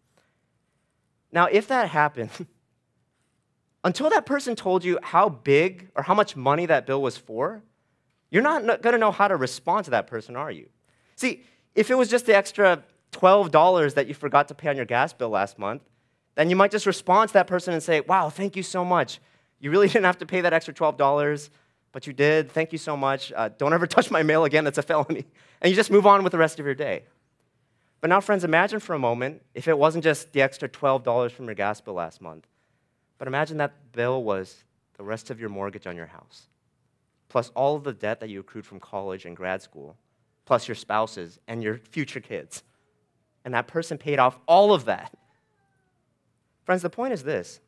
Now, 1.33 1.47
if 1.47 1.69
that 1.69 1.89
happened, 1.89 2.31
until 3.85 4.11
that 4.11 4.27
person 4.27 4.57
told 4.57 4.85
you 4.85 4.99
how 5.03 5.31
big 5.31 5.89
or 5.95 6.03
how 6.03 6.15
much 6.15 6.37
money 6.37 6.67
that 6.67 6.87
bill 6.87 7.01
was 7.01 7.17
for, 7.17 7.63
you're 8.31 8.43
not 8.43 8.83
going 8.83 8.93
to 8.93 8.99
know 8.99 9.11
how 9.11 9.29
to 9.29 9.37
respond 9.37 9.87
to 9.87 9.91
that 9.93 10.07
person, 10.07 10.37
are 10.37 10.51
you? 10.51 10.69
See, 11.17 11.45
if 11.75 11.91
it 11.91 11.95
was 11.95 12.11
just 12.11 12.27
the 12.27 12.37
extra 12.37 12.85
$12 13.13 13.95
that 13.95 14.07
you 14.07 14.13
forgot 14.13 14.49
to 14.49 14.55
pay 14.55 14.69
on 14.69 14.77
your 14.77 14.85
gas 14.85 15.15
bill 15.15 15.31
last 15.31 15.59
month, 15.59 15.83
then 16.35 16.51
you 16.51 16.57
might 16.57 16.71
just 16.71 16.85
respond 16.85 17.29
to 17.29 17.35
that 17.35 17.47
person 17.47 17.73
and 17.73 17.83
say, 17.83 18.01
Wow, 18.01 18.29
thank 18.29 18.55
you 18.55 18.63
so 18.63 18.85
much. 18.85 19.19
You 19.61 19.71
really 19.71 19.89
didn't 19.93 20.05
have 20.05 20.19
to 20.19 20.27
pay 20.27 20.43
that 20.43 20.53
extra 20.53 20.75
$12 20.75 21.49
but 21.93 22.07
you 22.07 22.13
did. 22.13 22.51
Thank 22.51 22.73
you 22.73 22.79
so 22.79 22.97
much. 22.97 23.33
Uh, 23.35 23.49
don't 23.57 23.73
ever 23.73 23.87
touch 23.97 24.11
my 24.11 24.23
mail 24.23 24.45
again. 24.45 24.65
That's 24.65 24.79
a 24.79 24.83
felony. 24.83 25.27
And 25.61 25.71
you 25.71 25.77
just 25.77 25.91
move 25.91 26.07
on 26.07 26.23
with 26.23 26.33
the 26.33 26.39
rest 26.39 26.59
of 26.59 26.67
your 26.67 26.75
day. 26.75 27.05
But 28.01 28.11
now, 28.11 28.21
friends, 28.21 28.45
imagine 28.45 28.79
for 28.79 28.95
a 28.95 28.99
moment 28.99 29.43
if 29.55 29.67
it 29.67 29.77
wasn't 29.77 30.05
just 30.05 30.33
the 30.33 30.43
extra 30.43 30.69
$12 30.69 31.33
from 31.33 31.47
your 31.47 31.55
gas 31.55 31.81
bill 31.81 31.95
last 31.95 32.21
month, 32.21 32.47
but 33.19 33.27
imagine 33.27 33.57
that 33.57 33.93
bill 33.93 34.23
was 34.23 34.65
the 34.97 35.03
rest 35.03 35.31
of 35.31 35.41
your 35.41 35.49
mortgage 35.49 35.87
on 35.87 35.97
your 35.97 36.07
house, 36.07 36.47
plus 37.29 37.51
all 37.57 37.75
of 37.75 37.85
the 37.85 37.93
debt 37.93 38.21
that 38.21 38.29
you 38.29 38.41
accrued 38.41 38.67
from 38.67 38.79
college 38.79 39.25
and 39.25 39.37
grad 39.37 39.63
school, 39.63 39.97
plus 40.45 40.69
your 40.69 40.77
spouses 40.77 41.41
and 41.49 41.63
your 41.63 41.79
future 41.79 42.21
kids. 42.21 42.63
And 43.45 43.55
that 43.55 43.67
person 43.67 43.99
paid 43.99 44.21
off 44.21 44.39
all 44.47 44.73
of 44.73 44.85
that. 44.85 45.13
Friends, 46.65 46.83
the 46.83 46.91
point 46.91 47.13
is 47.13 47.25
this 47.25 47.61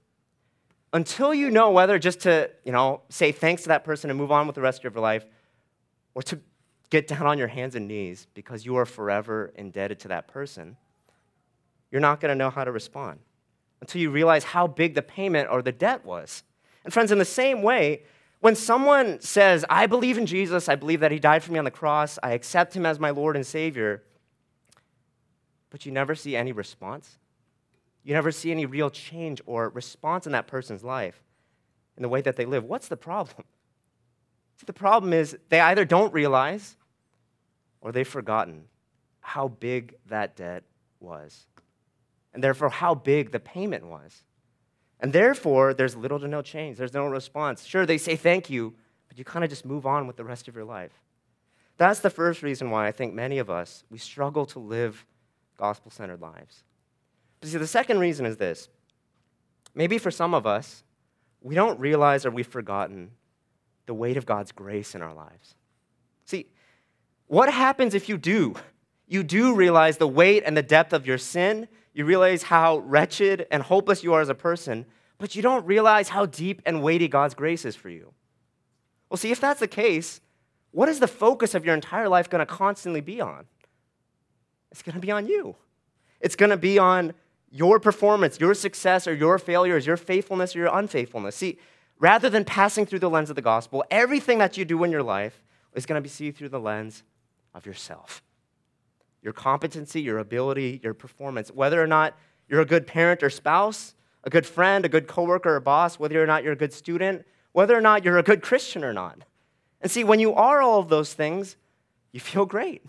until 0.93 1.33
you 1.33 1.51
know 1.51 1.71
whether 1.71 1.99
just 1.99 2.21
to, 2.21 2.51
you 2.65 2.73
know, 2.73 3.03
say 3.09 3.33
thanks 3.33 3.63
to 3.63 3.69
that 3.69 3.85
person 3.85 4.11
and 4.11 4.19
move 4.19 4.33
on 4.33 4.47
with 4.47 4.57
the 4.57 4.63
rest 4.63 4.85
of 4.85 4.95
your 4.95 5.03
life, 5.03 5.25
or 6.15 6.23
to 6.23 6.41
get 6.91 7.07
down 7.07 7.27
on 7.27 7.39
your 7.39 7.49
hands 7.49 7.77
and 7.77 7.87
knees 7.87 8.27
because 8.35 8.67
you 8.67 8.77
are 8.77 8.85
forever 8.85 9.53
indebted 9.55 10.01
to 10.01 10.09
that 10.09 10.27
person, 10.27 10.77
you're 11.91 12.01
not 12.01 12.21
going 12.21 12.31
to 12.31 12.35
know 12.35 12.51
how 12.51 12.65
to 12.65 12.73
respond 12.73 13.21
until 13.81 14.01
you 14.01 14.11
realize 14.11 14.45
how 14.45 14.67
big 14.67 14.95
the 14.95 15.03
payment 15.03 15.49
or 15.51 15.63
the 15.63 15.73
debt 15.73 16.05
was. 16.05 16.43
And 16.85 16.93
friends, 16.93 17.13
in 17.13 17.19
the 17.19 17.25
same 17.25 17.63
way, 17.63 18.03
when 18.41 18.57
someone 18.57 19.21
says, 19.21 19.65
I 19.71 19.87
believe 19.87 20.19
in 20.19 20.27
Jesus, 20.27 20.69
I 20.69 20.75
believe 20.75 21.01
that 21.01 21.13
he 21.13 21.19
died 21.19 21.45
for 21.45 21.53
me 21.53 21.59
on 21.59 21.65
the 21.65 21.71
cross, 21.71 22.19
I 22.23 22.33
accept 22.33 22.75
him 22.75 22.85
as 22.85 22.99
my 22.99 23.11
Lord 23.11 23.37
and 23.37 23.47
Savior, 23.47 24.03
but 25.71 25.87
you 25.87 25.93
never 25.93 26.15
see 26.15 26.35
any 26.35 26.51
response, 26.51 27.19
you 28.03 28.15
never 28.15 28.31
see 28.33 28.51
any 28.51 28.67
real 28.67 28.91
change 28.91 29.41
or 29.47 29.69
response 29.69 30.27
in 30.27 30.33
that 30.33 30.47
person's 30.47 30.83
life 30.83 31.23
in 31.97 32.03
the 32.03 32.09
way 32.09 32.21
that 32.23 32.37
they 32.37 32.45
live. 32.47 32.65
What's 32.65 32.89
the 32.89 32.97
problem? 32.97 33.45
The 34.67 34.73
problem 34.73 35.13
is 35.13 35.37
they 35.49 35.61
either 35.61 35.85
don't 35.85 36.13
realize 36.13 36.77
or 37.81 37.93
they've 37.93 38.07
forgotten 38.07 38.65
how 39.21 39.49
big 39.49 39.97
that 40.07 40.37
debt 40.37 40.65
was. 41.01 41.47
and 42.33 42.43
therefore 42.43 42.71
how 42.71 42.95
big 42.95 43.33
the 43.33 43.41
payment 43.41 43.87
was. 43.87 44.23
And 45.01 45.13
therefore, 45.13 45.73
there's 45.73 45.97
little 45.97 46.21
to 46.21 46.29
no 46.29 46.43
change. 46.43 46.77
There's 46.77 46.93
no 46.93 47.07
response. 47.07 47.65
Sure, 47.65 47.87
they 47.87 47.99
say 47.99 48.17
thank 48.17 48.51
you, 48.51 48.75
but 49.09 49.19
you 49.19 49.25
kind 49.25 49.45
of 49.45 49.51
just 49.51 49.65
move 49.65 49.87
on 49.87 50.07
with 50.07 50.17
the 50.17 50.25
rest 50.25 50.47
of 50.47 50.55
your 50.55 50.65
life. 50.65 50.93
That's 51.79 52.01
the 52.01 52.11
first 52.11 52.43
reason 52.43 52.71
why 52.71 52.87
I 52.87 52.93
think 52.93 53.15
many 53.15 53.39
of 53.39 53.49
us, 53.49 53.85
we 53.91 53.97
struggle 53.97 54.45
to 54.47 54.59
live 54.59 55.07
gospel 55.57 55.91
centered 55.91 56.21
lives. 56.21 56.65
But 57.41 57.49
see, 57.49 57.59
the 57.59 57.67
second 57.67 57.99
reason 57.99 58.27
is 58.27 58.37
this. 58.37 58.69
Maybe 59.75 59.99
for 59.99 60.11
some 60.11 60.35
of 60.35 60.47
us, 60.47 60.85
we 61.41 61.55
don't 61.55 61.79
realize 61.81 62.27
or 62.27 62.31
we've 62.31 62.47
forgotten 62.47 63.13
the 63.87 63.95
weight 63.95 64.17
of 64.17 64.27
God's 64.27 64.53
grace 64.53 64.95
in 64.95 65.03
our 65.03 65.15
lives. 65.15 65.55
See, 66.27 66.47
what 67.27 67.53
happens 67.53 67.95
if 67.95 68.09
you 68.09 68.19
do? 68.19 68.55
You 69.07 69.23
do 69.23 69.55
realize 69.55 69.97
the 69.97 70.09
weight 70.09 70.43
and 70.45 70.57
the 70.57 70.63
depth 70.63 70.93
of 70.93 71.07
your 71.07 71.19
sin. 71.19 71.67
You 71.95 72.05
realize 72.05 72.45
how 72.45 72.79
wretched 72.79 73.47
and 73.51 73.63
hopeless 73.63 74.05
you 74.05 74.13
are 74.15 74.21
as 74.21 74.29
a 74.29 74.35
person, 74.35 74.87
but 75.19 75.35
you 75.35 75.43
don't 75.43 75.67
realize 75.67 76.09
how 76.09 76.27
deep 76.27 76.63
and 76.67 76.83
weighty 76.83 77.09
God's 77.09 77.35
grace 77.35 77.65
is 77.65 77.75
for 77.75 77.89
you. 77.89 78.13
Well, 79.09 79.17
see, 79.17 79.33
if 79.33 79.41
that's 79.41 79.61
the 79.61 79.67
case, 79.67 80.21
what 80.71 80.89
is 80.89 81.01
the 81.01 81.09
focus 81.09 81.55
of 81.55 81.65
your 81.65 81.75
entire 81.75 82.09
life 82.09 82.31
going 82.31 82.41
to 82.41 82.47
constantly 82.47 83.01
be 83.01 83.21
on? 83.21 83.47
It's 84.71 84.83
going 84.83 84.95
to 84.95 85.01
be 85.01 85.11
on 85.11 85.27
you. 85.27 85.57
It's 86.21 86.37
going 86.37 86.51
to 86.51 86.57
be 86.57 86.79
on 86.79 87.13
your 87.51 87.81
performance, 87.81 88.39
your 88.39 88.55
success, 88.55 89.07
or 89.07 89.15
your 89.15 89.39
failures, 89.39 89.87
your 89.87 89.97
faithfulness, 89.97 90.55
or 90.55 90.61
your 90.61 90.77
unfaithfulness. 90.77 91.37
See, 91.37 91.59
rather 91.99 92.31
than 92.31 92.45
passing 92.45 92.87
through 92.87 93.01
the 93.01 93.11
lens 93.11 93.31
of 93.31 93.37
the 93.37 93.43
gospel, 93.43 93.85
everything 93.91 94.39
that 94.39 94.57
you 94.57 94.65
do 94.65 94.83
in 94.85 94.91
your 94.91 95.03
life 95.03 95.43
is 95.75 95.87
going 95.87 95.99
to 95.99 96.03
be 96.03 96.09
seen 96.09 96.33
through 96.33 96.49
the 96.49 96.61
lens 96.61 97.03
of 97.55 97.67
yourself. 97.67 98.23
Your 99.23 99.33
competency, 99.33 100.01
your 100.01 100.19
ability, 100.19 100.81
your 100.83 100.95
performance, 100.95 101.51
whether 101.51 101.83
or 101.83 101.87
not 101.87 102.17
you're 102.49 102.61
a 102.61 102.67
good 102.67 102.87
parent 102.87 103.23
or 103.23 103.31
spouse, 103.31 103.95
a 104.25 104.31
good 104.31 104.47
friend, 104.47 104.85
a 104.85 104.89
good 104.89 105.07
coworker 105.07 105.57
or 105.57 105.61
boss, 105.61 105.99
whether 105.99 106.23
or 106.23 106.27
not 106.27 106.43
you're 106.43 106.53
a 106.53 106.57
good 106.57 106.73
student, 106.73 107.25
whether 107.53 107.77
or 107.77 107.81
not 107.81 108.05
you're 108.05 108.19
a 108.19 108.23
good 108.23 108.43
Christian 108.43 108.85
or 108.85 108.93
not. 108.93 109.19
And 109.81 109.91
see, 109.91 110.05
when 110.05 110.21
you 110.21 110.35
are 110.35 110.61
all 110.61 110.79
of 110.79 110.89
those 110.89 111.15
things, 111.15 111.57
you 112.13 112.21
feel 112.21 112.47
great. 112.47 112.83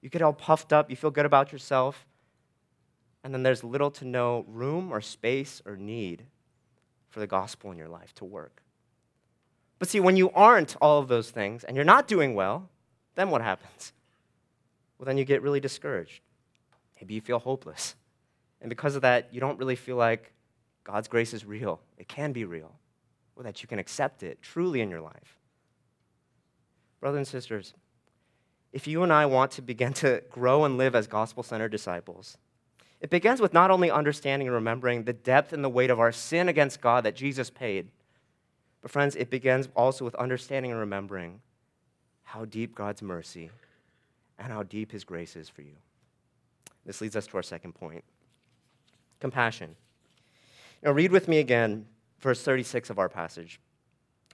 You 0.00 0.08
get 0.08 0.22
all 0.22 0.32
puffed 0.32 0.72
up, 0.72 0.90
you 0.90 0.96
feel 0.96 1.10
good 1.10 1.26
about 1.26 1.52
yourself, 1.52 2.06
and 3.24 3.34
then 3.34 3.42
there's 3.42 3.64
little 3.64 3.90
to 3.92 4.04
no 4.04 4.44
room 4.48 4.92
or 4.92 5.00
space 5.00 5.60
or 5.66 5.76
need 5.76 6.24
for 7.08 7.20
the 7.20 7.26
gospel 7.26 7.70
in 7.70 7.78
your 7.78 7.88
life 7.88 8.14
to 8.16 8.24
work. 8.24 8.62
But 9.78 9.88
see, 9.88 10.00
when 10.00 10.16
you 10.16 10.30
aren't 10.30 10.76
all 10.80 10.98
of 10.98 11.08
those 11.08 11.30
things 11.30 11.64
and 11.64 11.76
you're 11.76 11.84
not 11.84 12.08
doing 12.08 12.34
well, 12.34 12.68
then 13.14 13.30
what 13.30 13.42
happens? 13.42 13.92
Well, 14.98 15.06
then 15.06 15.18
you 15.18 15.24
get 15.24 15.42
really 15.42 15.60
discouraged. 15.60 16.20
Maybe 17.00 17.14
you 17.14 17.20
feel 17.20 17.38
hopeless. 17.38 17.94
And 18.60 18.68
because 18.68 18.96
of 18.96 19.02
that, 19.02 19.32
you 19.32 19.40
don't 19.40 19.58
really 19.58 19.76
feel 19.76 19.96
like 19.96 20.32
God's 20.82 21.06
grace 21.06 21.32
is 21.32 21.44
real. 21.44 21.80
It 21.96 22.08
can 22.08 22.32
be 22.32 22.44
real, 22.44 22.74
or 23.36 23.44
that 23.44 23.62
you 23.62 23.68
can 23.68 23.78
accept 23.78 24.22
it 24.22 24.42
truly 24.42 24.80
in 24.80 24.90
your 24.90 25.00
life. 25.00 25.38
Brothers 26.98 27.18
and 27.18 27.28
sisters, 27.28 27.74
if 28.72 28.88
you 28.88 29.02
and 29.02 29.12
I 29.12 29.26
want 29.26 29.52
to 29.52 29.62
begin 29.62 29.92
to 29.94 30.22
grow 30.30 30.64
and 30.64 30.76
live 30.76 30.96
as 30.96 31.06
gospel 31.06 31.42
centered 31.42 31.70
disciples, 31.70 32.36
it 33.00 33.10
begins 33.10 33.40
with 33.40 33.52
not 33.52 33.70
only 33.70 33.90
understanding 33.90 34.48
and 34.48 34.54
remembering 34.54 35.04
the 35.04 35.12
depth 35.12 35.52
and 35.52 35.62
the 35.62 35.68
weight 35.68 35.90
of 35.90 36.00
our 36.00 36.12
sin 36.12 36.48
against 36.48 36.80
God 36.80 37.04
that 37.04 37.14
Jesus 37.14 37.50
paid, 37.50 37.88
but 38.82 38.90
friends, 38.90 39.16
it 39.16 39.30
begins 39.30 39.68
also 39.74 40.04
with 40.04 40.14
understanding 40.16 40.70
and 40.70 40.80
remembering 40.80 41.40
how 42.24 42.44
deep 42.44 42.74
God's 42.74 43.02
mercy 43.02 43.50
and 44.38 44.52
how 44.52 44.62
deep 44.62 44.92
his 44.92 45.04
grace 45.04 45.36
is 45.36 45.48
for 45.48 45.62
you. 45.62 45.74
This 46.84 47.00
leads 47.00 47.16
us 47.16 47.26
to 47.28 47.36
our 47.36 47.42
second 47.42 47.74
point 47.74 48.04
compassion. 49.20 49.74
Now, 50.82 50.92
read 50.92 51.10
with 51.10 51.26
me 51.26 51.38
again 51.38 51.86
verse 52.20 52.42
36 52.42 52.90
of 52.90 52.98
our 52.98 53.08
passage. 53.08 53.60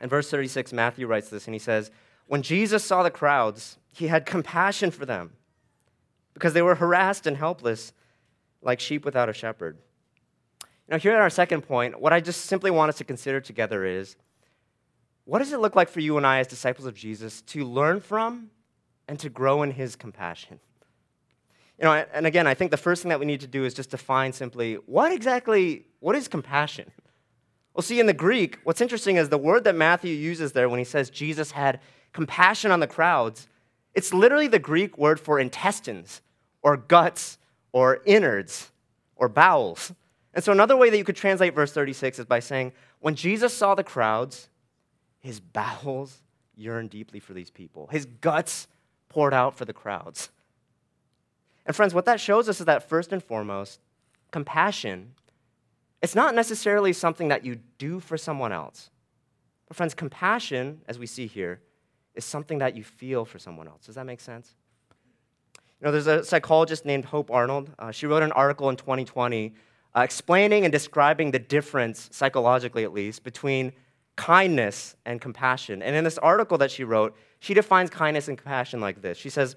In 0.00 0.08
verse 0.08 0.30
36, 0.30 0.72
Matthew 0.72 1.06
writes 1.06 1.28
this, 1.30 1.46
and 1.46 1.54
he 1.54 1.58
says, 1.58 1.90
When 2.26 2.42
Jesus 2.42 2.84
saw 2.84 3.02
the 3.02 3.10
crowds, 3.10 3.78
he 3.92 4.08
had 4.08 4.26
compassion 4.26 4.90
for 4.90 5.06
them 5.06 5.32
because 6.34 6.52
they 6.52 6.62
were 6.62 6.74
harassed 6.74 7.26
and 7.26 7.36
helpless 7.36 7.92
like 8.64 8.80
sheep 8.80 9.04
without 9.04 9.28
a 9.28 9.32
shepherd. 9.32 9.78
Now, 10.88 10.98
here 10.98 11.12
at 11.12 11.20
our 11.20 11.30
second 11.30 11.62
point, 11.62 12.00
what 12.00 12.12
I 12.12 12.20
just 12.20 12.42
simply 12.46 12.70
want 12.70 12.90
us 12.90 12.98
to 12.98 13.04
consider 13.04 13.40
together 13.40 13.84
is 13.84 14.16
what 15.24 15.38
does 15.38 15.52
it 15.52 15.60
look 15.60 15.74
like 15.74 15.88
for 15.88 16.00
you 16.00 16.16
and 16.16 16.26
I 16.26 16.40
as 16.40 16.46
disciples 16.46 16.86
of 16.86 16.94
Jesus 16.94 17.40
to 17.42 17.64
learn 17.64 18.00
from 18.00 18.50
and 19.08 19.18
to 19.20 19.30
grow 19.30 19.62
in 19.62 19.70
his 19.70 19.96
compassion? 19.96 20.60
You 21.78 21.84
know, 21.84 21.92
and 21.92 22.26
again, 22.26 22.46
I 22.46 22.54
think 22.54 22.70
the 22.70 22.76
first 22.76 23.02
thing 23.02 23.08
that 23.08 23.18
we 23.18 23.26
need 23.26 23.40
to 23.40 23.46
do 23.46 23.64
is 23.64 23.74
just 23.74 23.90
define 23.90 24.32
simply 24.32 24.74
what 24.86 25.12
exactly 25.12 25.86
what 26.00 26.14
is 26.14 26.28
compassion? 26.28 26.90
Well, 27.74 27.82
see, 27.82 27.98
in 27.98 28.06
the 28.06 28.12
Greek, 28.12 28.58
what's 28.62 28.80
interesting 28.80 29.16
is 29.16 29.30
the 29.30 29.38
word 29.38 29.64
that 29.64 29.74
Matthew 29.74 30.14
uses 30.14 30.52
there 30.52 30.68
when 30.68 30.78
he 30.78 30.84
says 30.84 31.10
Jesus 31.10 31.50
had 31.50 31.80
compassion 32.12 32.70
on 32.70 32.78
the 32.78 32.86
crowds, 32.86 33.48
it's 33.94 34.14
literally 34.14 34.46
the 34.46 34.60
Greek 34.60 34.96
word 34.96 35.18
for 35.18 35.40
intestines 35.40 36.20
or 36.62 36.76
guts 36.76 37.38
or 37.74 38.00
innards 38.06 38.70
or 39.16 39.28
bowels. 39.28 39.92
And 40.32 40.42
so, 40.42 40.52
another 40.52 40.76
way 40.76 40.90
that 40.90 40.96
you 40.96 41.04
could 41.04 41.16
translate 41.16 41.54
verse 41.54 41.72
36 41.72 42.20
is 42.20 42.24
by 42.24 42.38
saying, 42.38 42.72
when 43.00 43.16
Jesus 43.16 43.52
saw 43.52 43.74
the 43.74 43.84
crowds, 43.84 44.48
his 45.20 45.40
bowels 45.40 46.22
yearned 46.54 46.90
deeply 46.90 47.18
for 47.18 47.34
these 47.34 47.50
people, 47.50 47.88
his 47.88 48.06
guts 48.06 48.68
poured 49.08 49.34
out 49.34 49.58
for 49.58 49.64
the 49.64 49.72
crowds. 49.72 50.30
And, 51.66 51.74
friends, 51.74 51.94
what 51.94 52.04
that 52.04 52.20
shows 52.20 52.48
us 52.48 52.60
is 52.60 52.66
that 52.66 52.88
first 52.88 53.12
and 53.12 53.22
foremost, 53.22 53.80
compassion, 54.30 55.12
it's 56.00 56.14
not 56.14 56.34
necessarily 56.34 56.92
something 56.92 57.28
that 57.28 57.44
you 57.44 57.56
do 57.78 57.98
for 57.98 58.16
someone 58.16 58.52
else. 58.52 58.90
But, 59.66 59.76
friends, 59.76 59.94
compassion, 59.94 60.82
as 60.86 60.98
we 60.98 61.06
see 61.06 61.26
here, 61.26 61.60
is 62.14 62.24
something 62.24 62.58
that 62.58 62.76
you 62.76 62.84
feel 62.84 63.24
for 63.24 63.40
someone 63.40 63.66
else. 63.66 63.86
Does 63.86 63.96
that 63.96 64.06
make 64.06 64.20
sense? 64.20 64.54
Know, 65.84 65.92
there's 65.92 66.06
a 66.06 66.24
psychologist 66.24 66.86
named 66.86 67.04
Hope 67.04 67.30
Arnold. 67.30 67.70
Uh, 67.78 67.90
she 67.90 68.06
wrote 68.06 68.22
an 68.22 68.32
article 68.32 68.70
in 68.70 68.76
2020 68.76 69.52
uh, 69.94 70.00
explaining 70.00 70.64
and 70.64 70.72
describing 70.72 71.30
the 71.30 71.38
difference, 71.38 72.08
psychologically 72.10 72.84
at 72.84 72.94
least, 72.94 73.22
between 73.22 73.70
kindness 74.16 74.96
and 75.04 75.20
compassion. 75.20 75.82
And 75.82 75.94
in 75.94 76.02
this 76.02 76.16
article 76.16 76.56
that 76.56 76.70
she 76.70 76.84
wrote, 76.84 77.14
she 77.38 77.52
defines 77.52 77.90
kindness 77.90 78.28
and 78.28 78.38
compassion 78.38 78.80
like 78.80 79.02
this 79.02 79.18
She 79.18 79.28
says, 79.28 79.56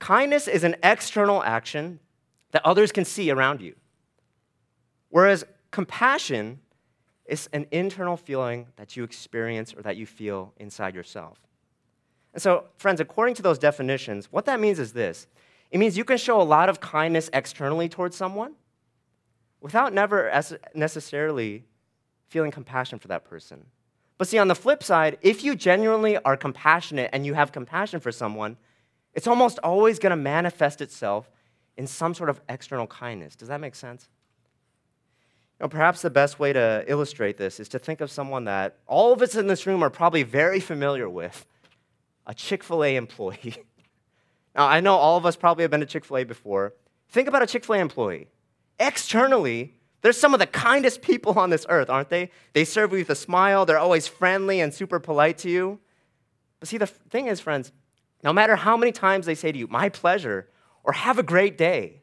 Kindness 0.00 0.48
is 0.48 0.64
an 0.64 0.74
external 0.82 1.44
action 1.44 2.00
that 2.50 2.64
others 2.64 2.90
can 2.90 3.04
see 3.04 3.30
around 3.30 3.60
you, 3.60 3.74
whereas 5.10 5.44
compassion 5.70 6.58
is 7.24 7.48
an 7.52 7.66
internal 7.70 8.16
feeling 8.16 8.66
that 8.76 8.96
you 8.96 9.04
experience 9.04 9.74
or 9.74 9.82
that 9.82 9.96
you 9.96 10.06
feel 10.06 10.52
inside 10.56 10.94
yourself. 10.96 11.38
And 12.32 12.42
so, 12.42 12.64
friends, 12.78 13.00
according 13.00 13.34
to 13.36 13.42
those 13.42 13.58
definitions, 13.58 14.26
what 14.32 14.44
that 14.46 14.58
means 14.58 14.78
is 14.78 14.92
this 14.92 15.28
it 15.70 15.78
means 15.78 15.96
you 15.96 16.04
can 16.04 16.18
show 16.18 16.40
a 16.40 16.42
lot 16.44 16.68
of 16.68 16.80
kindness 16.80 17.28
externally 17.32 17.88
towards 17.88 18.16
someone 18.16 18.54
without 19.60 19.92
never 19.92 20.30
necessarily 20.74 21.64
feeling 22.28 22.50
compassion 22.50 22.98
for 22.98 23.08
that 23.08 23.24
person. 23.24 23.66
But 24.16 24.28
see, 24.28 24.38
on 24.38 24.48
the 24.48 24.54
flip 24.54 24.82
side, 24.82 25.18
if 25.22 25.44
you 25.44 25.54
genuinely 25.54 26.16
are 26.18 26.36
compassionate 26.36 27.10
and 27.12 27.24
you 27.24 27.34
have 27.34 27.52
compassion 27.52 28.00
for 28.00 28.10
someone, 28.10 28.56
it's 29.14 29.26
almost 29.26 29.58
always 29.62 29.98
going 29.98 30.10
to 30.10 30.16
manifest 30.16 30.80
itself 30.80 31.30
in 31.76 31.86
some 31.86 32.14
sort 32.14 32.28
of 32.28 32.40
external 32.48 32.86
kindness. 32.86 33.36
Does 33.36 33.48
that 33.48 33.60
make 33.60 33.74
sense? 33.74 34.08
You 35.58 35.64
know, 35.64 35.68
perhaps 35.68 36.02
the 36.02 36.10
best 36.10 36.38
way 36.38 36.52
to 36.52 36.84
illustrate 36.86 37.36
this 37.36 37.60
is 37.60 37.68
to 37.70 37.78
think 37.78 38.00
of 38.00 38.10
someone 38.10 38.44
that 38.44 38.76
all 38.86 39.12
of 39.12 39.22
us 39.22 39.34
in 39.34 39.46
this 39.46 39.66
room 39.66 39.82
are 39.82 39.90
probably 39.90 40.24
very 40.24 40.60
familiar 40.60 41.08
with 41.08 41.46
a 42.26 42.34
Chick 42.34 42.62
fil 42.62 42.84
A 42.84 42.96
employee. 42.96 43.64
Now, 44.58 44.66
I 44.66 44.80
know 44.80 44.96
all 44.96 45.16
of 45.16 45.24
us 45.24 45.36
probably 45.36 45.62
have 45.62 45.70
been 45.70 45.80
to 45.80 45.86
Chick 45.86 46.04
fil 46.04 46.18
A 46.18 46.24
before. 46.24 46.74
Think 47.10 47.28
about 47.28 47.42
a 47.42 47.46
Chick 47.46 47.64
fil 47.64 47.76
A 47.76 47.78
employee. 47.78 48.26
Externally, 48.80 49.74
they're 50.02 50.12
some 50.12 50.34
of 50.34 50.40
the 50.40 50.48
kindest 50.48 51.00
people 51.00 51.38
on 51.38 51.50
this 51.50 51.64
earth, 51.68 51.88
aren't 51.88 52.08
they? 52.08 52.32
They 52.54 52.64
serve 52.64 52.90
you 52.90 52.98
with 52.98 53.10
a 53.10 53.14
smile, 53.14 53.64
they're 53.64 53.78
always 53.78 54.08
friendly 54.08 54.60
and 54.60 54.74
super 54.74 54.98
polite 54.98 55.38
to 55.38 55.50
you. 55.50 55.78
But 56.58 56.68
see, 56.68 56.76
the 56.76 56.88
thing 56.88 57.28
is, 57.28 57.38
friends, 57.38 57.70
no 58.24 58.32
matter 58.32 58.56
how 58.56 58.76
many 58.76 58.90
times 58.90 59.26
they 59.26 59.36
say 59.36 59.52
to 59.52 59.58
you, 59.58 59.68
my 59.68 59.88
pleasure, 59.88 60.48
or 60.82 60.92
have 60.92 61.20
a 61.20 61.22
great 61.22 61.56
day, 61.56 62.02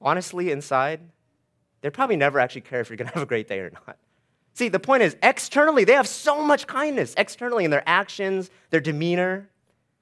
honestly, 0.00 0.52
inside, 0.52 1.00
they 1.80 1.90
probably 1.90 2.16
never 2.16 2.38
actually 2.38 2.60
care 2.60 2.80
if 2.80 2.90
you're 2.90 2.96
going 2.96 3.08
to 3.08 3.14
have 3.14 3.24
a 3.24 3.26
great 3.26 3.48
day 3.48 3.58
or 3.58 3.70
not. 3.70 3.98
See, 4.54 4.68
the 4.68 4.78
point 4.78 5.02
is, 5.02 5.16
externally, 5.20 5.82
they 5.82 5.94
have 5.94 6.06
so 6.06 6.44
much 6.44 6.68
kindness, 6.68 7.12
externally 7.16 7.64
in 7.64 7.72
their 7.72 7.88
actions, 7.88 8.50
their 8.70 8.80
demeanor. 8.80 9.50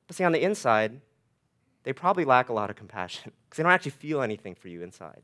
But 0.07 0.17
see, 0.17 0.25
on 0.25 0.33
the 0.33 0.43
inside, 0.43 1.01
they 1.87 1.93
probably 1.93 2.25
lack 2.25 2.49
a 2.49 2.53
lot 2.53 2.69
of 2.69 2.75
compassion 2.75 3.31
because 3.49 3.59
they 3.59 3.63
don't 3.63 3.71
actually 3.71 3.93
feel 3.93 4.21
anything 4.21 4.57
for 4.57 4.67
you 4.67 4.83
inside. 4.83 5.23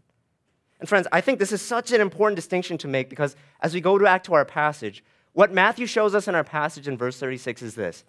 And 0.79 0.89
friends, 0.89 1.09
I 1.11 1.21
think 1.21 1.41
this 1.41 1.51
is 1.51 1.61
such 1.61 1.91
an 1.91 2.01
important 2.01 2.37
distinction 2.37 2.79
to 2.79 2.89
make 2.89 3.11
because 3.11 3.35
as 3.61 3.75
we 3.75 3.81
go 3.81 3.99
back 3.99 4.23
to 4.25 4.35
our 4.35 4.45
passage, 4.45 5.03
what 5.33 5.53
Matthew 5.53 5.87
shows 5.87 6.15
us 6.15 6.29
in 6.29 6.37
our 6.37 6.45
passage 6.45 6.87
in 6.87 6.97
verse 6.97 7.19
36 7.19 7.63
is 7.63 7.75
this 7.75 8.05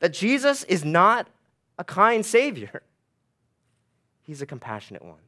that 0.00 0.14
Jesus 0.14 0.64
is 0.64 0.84
not 0.86 1.28
a 1.78 1.84
kind 1.84 2.24
Savior, 2.24 2.82
He's 4.22 4.40
a 4.40 4.46
compassionate 4.46 5.04
one. 5.04 5.20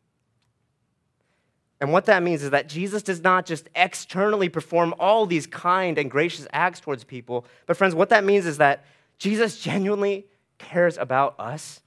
And 1.82 1.92
what 1.92 2.06
that 2.06 2.22
means 2.22 2.42
is 2.42 2.50
that 2.50 2.66
Jesus 2.66 3.02
does 3.02 3.22
not 3.22 3.44
just 3.44 3.68
externally 3.74 4.48
perform 4.48 4.94
all 4.98 5.26
these 5.26 5.46
kind 5.46 5.98
and 5.98 6.10
gracious 6.10 6.46
acts 6.50 6.80
towards 6.80 7.04
people, 7.04 7.44
but 7.66 7.76
friends, 7.76 7.94
what 7.94 8.08
that 8.08 8.24
means 8.24 8.46
is 8.46 8.56
that 8.56 8.86
Jesus 9.18 9.60
genuinely 9.60 10.26
cares 10.56 10.96
about 10.96 11.38
us 11.38 11.80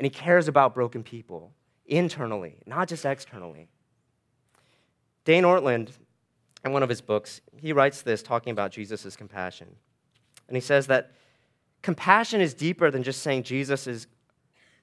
and 0.00 0.06
he 0.06 0.10
cares 0.10 0.48
about 0.48 0.72
broken 0.72 1.02
people 1.02 1.52
internally, 1.84 2.56
not 2.64 2.88
just 2.88 3.04
externally. 3.04 3.68
Dane 5.26 5.44
Ortlund, 5.44 5.90
in 6.64 6.72
one 6.72 6.82
of 6.82 6.88
his 6.88 7.02
books, 7.02 7.42
he 7.58 7.74
writes 7.74 8.00
this 8.00 8.22
talking 8.22 8.50
about 8.50 8.70
Jesus' 8.72 9.14
compassion. 9.14 9.68
And 10.48 10.56
he 10.56 10.62
says 10.62 10.86
that 10.86 11.12
compassion 11.82 12.40
is 12.40 12.54
deeper 12.54 12.90
than 12.90 13.02
just 13.02 13.20
saying 13.20 13.42
Jesus 13.42 13.86
is 13.86 14.06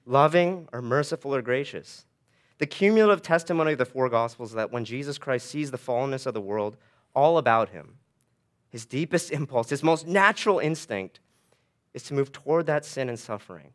loving 0.06 0.68
or 0.72 0.80
merciful 0.80 1.34
or 1.34 1.42
gracious. 1.42 2.06
The 2.58 2.66
cumulative 2.66 3.20
testimony 3.20 3.72
of 3.72 3.78
the 3.78 3.86
four 3.86 4.08
Gospels 4.08 4.50
is 4.50 4.54
that 4.54 4.70
when 4.70 4.84
Jesus 4.84 5.18
Christ 5.18 5.50
sees 5.50 5.72
the 5.72 5.78
fallenness 5.78 6.26
of 6.26 6.34
the 6.34 6.40
world 6.40 6.76
all 7.12 7.38
about 7.38 7.70
him, 7.70 7.96
his 8.70 8.86
deepest 8.86 9.30
impulse, 9.32 9.70
his 9.70 9.82
most 9.82 10.06
natural 10.06 10.60
instinct, 10.60 11.18
is 11.92 12.04
to 12.04 12.14
move 12.14 12.30
toward 12.30 12.66
that 12.66 12.84
sin 12.84 13.08
and 13.08 13.18
suffering, 13.18 13.72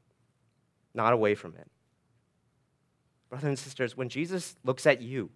not 0.93 1.13
away 1.13 1.35
from 1.35 1.55
it. 1.55 1.67
Brothers 3.29 3.47
and 3.47 3.59
sisters, 3.59 3.97
when 3.97 4.09
Jesus 4.09 4.55
looks 4.63 4.85
at 4.85 5.01
you 5.01 5.29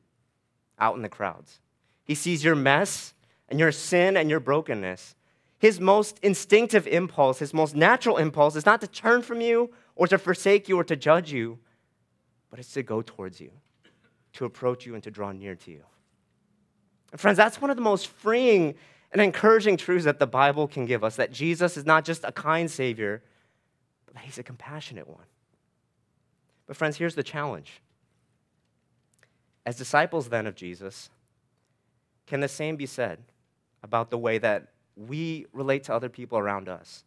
out 0.79 0.95
in 0.95 1.01
the 1.01 1.09
crowds, 1.09 1.59
he 2.03 2.15
sees 2.15 2.43
your 2.43 2.55
mess 2.55 3.13
and 3.49 3.59
your 3.59 3.71
sin 3.71 4.15
and 4.15 4.29
your 4.29 4.39
brokenness. 4.39 5.15
His 5.59 5.79
most 5.79 6.19
instinctive 6.21 6.85
impulse, 6.85 7.39
his 7.39 7.53
most 7.53 7.75
natural 7.75 8.17
impulse, 8.17 8.55
is 8.55 8.65
not 8.65 8.81
to 8.81 8.87
turn 8.87 9.23
from 9.23 9.41
you 9.41 9.71
or 9.95 10.07
to 10.07 10.17
forsake 10.17 10.69
you 10.69 10.79
or 10.79 10.83
to 10.83 10.95
judge 10.95 11.31
you, 11.31 11.57
but 12.51 12.59
it's 12.59 12.71
to 12.73 12.83
go 12.83 13.01
towards 13.01 13.41
you, 13.41 13.51
to 14.33 14.45
approach 14.45 14.85
you, 14.85 14.93
and 14.93 15.03
to 15.03 15.11
draw 15.11 15.31
near 15.31 15.55
to 15.55 15.71
you. 15.71 15.83
And 17.11 17.19
friends, 17.19 17.37
that's 17.37 17.59
one 17.59 17.71
of 17.71 17.77
the 17.77 17.81
most 17.81 18.07
freeing 18.07 18.75
and 19.11 19.21
encouraging 19.21 19.77
truths 19.77 20.05
that 20.05 20.19
the 20.19 20.27
Bible 20.27 20.67
can 20.67 20.85
give 20.85 21.03
us 21.03 21.15
that 21.15 21.31
Jesus 21.31 21.77
is 21.77 21.85
not 21.85 22.05
just 22.05 22.23
a 22.23 22.31
kind 22.31 22.69
Savior, 22.69 23.23
but 24.05 24.15
that 24.15 24.23
He's 24.23 24.37
a 24.37 24.43
compassionate 24.43 25.07
one. 25.07 25.25
But, 26.67 26.77
friends, 26.77 26.97
here's 26.97 27.15
the 27.15 27.23
challenge. 27.23 27.81
As 29.65 29.77
disciples 29.77 30.29
then 30.29 30.45
of 30.47 30.55
Jesus, 30.55 31.09
can 32.25 32.41
the 32.41 32.47
same 32.47 32.75
be 32.75 32.85
said 32.85 33.19
about 33.83 34.09
the 34.09 34.17
way 34.17 34.37
that 34.37 34.67
we 34.95 35.45
relate 35.53 35.83
to 35.85 35.93
other 35.93 36.09
people 36.09 36.37
around 36.37 36.69
us? 36.69 37.03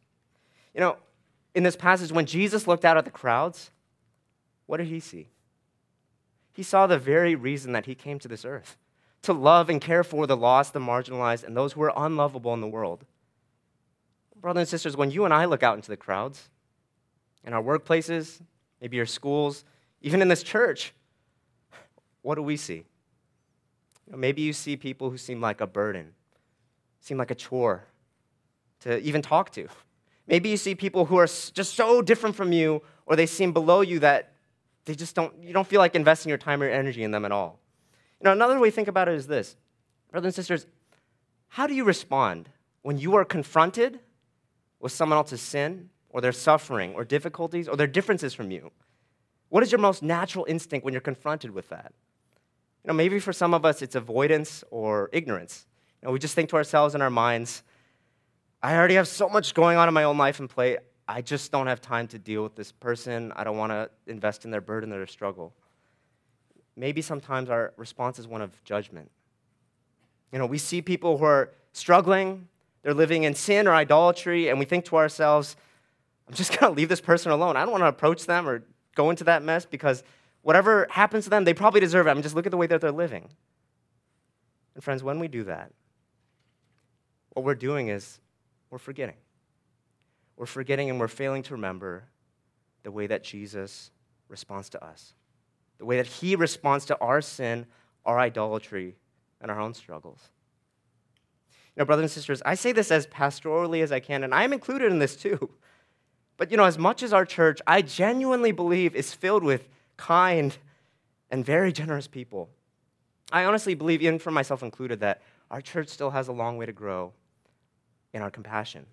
You 0.75 0.81
know, 0.81 0.97
in 1.55 1.63
this 1.63 1.77
passage, 1.77 2.13
when 2.13 2.27
Jesus 2.27 2.67
looked 2.67 2.85
out 2.85 2.97
at 2.97 3.05
the 3.05 3.11
crowds, 3.11 3.71
what 4.67 4.79
did 4.79 4.87
he 4.87 5.01
see? 5.01 5.29
He 6.53 6.63
saw 6.63 6.87
the 6.87 6.99
very 6.99 7.35
reason 7.35 7.73
that 7.73 7.87
he 7.87 7.95
came 7.95 8.19
to 8.19 8.29
this 8.29 8.45
earth 8.45 8.77
to 9.23 9.33
love 9.33 9.69
and 9.69 9.81
care 9.81 10.03
for 10.03 10.27
the 10.27 10.37
lost, 10.37 10.73
the 10.73 10.81
marginalized, 10.81 11.45
and 11.45 11.57
those 11.57 11.73
who 11.73 11.83
are 11.83 11.93
unlovable 11.97 12.55
in 12.55 12.61
the 12.61 12.67
world. 12.67 13.05
Brothers 14.41 14.61
and 14.61 14.69
sisters, 14.69 14.97
when 14.97 15.11
you 15.11 15.25
and 15.25 15.35
I 15.35 15.45
look 15.45 15.63
out 15.63 15.77
into 15.77 15.91
the 15.91 15.97
crowds, 15.97 16.49
in 17.45 17.53
our 17.53 17.63
workplaces, 17.63 18.41
maybe 18.81 18.97
your 18.97 19.07
schools, 19.07 19.65
even 20.01 20.23
in 20.23 20.29
this 20.29 20.43
church, 20.43 20.93
what 22.23 22.35
do 22.35 22.43
we 22.43 22.57
see? 22.57 22.85
Maybe 24.15 24.43
you 24.43 24.53
see 24.53 24.77
people 24.77 25.11
who 25.11 25.17
seem 25.17 25.41
like 25.41 25.61
a 25.61 25.67
burden, 25.67 26.13
seem 27.01 27.17
like 27.17 27.31
a 27.31 27.35
chore 27.35 27.85
to 28.81 28.99
even 29.01 29.23
talk 29.23 29.51
to. 29.53 29.69
Maybe 30.27 30.49
you 30.49 30.57
see 30.57 30.75
people 30.75 31.05
who 31.05 31.17
are 31.17 31.27
just 31.27 31.75
so 31.75 32.03
different 32.03 32.37
from 32.37 32.53
you, 32.53 32.83
or 33.07 33.17
they 33.17 33.27
seem 33.27 33.53
below 33.53 33.81
you 33.81 33.99
that 34.01 34.33
they 34.85 34.95
just 34.95 35.15
don't, 35.15 35.33
you 35.43 35.53
don't 35.53 35.67
feel 35.67 35.81
like 35.81 35.95
investing 35.95 36.29
your 36.29 36.39
time 36.39 36.63
or 36.63 36.69
energy 36.69 37.03
in 37.03 37.11
them 37.11 37.25
at 37.25 37.33
all. 37.33 37.59
You 38.21 38.25
know, 38.25 38.33
another 38.33 38.59
way 38.59 38.71
to 38.71 38.75
think 38.75 38.89
about 38.89 39.09
it 39.09 39.15
is 39.15 39.27
this 39.27 39.57
brothers 40.11 40.29
and 40.29 40.35
sisters, 40.35 40.67
how 41.49 41.67
do 41.67 41.75
you 41.75 41.85
respond 41.85 42.49
when 42.83 42.99
you 42.99 43.15
are 43.15 43.25
confronted 43.25 44.01
with 44.81 44.93
someone 44.93 45.17
else's 45.17 45.41
sin, 45.41 45.91
or 46.11 46.21
their 46.21 46.33
suffering, 46.33 46.95
or 46.95 47.05
difficulties, 47.05 47.69
or 47.69 47.77
their 47.77 47.87
differences 47.87 48.35
from 48.35 48.51
you? 48.51 48.71
What 49.49 49.63
is 49.63 49.73
your 49.73 49.81
most 49.81 50.03
natural 50.03 50.45
instinct 50.49 50.85
when 50.85 50.95
you're 50.95 51.01
confronted 51.01 51.51
with 51.51 51.69
that? 51.71 51.93
You 52.85 52.89
know, 52.89 52.95
maybe 52.95 53.19
for 53.19 53.33
some 53.33 53.53
of 53.53 53.65
us 53.65 53.83
it's 53.83 53.95
avoidance 53.95 54.65
or 54.71 55.11
ignorance. 55.13 55.67
You 56.01 56.07
know, 56.07 56.13
we 56.13 56.19
just 56.19 56.35
think 56.35 56.49
to 56.51 56.57
ourselves 56.57 56.95
in 56.95 57.03
our 57.03 57.11
minds, 57.11 57.63
I 58.63 58.77
already 58.77 58.95
have 58.95 59.09
so 59.09 59.29
much 59.29 59.55
going 59.55 59.77
on 59.77 59.89
in 59.89 59.95
my 59.95 60.05
own 60.05 60.19
life 60.19 60.41
and 60.41 60.49
plate. 60.49 60.79
I 61.07 61.23
just 61.23 61.51
don't 61.51 61.67
have 61.67 61.81
time 61.81 62.07
to 62.09 62.19
deal 62.19 62.43
with 62.43 62.55
this 62.55 62.71
person. 62.73 63.33
I 63.35 63.43
don't 63.43 63.57
want 63.57 63.73
to 63.73 63.91
invest 64.07 64.45
in 64.45 64.51
their 64.51 64.61
burden 64.61 64.93
or 64.93 64.99
their 64.99 65.07
struggle. 65.07 65.53
Maybe 66.77 67.03
sometimes 67.03 67.51
our 67.51 67.73
response 67.77 68.19
is 68.19 68.29
one 68.29 68.41
of 68.41 68.63
judgment. 68.65 69.11
You 70.33 70.39
know, 70.39 70.47
we 70.47 70.59
see 70.59 70.81
people 70.81 71.19
who 71.19 71.25
are 71.25 71.51
struggling, 71.73 72.49
they're 72.83 72.95
living 72.95 73.25
in 73.25 73.35
sin 73.35 73.67
or 73.67 73.73
idolatry, 73.73 74.49
and 74.49 74.59
we 74.59 74.65
think 74.65 74.85
to 74.87 74.97
ourselves, 74.97 75.57
I'm 76.31 76.37
just 76.37 76.51
going 76.59 76.73
to 76.73 76.77
leave 76.77 76.89
this 76.89 77.01
person 77.01 77.33
alone. 77.33 77.57
I 77.57 77.63
don't 77.63 77.73
want 77.73 77.83
to 77.83 77.89
approach 77.89 78.27
them 78.27 78.49
or 78.49 78.63
go 78.95 79.11
into 79.11 79.25
that 79.25 79.43
mess 79.43 79.67
because 79.67 80.05
whatever 80.43 80.87
happens 80.91 81.25
to 81.25 81.31
them, 81.31 81.45
they 81.45 81.55
probably 81.55 81.81
deserve 81.81 82.07
it. 82.07 82.11
I 82.11 82.15
mean, 82.15 82.23
just 82.23 82.37
look 82.37 82.47
at 82.47 82.51
the 82.51 82.57
way 82.57 82.69
that 82.69 82.81
they're 82.81 82.93
living. 82.93 83.29
And 84.75 84.85
friends, 84.85 85.03
when 85.03 85.19
we 85.19 85.29
do 85.29 85.45
that, 85.45 85.73
what 87.31 87.45
we're 87.45 87.55
doing 87.57 87.89
is 87.89 88.21
we're 88.71 88.79
forgetting. 88.79 89.17
We're 90.37 90.47
forgetting 90.47 90.89
and 90.89 91.01
we're 91.01 91.09
failing 91.09 91.43
to 91.45 91.55
remember 91.55 92.05
the 92.85 92.93
way 92.93 93.07
that 93.09 93.25
Jesus 93.25 93.91
responds 94.29 94.71
to 94.71 94.85
us, 94.85 95.15
the 95.79 95.85
way 95.85 95.97
that 95.97 96.07
he 96.07 96.37
responds 96.37 96.87
to 96.87 96.99
our 97.01 97.21
sin, 97.21 97.67
our 98.07 98.19
idolatry, 98.19 98.97
and 99.41 99.51
our 99.51 99.61
own 99.61 99.75
struggles. 99.75 100.31
You 101.77 101.81
know, 101.81 101.85
brothers 101.85 102.05
and 102.05 102.11
sisters, 102.11 102.41
I 102.47 102.55
say 102.55 102.73
this 102.73 102.91
as 102.91 103.07
pastorally 103.09 103.83
as 103.83 103.93
I 103.93 104.01
can, 104.01 104.25
and 104.25 104.33
I'm 104.33 104.53
included 104.53 104.93
in 104.93 104.99
this 105.01 105.17
too. 105.17 105.51
But, 106.41 106.51
you 106.51 106.57
know, 106.57 106.65
as 106.65 106.79
much 106.79 107.03
as 107.03 107.13
our 107.13 107.27
church, 107.27 107.61
I 107.67 107.83
genuinely 107.83 108.51
believe, 108.51 108.97
is 108.97 109.13
filled 109.13 109.45
with 109.45 109.69
kind 109.99 110.57
and 111.31 111.45
very 111.45 111.71
generous 111.71 112.07
people, 112.09 112.49
I 113.31 113.45
honestly 113.45 113.75
believe, 113.75 114.01
even 114.01 114.19
for 114.19 114.31
myself 114.31 114.63
included, 114.63 115.01
that 115.01 115.21
our 115.51 115.61
church 115.61 115.89
still 115.89 116.09
has 116.13 116.29
a 116.29 116.33
long 116.33 116.57
way 116.57 116.65
to 116.65 116.73
grow 116.73 117.13
in 118.15 118.23
our 118.23 118.31
compassion. 118.31 118.87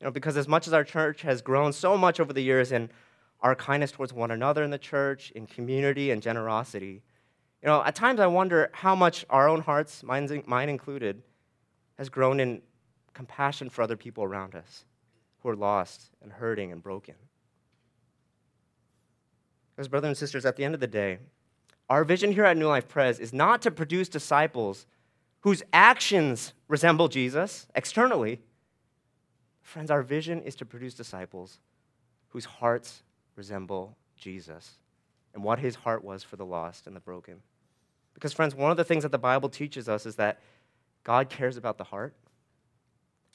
You 0.00 0.06
know, 0.06 0.10
because 0.10 0.38
as 0.38 0.48
much 0.48 0.66
as 0.66 0.72
our 0.72 0.82
church 0.82 1.20
has 1.20 1.42
grown 1.42 1.74
so 1.74 1.94
much 1.94 2.20
over 2.20 2.32
the 2.32 2.40
years 2.40 2.72
in 2.72 2.88
our 3.42 3.54
kindness 3.54 3.92
towards 3.92 4.14
one 4.14 4.30
another 4.30 4.64
in 4.64 4.70
the 4.70 4.78
church, 4.78 5.32
in 5.32 5.46
community 5.46 6.10
and 6.10 6.22
generosity, 6.22 7.02
you 7.60 7.66
know, 7.66 7.84
at 7.84 7.94
times 7.94 8.18
I 8.18 8.28
wonder 8.28 8.70
how 8.72 8.94
much 8.94 9.26
our 9.28 9.46
own 9.46 9.60
hearts, 9.60 10.02
mine, 10.02 10.30
included, 10.70 11.22
has 11.98 12.08
grown 12.08 12.40
in 12.40 12.62
compassion 13.12 13.68
for 13.68 13.82
other 13.82 13.98
people 13.98 14.24
around 14.24 14.54
us 14.54 14.86
who 15.46 15.52
are 15.52 15.56
lost 15.56 16.10
and 16.20 16.32
hurting 16.32 16.72
and 16.72 16.82
broken. 16.82 17.14
Because, 19.76 19.86
brothers 19.86 20.08
and 20.08 20.16
sisters, 20.16 20.44
at 20.44 20.56
the 20.56 20.64
end 20.64 20.74
of 20.74 20.80
the 20.80 20.88
day, 20.88 21.18
our 21.88 22.02
vision 22.02 22.32
here 22.32 22.44
at 22.44 22.56
New 22.56 22.66
Life 22.66 22.88
Pres 22.88 23.20
is 23.20 23.32
not 23.32 23.62
to 23.62 23.70
produce 23.70 24.08
disciples 24.08 24.86
whose 25.42 25.62
actions 25.72 26.52
resemble 26.66 27.06
Jesus 27.06 27.68
externally. 27.76 28.40
Friends, 29.62 29.88
our 29.88 30.02
vision 30.02 30.42
is 30.42 30.56
to 30.56 30.66
produce 30.66 30.94
disciples 30.94 31.60
whose 32.30 32.46
hearts 32.46 33.04
resemble 33.36 33.96
Jesus 34.16 34.78
and 35.32 35.44
what 35.44 35.60
his 35.60 35.76
heart 35.76 36.02
was 36.02 36.24
for 36.24 36.34
the 36.34 36.44
lost 36.44 36.88
and 36.88 36.96
the 36.96 37.00
broken. 37.00 37.36
Because, 38.14 38.32
friends, 38.32 38.52
one 38.52 38.72
of 38.72 38.76
the 38.76 38.84
things 38.84 39.04
that 39.04 39.12
the 39.12 39.18
Bible 39.18 39.48
teaches 39.48 39.88
us 39.88 40.06
is 40.06 40.16
that 40.16 40.40
God 41.04 41.30
cares 41.30 41.56
about 41.56 41.78
the 41.78 41.84
heart 41.84 42.16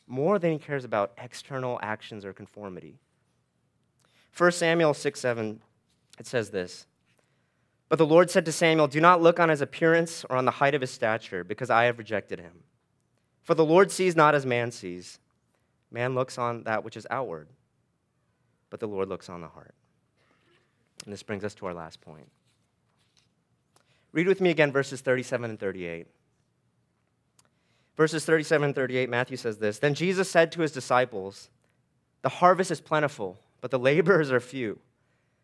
more 0.07 0.39
than 0.39 0.51
he 0.51 0.59
cares 0.59 0.83
about 0.83 1.13
external 1.17 1.79
actions 1.81 2.25
or 2.25 2.33
conformity. 2.33 2.99
1 4.37 4.51
Samuel 4.51 4.93
6 4.93 5.19
7, 5.19 5.61
it 6.19 6.27
says 6.27 6.49
this 6.49 6.85
but 7.91 7.97
the 7.97 8.05
Lord 8.05 8.31
said 8.31 8.45
to 8.45 8.53
Samuel, 8.53 8.87
Do 8.87 9.01
not 9.01 9.21
look 9.21 9.37
on 9.37 9.49
his 9.49 9.59
appearance 9.59 10.23
or 10.29 10.37
on 10.37 10.45
the 10.45 10.51
height 10.51 10.73
of 10.73 10.79
his 10.79 10.91
stature, 10.91 11.43
because 11.43 11.69
I 11.69 11.83
have 11.83 11.97
rejected 11.97 12.39
him. 12.39 12.63
For 13.43 13.53
the 13.53 13.65
Lord 13.65 13.91
sees 13.91 14.15
not 14.15 14.33
as 14.33 14.45
man 14.45 14.71
sees. 14.71 15.19
Man 15.91 16.15
looks 16.15 16.37
on 16.37 16.63
that 16.63 16.85
which 16.85 16.95
is 16.95 17.05
outward, 17.11 17.49
but 18.69 18.79
the 18.79 18.87
Lord 18.87 19.09
looks 19.09 19.27
on 19.27 19.41
the 19.41 19.49
heart. 19.49 19.73
And 21.03 21.11
this 21.11 21.21
brings 21.21 21.43
us 21.43 21.53
to 21.55 21.65
our 21.65 21.73
last 21.73 21.99
point. 21.99 22.29
Read 24.13 24.25
with 24.25 24.39
me 24.39 24.51
again 24.51 24.71
verses 24.71 25.01
37 25.01 25.49
and 25.49 25.59
38. 25.59 26.07
Verses 27.95 28.25
37 28.25 28.65
and 28.65 28.75
38, 28.75 29.09
Matthew 29.09 29.37
says 29.37 29.57
this 29.57 29.79
Then 29.79 29.93
Jesus 29.93 30.29
said 30.29 30.51
to 30.53 30.61
his 30.61 30.71
disciples, 30.71 31.49
The 32.21 32.29
harvest 32.29 32.71
is 32.71 32.81
plentiful, 32.81 33.39
but 33.59 33.71
the 33.71 33.79
laborers 33.79 34.31
are 34.31 34.39
few. 34.39 34.79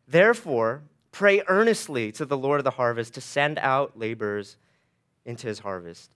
Therefore, 0.08 0.84
Pray 1.18 1.42
earnestly 1.48 2.12
to 2.12 2.26
the 2.26 2.38
Lord 2.38 2.60
of 2.60 2.64
the 2.64 2.70
harvest 2.70 3.16
to 3.16 3.22
send 3.22 3.58
out 3.58 3.98
laborers 3.98 4.58
into 5.26 5.48
his 5.48 5.58
harvest. 5.58 6.12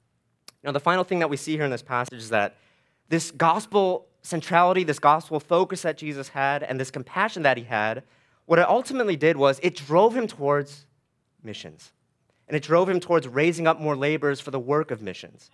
Now, 0.63 0.71
the 0.71 0.79
final 0.79 1.03
thing 1.03 1.17
that 1.19 1.29
we 1.31 1.37
see 1.37 1.53
here 1.53 1.65
in 1.65 1.71
this 1.71 1.81
passage 1.81 2.19
is 2.19 2.29
that 2.29 2.57
this 3.09 3.31
gospel 3.31 4.05
centrality, 4.21 4.83
this 4.83 4.99
gospel 4.99 5.39
focus 5.39 5.81
that 5.81 5.97
Jesus 5.97 6.29
had, 6.29 6.61
and 6.61 6.79
this 6.79 6.91
compassion 6.91 7.41
that 7.41 7.57
he 7.57 7.63
had, 7.63 8.03
what 8.45 8.59
it 8.59 8.69
ultimately 8.69 9.15
did 9.15 9.37
was 9.37 9.59
it 9.63 9.75
drove 9.75 10.15
him 10.15 10.27
towards 10.27 10.85
missions. 11.41 11.93
and 12.47 12.55
it 12.55 12.61
drove 12.61 12.87
him 12.87 12.99
towards 12.99 13.27
raising 13.27 13.65
up 13.65 13.79
more 13.79 13.95
laborers 13.95 14.39
for 14.39 14.51
the 14.51 14.59
work 14.59 14.91
of 14.91 15.01
missions. 15.01 15.49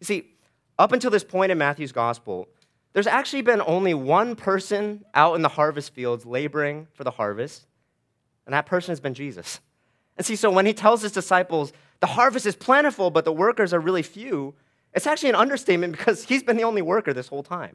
You 0.00 0.06
see, 0.06 0.30
up 0.78 0.92
until 0.92 1.10
this 1.10 1.24
point 1.24 1.52
in 1.52 1.58
Matthew's 1.58 1.92
gospel, 1.92 2.48
there's 2.92 3.06
actually 3.06 3.42
been 3.42 3.62
only 3.66 3.94
one 3.94 4.36
person 4.36 5.04
out 5.14 5.34
in 5.34 5.42
the 5.42 5.48
harvest 5.48 5.92
fields 5.94 6.24
laboring 6.24 6.86
for 6.94 7.04
the 7.04 7.10
harvest, 7.10 7.66
and 8.46 8.52
that 8.54 8.66
person 8.66 8.92
has 8.92 9.00
been 9.00 9.14
Jesus. 9.14 9.60
And 10.16 10.24
see, 10.24 10.36
so 10.36 10.50
when 10.50 10.66
he 10.66 10.72
tells 10.72 11.02
his 11.02 11.12
disciples, 11.12 11.72
the 12.00 12.06
harvest 12.06 12.46
is 12.46 12.54
plentiful, 12.54 13.10
but 13.10 13.24
the 13.24 13.32
workers 13.32 13.72
are 13.72 13.80
really 13.80 14.02
few, 14.02 14.54
it's 14.92 15.06
actually 15.06 15.30
an 15.30 15.34
understatement 15.34 15.96
because 15.96 16.24
he's 16.24 16.42
been 16.42 16.56
the 16.56 16.64
only 16.64 16.82
worker 16.82 17.12
this 17.12 17.28
whole 17.28 17.42
time. 17.42 17.74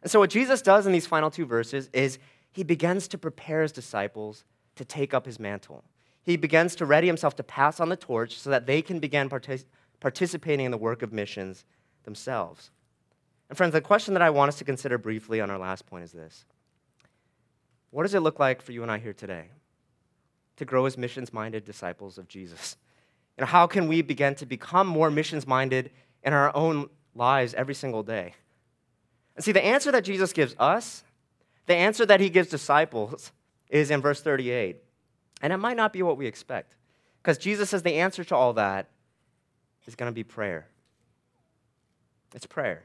And 0.00 0.10
so, 0.10 0.18
what 0.18 0.30
Jesus 0.30 0.62
does 0.62 0.86
in 0.86 0.92
these 0.92 1.06
final 1.06 1.30
two 1.30 1.46
verses 1.46 1.88
is 1.92 2.18
he 2.52 2.64
begins 2.64 3.06
to 3.08 3.18
prepare 3.18 3.62
his 3.62 3.72
disciples 3.72 4.44
to 4.76 4.84
take 4.84 5.12
up 5.12 5.26
his 5.26 5.38
mantle. 5.38 5.84
He 6.22 6.36
begins 6.36 6.74
to 6.76 6.86
ready 6.86 7.06
himself 7.06 7.36
to 7.36 7.42
pass 7.42 7.80
on 7.80 7.88
the 7.88 7.96
torch 7.96 8.38
so 8.38 8.50
that 8.50 8.66
they 8.66 8.80
can 8.80 8.98
begin 8.98 9.28
participating 10.02 10.66
in 10.66 10.72
the 10.72 10.76
work 10.76 11.02
of 11.02 11.12
missions 11.12 11.64
themselves. 12.02 12.72
And, 13.48 13.56
friends, 13.56 13.72
the 13.72 13.80
question 13.80 14.14
that 14.14 14.22
I 14.22 14.30
want 14.30 14.48
us 14.48 14.58
to 14.58 14.64
consider 14.64 14.98
briefly 14.98 15.40
on 15.40 15.48
our 15.48 15.58
last 15.58 15.86
point 15.86 16.02
is 16.02 16.10
this 16.10 16.44
What 17.90 18.02
does 18.02 18.12
it 18.12 18.20
look 18.20 18.40
like 18.40 18.60
for 18.60 18.72
you 18.72 18.82
and 18.82 18.90
I 18.90 18.98
here 18.98 19.12
today 19.12 19.50
to 20.56 20.64
grow 20.64 20.86
as 20.86 20.98
missions 20.98 21.32
minded 21.32 21.64
disciples 21.64 22.18
of 22.18 22.26
Jesus? 22.26 22.76
And 23.38 23.48
how 23.48 23.66
can 23.66 23.86
we 23.86 24.02
begin 24.02 24.34
to 24.34 24.44
become 24.44 24.88
more 24.88 25.10
missions 25.10 25.46
minded 25.46 25.92
in 26.22 26.32
our 26.32 26.54
own 26.54 26.90
lives 27.14 27.54
every 27.54 27.74
single 27.74 28.02
day? 28.02 28.34
And 29.36 29.44
see, 29.44 29.52
the 29.52 29.64
answer 29.64 29.92
that 29.92 30.04
Jesus 30.04 30.32
gives 30.32 30.56
us, 30.58 31.04
the 31.66 31.76
answer 31.76 32.04
that 32.06 32.20
he 32.20 32.28
gives 32.28 32.48
disciples, 32.48 33.30
is 33.70 33.90
in 33.90 34.02
verse 34.02 34.20
38. 34.20 34.78
And 35.40 35.52
it 35.52 35.58
might 35.58 35.76
not 35.76 35.92
be 35.92 36.02
what 36.02 36.18
we 36.18 36.26
expect. 36.26 36.74
Because 37.22 37.38
Jesus 37.38 37.70
says 37.70 37.84
the 37.84 37.94
answer 37.94 38.24
to 38.24 38.34
all 38.34 38.52
that 38.54 38.88
is 39.86 39.94
going 39.94 40.10
to 40.10 40.14
be 40.14 40.24
prayer. 40.24 40.66
It's 42.34 42.46
prayer. 42.46 42.84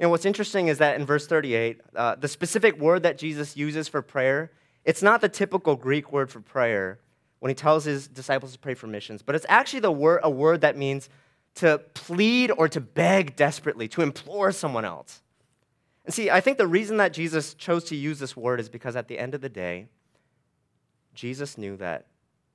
And 0.00 0.10
what's 0.10 0.24
interesting 0.24 0.68
is 0.68 0.78
that 0.78 0.98
in 0.98 1.06
verse 1.06 1.26
38, 1.26 1.80
uh, 1.94 2.14
the 2.14 2.28
specific 2.28 2.78
word 2.78 3.02
that 3.02 3.18
Jesus 3.18 3.56
uses 3.56 3.88
for 3.88 4.00
prayer, 4.00 4.52
it's 4.84 5.02
not 5.02 5.20
the 5.20 5.28
typical 5.28 5.74
Greek 5.76 6.12
word 6.12 6.30
for 6.30 6.40
prayer 6.40 7.00
when 7.40 7.50
he 7.50 7.54
tells 7.54 7.84
his 7.84 8.08
disciples 8.08 8.52
to 8.52 8.58
pray 8.58 8.74
for 8.74 8.86
missions, 8.86 9.22
but 9.22 9.34
it's 9.34 9.46
actually 9.48 9.80
the 9.80 9.92
word, 9.92 10.20
a 10.22 10.30
word 10.30 10.60
that 10.60 10.76
means 10.76 11.08
to 11.56 11.78
plead 11.94 12.50
or 12.52 12.68
to 12.68 12.80
beg 12.80 13.36
desperately, 13.36 13.88
to 13.88 14.02
implore 14.02 14.52
someone 14.52 14.84
else. 14.84 15.22
And 16.04 16.14
see, 16.14 16.30
I 16.30 16.40
think 16.40 16.58
the 16.58 16.66
reason 16.66 16.96
that 16.98 17.12
Jesus 17.12 17.54
chose 17.54 17.84
to 17.84 17.96
use 17.96 18.18
this 18.18 18.36
word 18.36 18.60
is 18.60 18.68
because 18.68 18.96
at 18.96 19.08
the 19.08 19.18
end 19.18 19.34
of 19.34 19.40
the 19.40 19.48
day, 19.48 19.88
Jesus 21.14 21.58
knew 21.58 21.76
that 21.76 22.06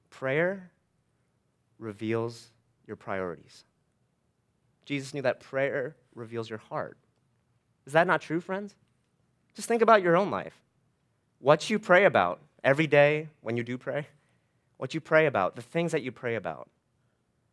prayer 0.09 0.71
reveals 1.77 2.52
your 2.86 2.96
priorities. 2.96 3.63
Jesus 4.86 5.13
knew 5.13 5.22
that 5.22 5.39
prayer 5.39 5.96
reveals 6.13 6.50
your 6.50 6.60
heart. 6.60 6.98
Is 7.86 7.93
that 7.93 8.08
not 8.08 8.22
true, 8.22 8.39
friends? 8.39 8.76
Just 9.56 9.67
think 9.67 9.82
about 9.82 10.02
your 10.02 10.15
own 10.15 10.32
life. 10.32 10.54
What 11.39 11.69
you 11.69 11.80
pray 11.80 12.06
about 12.06 12.39
every 12.63 12.88
day 12.88 13.30
when 13.41 13.58
you 13.58 13.63
do 13.63 13.78
pray, 13.78 14.08
what 14.78 14.93
you 14.93 15.02
pray 15.02 15.26
about, 15.26 15.56
the 15.56 15.62
things 15.62 15.91
that 15.91 16.02
you 16.02 16.12
pray 16.12 16.36
about, 16.36 16.69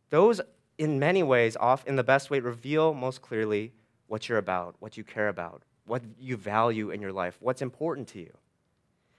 those 0.09 0.41
in 0.77 0.99
many 0.99 1.21
ways, 1.21 1.55
off 1.57 1.85
in 1.85 1.95
the 1.95 2.03
best 2.03 2.29
way, 2.29 2.39
reveal 2.39 2.93
most 2.93 3.21
clearly 3.21 3.73
what 4.07 4.27
you're 4.27 4.37
about, 4.37 4.75
what 4.79 4.97
you 4.97 5.03
care 5.03 5.27
about, 5.27 5.63
what 5.85 6.01
you 6.19 6.35
value 6.35 6.89
in 6.89 7.01
your 7.01 7.11
life, 7.11 7.37
what's 7.39 7.61
important 7.61 8.07
to 8.09 8.19
you. 8.19 8.31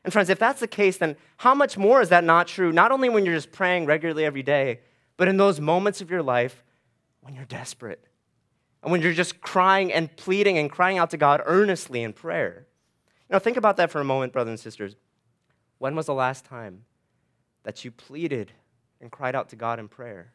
And 0.05 0.12
friends, 0.12 0.29
if 0.29 0.38
that's 0.38 0.61
the 0.61 0.66
case, 0.66 0.96
then 0.96 1.16
how 1.37 1.55
much 1.55 1.79
more 1.79 2.01
is 2.01 2.09
that 2.09 2.25
not 2.25 2.48
true? 2.48 2.72
Not 2.72 2.90
only 2.90 3.09
when 3.09 3.25
you're 3.25 3.37
just 3.37 3.53
praying 3.53 3.87
regularly 3.87 4.25
every 4.25 4.42
day, 4.42 4.81
but 5.16 5.29
in 5.29 5.37
those 5.37 5.61
moments 5.61 6.01
of 6.01 6.11
your 6.11 6.22
life 6.22 6.64
when 7.20 7.35
you're 7.35 7.44
desperate 7.44 8.05
and 8.83 8.90
when 8.90 9.01
you're 9.01 9.12
just 9.12 9.40
crying 9.40 9.92
and 9.92 10.14
pleading 10.16 10.59
and 10.59 10.70
crying 10.70 10.98
out 10.98 11.11
to 11.11 11.16
God 11.16 11.40
earnestly 11.44 12.03
in 12.03 12.12
prayer. 12.12 12.66
Know, 13.33 13.38
think 13.38 13.57
about 13.57 13.79
that 13.79 13.90
for 13.90 14.01
a 14.01 14.05
moment, 14.05 14.33
brothers 14.33 14.51
and 14.51 14.61
sisters. 14.61 14.94
When 15.79 15.96
was 15.96 16.05
the 16.05 16.14
last 16.14 16.44
time 16.44 16.85
that 17.62 17.83
you 17.83 17.90
pleaded 17.90 18.53
and 19.01 19.11
cried 19.11 19.35
out 19.35 19.48
to 19.48 19.57
God 19.57 19.79
in 19.79 19.88
prayer? 19.88 20.33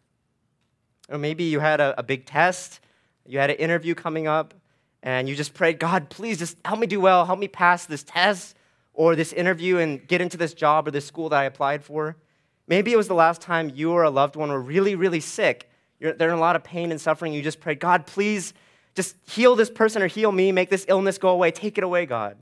Or 1.08 1.20
maybe 1.20 1.44
you 1.44 1.60
had 1.60 1.80
a, 1.80 1.94
a 2.00 2.04
big 2.04 2.26
test, 2.26 2.80
you 3.24 3.38
had 3.38 3.52
an 3.52 3.58
interview 3.58 3.94
coming 3.94 4.28
up, 4.28 4.56
and 5.04 5.30
you 5.30 5.36
just 5.36 5.54
prayed, 5.54 5.78
God, 5.78 6.10
please 6.10 6.40
just 6.40 6.58
help 6.66 6.80
me 6.80 6.88
do 6.88 7.00
well, 7.00 7.26
help 7.26 7.38
me 7.38 7.48
pass 7.48 7.86
this 7.86 8.04
test 8.04 8.58
or 8.94 9.16
this 9.16 9.32
interview 9.32 9.78
and 9.78 10.06
get 10.08 10.20
into 10.20 10.36
this 10.36 10.56
job 10.56 10.88
or 10.88 10.92
this 10.92 11.06
school 11.06 11.30
that 11.30 11.38
I 11.38 11.44
applied 11.44 11.84
for. 11.84 12.18
Maybe 12.68 12.92
it 12.92 12.98
was 12.98 13.08
the 13.08 13.14
last 13.14 13.42
time 13.42 13.72
you 13.74 13.92
or 13.92 14.04
a 14.04 14.10
loved 14.10 14.36
one 14.36 14.50
were 14.50 14.62
really, 14.62 14.96
really 14.96 15.20
sick. 15.20 15.70
You're, 16.00 16.14
they're 16.14 16.30
in 16.30 16.36
a 16.36 16.40
lot 16.40 16.56
of 16.56 16.64
pain 16.64 16.92
and 16.92 17.00
suffering. 17.00 17.34
You 17.34 17.42
just 17.42 17.60
prayed, 17.60 17.80
God, 17.80 18.06
please 18.06 18.54
just 18.94 19.16
heal 19.30 19.56
this 19.56 19.70
person 19.70 20.02
or 20.02 20.08
heal 20.08 20.32
me, 20.32 20.52
make 20.52 20.70
this 20.70 20.86
illness 20.88 21.18
go 21.18 21.30
away, 21.30 21.52
take 21.52 21.78
it 21.78 21.84
away, 21.84 22.06
God. 22.06 22.38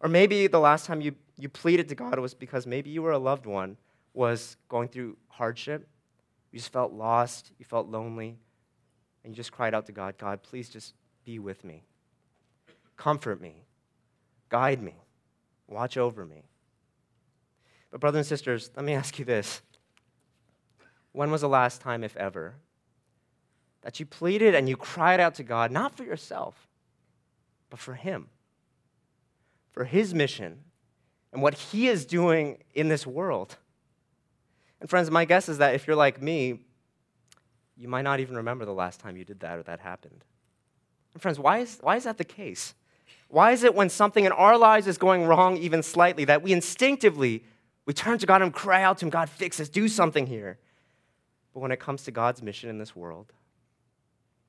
Or 0.00 0.08
maybe 0.08 0.46
the 0.46 0.60
last 0.60 0.86
time 0.86 1.00
you, 1.00 1.14
you 1.38 1.48
pleaded 1.48 1.88
to 1.90 1.94
God 1.94 2.18
was 2.18 2.32
because 2.32 2.66
maybe 2.66 2.90
you 2.90 3.04
or 3.04 3.12
a 3.12 3.18
loved 3.18 3.44
one 3.44 3.76
was 4.14 4.56
going 4.68 4.88
through 4.88 5.16
hardship. 5.28 5.86
You 6.52 6.58
just 6.58 6.72
felt 6.72 6.92
lost, 6.92 7.52
you 7.58 7.64
felt 7.64 7.88
lonely, 7.88 8.38
and 9.24 9.32
you 9.32 9.36
just 9.36 9.52
cried 9.52 9.74
out 9.74 9.86
to 9.86 9.92
God, 9.92 10.16
God, 10.18 10.42
please 10.42 10.68
just 10.68 10.94
be 11.24 11.38
with 11.38 11.64
me. 11.64 11.84
Comfort 12.96 13.40
me. 13.40 13.64
Guide 14.48 14.82
me. 14.82 14.94
Watch 15.68 15.96
over 15.96 16.24
me. 16.24 16.44
But, 17.90 18.00
brothers 18.00 18.18
and 18.18 18.26
sisters, 18.26 18.70
let 18.76 18.84
me 18.84 18.94
ask 18.94 19.18
you 19.18 19.24
this. 19.24 19.62
When 21.12 21.30
was 21.30 21.40
the 21.40 21.48
last 21.48 21.80
time, 21.80 22.04
if 22.04 22.16
ever, 22.16 22.54
that 23.82 23.98
you 23.98 24.06
pleaded 24.06 24.54
and 24.54 24.68
you 24.68 24.76
cried 24.76 25.18
out 25.18 25.34
to 25.36 25.42
God, 25.42 25.70
not 25.72 25.96
for 25.96 26.04
yourself, 26.04 26.68
but 27.68 27.80
for 27.80 27.94
Him, 27.94 28.28
for 29.72 29.84
His 29.84 30.14
mission, 30.14 30.60
and 31.32 31.42
what 31.42 31.54
He 31.54 31.88
is 31.88 32.04
doing 32.04 32.58
in 32.74 32.88
this 32.88 33.06
world? 33.06 33.56
And, 34.80 34.88
friends, 34.88 35.10
my 35.10 35.24
guess 35.24 35.48
is 35.48 35.58
that 35.58 35.74
if 35.74 35.86
you're 35.86 35.96
like 35.96 36.22
me, 36.22 36.60
you 37.76 37.88
might 37.88 38.02
not 38.02 38.20
even 38.20 38.36
remember 38.36 38.64
the 38.64 38.74
last 38.74 39.00
time 39.00 39.16
you 39.16 39.24
did 39.24 39.40
that 39.40 39.58
or 39.58 39.62
that 39.64 39.80
happened. 39.80 40.24
And 41.14 41.22
friends, 41.22 41.38
why 41.38 41.58
is, 41.58 41.78
why 41.80 41.96
is 41.96 42.04
that 42.04 42.18
the 42.18 42.24
case? 42.24 42.74
Why 43.28 43.52
is 43.52 43.64
it 43.64 43.74
when 43.74 43.88
something 43.88 44.24
in 44.24 44.32
our 44.32 44.58
lives 44.58 44.86
is 44.86 44.98
going 44.98 45.24
wrong 45.24 45.56
even 45.56 45.82
slightly 45.82 46.24
that 46.26 46.42
we 46.42 46.52
instinctively 46.52 47.44
we 47.86 47.92
turn 47.92 48.18
to 48.18 48.26
God 48.26 48.42
and 48.42 48.52
cry 48.52 48.82
out 48.82 48.98
to 48.98 49.06
him, 49.06 49.10
God, 49.10 49.28
fix 49.28 49.58
us, 49.60 49.68
do 49.68 49.88
something 49.88 50.26
here. 50.26 50.58
But 51.52 51.60
when 51.60 51.72
it 51.72 51.80
comes 51.80 52.04
to 52.04 52.10
God's 52.10 52.42
mission 52.42 52.70
in 52.70 52.78
this 52.78 52.94
world, 52.94 53.32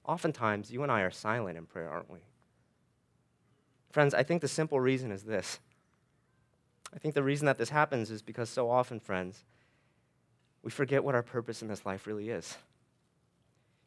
oftentimes 0.06 0.72
you 0.72 0.84
and 0.84 0.92
I 0.92 1.02
are 1.02 1.12
silent 1.12 1.58
in 1.58 1.66
prayer, 1.66 1.90
aren't 1.90 2.12
we? 2.12 2.20
Friends, 3.92 4.14
I 4.14 4.24
think 4.24 4.42
the 4.42 4.48
simple 4.48 4.80
reason 4.80 5.12
is 5.12 5.24
this. 5.24 5.60
I 6.94 7.00
think 7.00 7.16
the 7.16 7.24
reason 7.24 7.46
that 7.46 7.58
this 7.58 7.70
happens 7.70 8.12
is 8.12 8.22
because 8.22 8.50
so 8.50 8.70
often, 8.70 9.00
friends, 9.00 9.44
we 10.64 10.72
forget 10.72 11.04
what 11.04 11.16
our 11.16 11.24
purpose 11.24 11.62
in 11.62 11.68
this 11.68 11.86
life 11.86 12.06
really 12.06 12.30
is. 12.30 12.58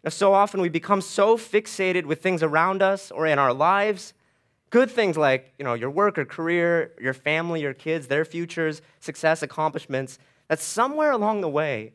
Now, 0.02 0.10
so 0.10 0.34
often 0.34 0.60
we 0.60 0.68
become 0.68 1.00
so 1.00 1.36
fixated 1.36 2.04
with 2.04 2.22
things 2.22 2.42
around 2.42 2.82
us 2.82 3.10
or 3.10 3.26
in 3.26 3.38
our 3.38 3.52
lives, 3.52 4.12
good 4.74 4.90
things 4.90 5.16
like 5.16 5.54
you 5.56 5.64
know, 5.64 5.74
your 5.74 5.88
work 5.88 6.18
or 6.18 6.24
career, 6.24 6.90
your 7.00 7.14
family, 7.14 7.60
your 7.60 7.72
kids, 7.72 8.08
their 8.08 8.24
futures, 8.24 8.82
success, 8.98 9.40
accomplishments, 9.40 10.18
that 10.48 10.58
somewhere 10.58 11.12
along 11.12 11.42
the 11.42 11.48
way, 11.48 11.92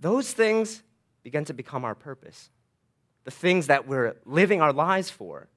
those 0.00 0.32
things 0.32 0.82
begin 1.22 1.44
to 1.44 1.52
become 1.52 1.84
our 1.84 1.94
purpose, 1.94 2.48
the 3.24 3.30
things 3.30 3.66
that 3.66 3.86
we're 3.86 4.16
living 4.24 4.62
our 4.62 4.72
lives 4.72 5.10
for. 5.10 5.48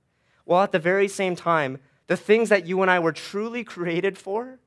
While 0.44 0.62
at 0.62 0.74
the 0.74 0.80
very 0.80 1.08
same 1.08 1.34
time, 1.34 1.80
the 2.08 2.18
things 2.18 2.50
that 2.50 2.66
you 2.66 2.82
and 2.82 2.92
I 2.92 3.00
were 3.00 3.14
truly 3.14 3.64
created 3.76 4.18
for, 4.18 4.60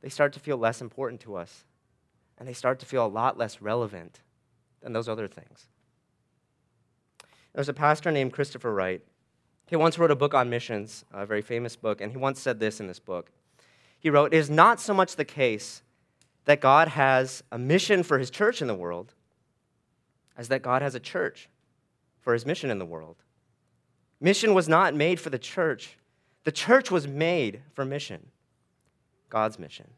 they 0.00 0.08
start 0.08 0.32
to 0.34 0.40
feel 0.40 0.58
less 0.58 0.80
important 0.80 1.20
to 1.22 1.34
us, 1.34 1.64
and 2.38 2.46
they 2.46 2.52
start 2.52 2.78
to 2.78 2.86
feel 2.86 3.04
a 3.04 3.08
lot 3.08 3.36
less 3.36 3.60
relevant 3.60 4.20
than 4.80 4.92
those 4.92 5.08
other 5.08 5.26
things. 5.26 5.66
There's 7.52 7.68
a 7.68 7.74
pastor 7.74 8.12
named 8.12 8.32
Christopher 8.32 8.72
Wright. 8.72 9.02
He 9.68 9.76
once 9.76 9.98
wrote 9.98 10.10
a 10.10 10.16
book 10.16 10.32
on 10.32 10.48
missions, 10.48 11.04
a 11.12 11.26
very 11.26 11.42
famous 11.42 11.76
book, 11.76 12.00
and 12.00 12.10
he 12.10 12.16
once 12.16 12.40
said 12.40 12.58
this 12.58 12.80
in 12.80 12.86
this 12.86 12.98
book. 12.98 13.30
He 14.00 14.08
wrote, 14.08 14.32
It 14.32 14.38
is 14.38 14.48
not 14.48 14.80
so 14.80 14.94
much 14.94 15.16
the 15.16 15.24
case 15.24 15.82
that 16.46 16.60
God 16.60 16.88
has 16.88 17.42
a 17.52 17.58
mission 17.58 18.02
for 18.02 18.18
his 18.18 18.30
church 18.30 18.62
in 18.62 18.68
the 18.68 18.74
world 18.74 19.12
as 20.36 20.48
that 20.48 20.62
God 20.62 20.80
has 20.80 20.94
a 20.94 21.00
church 21.00 21.50
for 22.20 22.32
his 22.32 22.46
mission 22.46 22.70
in 22.70 22.78
the 22.78 22.86
world. 22.86 23.16
Mission 24.20 24.54
was 24.54 24.68
not 24.68 24.94
made 24.94 25.20
for 25.20 25.28
the 25.30 25.38
church, 25.38 25.98
the 26.44 26.52
church 26.52 26.90
was 26.90 27.06
made 27.06 27.60
for 27.74 27.84
mission, 27.84 28.28
God's 29.28 29.58
mission. 29.58 29.90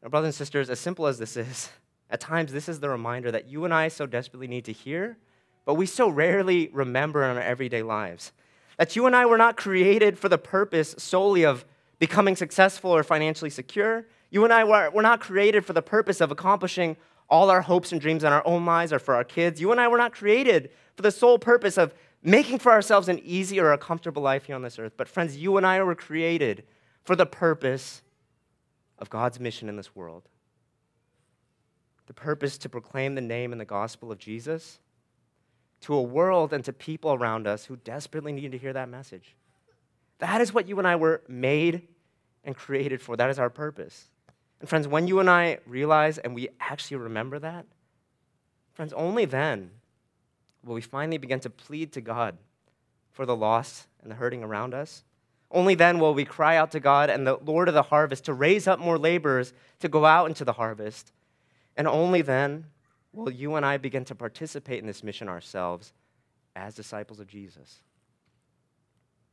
Now, 0.00 0.10
brothers 0.10 0.28
and 0.28 0.34
sisters, 0.34 0.70
as 0.70 0.78
simple 0.78 1.08
as 1.08 1.18
this 1.18 1.36
is, 1.36 1.70
at 2.10 2.20
times 2.20 2.52
this 2.52 2.68
is 2.68 2.78
the 2.78 2.88
reminder 2.88 3.32
that 3.32 3.48
you 3.48 3.64
and 3.64 3.74
I 3.74 3.88
so 3.88 4.06
desperately 4.06 4.46
need 4.46 4.64
to 4.66 4.72
hear 4.72 5.18
but 5.66 5.74
we 5.74 5.84
so 5.84 6.08
rarely 6.08 6.70
remember 6.72 7.22
in 7.22 7.36
our 7.36 7.42
everyday 7.42 7.82
lives. 7.82 8.32
That 8.78 8.96
you 8.96 9.04
and 9.04 9.14
I 9.14 9.26
were 9.26 9.36
not 9.36 9.56
created 9.56 10.18
for 10.18 10.30
the 10.30 10.38
purpose 10.38 10.94
solely 10.96 11.44
of 11.44 11.66
becoming 11.98 12.36
successful 12.36 12.90
or 12.90 13.02
financially 13.02 13.50
secure. 13.50 14.06
You 14.30 14.44
and 14.44 14.52
I 14.52 14.64
were, 14.64 14.90
were 14.90 15.02
not 15.02 15.20
created 15.20 15.66
for 15.66 15.72
the 15.72 15.82
purpose 15.82 16.20
of 16.22 16.30
accomplishing 16.30 16.96
All 17.28 17.50
our 17.50 17.62
hopes 17.62 17.90
and 17.90 18.00
dreams 18.00 18.22
in 18.22 18.32
our 18.32 18.46
own 18.46 18.64
lives 18.64 18.92
or 18.92 19.00
for 19.00 19.16
our 19.16 19.24
kids. 19.24 19.60
You 19.60 19.72
and 19.72 19.80
I 19.80 19.88
were 19.88 19.98
not 19.98 20.12
created 20.12 20.70
for 20.94 21.02
the 21.02 21.10
sole 21.10 21.38
purpose 21.40 21.76
of 21.76 21.92
making 22.22 22.60
for 22.60 22.70
ourselves 22.70 23.08
an 23.08 23.18
easy 23.24 23.58
or 23.58 23.72
a 23.72 23.78
comfortable 23.78 24.22
life 24.22 24.44
here 24.44 24.54
on 24.54 24.62
this 24.62 24.78
earth. 24.78 24.92
But, 24.96 25.08
friends, 25.08 25.36
you 25.36 25.56
and 25.56 25.66
I 25.66 25.82
were 25.82 25.96
created 25.96 26.62
for 27.02 27.16
the 27.16 27.26
purpose 27.26 28.02
of 28.98 29.10
God's 29.10 29.40
mission 29.40 29.68
in 29.68 29.76
this 29.76 29.96
world. 29.96 30.28
The 32.06 32.14
purpose 32.14 32.58
to 32.58 32.68
proclaim 32.68 33.16
the 33.16 33.20
name 33.20 33.50
and 33.50 33.60
the 33.60 33.64
gospel 33.64 34.12
of 34.12 34.18
Jesus 34.18 34.78
to 35.86 35.94
a 35.94 36.02
world 36.02 36.52
and 36.52 36.64
to 36.64 36.72
people 36.72 37.12
around 37.12 37.46
us 37.46 37.66
who 37.66 37.76
desperately 37.76 38.32
need 38.32 38.50
to 38.50 38.58
hear 38.58 38.72
that 38.72 38.88
message. 38.88 39.36
That 40.18 40.40
is 40.40 40.52
what 40.52 40.66
you 40.66 40.80
and 40.80 40.88
I 40.88 40.96
were 40.96 41.22
made 41.28 41.86
and 42.42 42.56
created 42.56 43.00
for. 43.00 43.16
That 43.16 43.30
is 43.30 43.38
our 43.38 43.50
purpose. 43.50 44.10
And 44.58 44.68
friends, 44.68 44.88
when 44.88 45.06
you 45.06 45.20
and 45.20 45.30
I 45.30 45.60
realize 45.64 46.18
and 46.18 46.34
we 46.34 46.48
actually 46.58 46.96
remember 46.96 47.38
that, 47.38 47.66
friends, 48.74 48.92
only 48.94 49.26
then 49.26 49.70
will 50.64 50.74
we 50.74 50.80
finally 50.80 51.18
begin 51.18 51.38
to 51.38 51.50
plead 51.50 51.92
to 51.92 52.00
God 52.00 52.36
for 53.12 53.24
the 53.24 53.36
lost 53.36 53.86
and 54.02 54.10
the 54.10 54.16
hurting 54.16 54.42
around 54.42 54.74
us. 54.74 55.04
Only 55.52 55.76
then 55.76 56.00
will 56.00 56.14
we 56.14 56.24
cry 56.24 56.56
out 56.56 56.72
to 56.72 56.80
God 56.80 57.10
and 57.10 57.24
the 57.24 57.38
Lord 57.44 57.68
of 57.68 57.74
the 57.74 57.82
harvest 57.82 58.24
to 58.24 58.32
raise 58.32 58.66
up 58.66 58.80
more 58.80 58.98
laborers 58.98 59.52
to 59.78 59.88
go 59.88 60.04
out 60.04 60.26
into 60.26 60.44
the 60.44 60.54
harvest. 60.54 61.12
And 61.76 61.86
only 61.86 62.22
then 62.22 62.64
will 63.12 63.30
you 63.30 63.54
and 63.54 63.64
I 63.64 63.76
begin 63.76 64.04
to 64.06 64.14
participate 64.14 64.80
in 64.80 64.86
this 64.86 65.02
mission 65.02 65.28
ourselves 65.28 65.92
as 66.54 66.74
disciples 66.74 67.20
of 67.20 67.26
Jesus. 67.26 67.80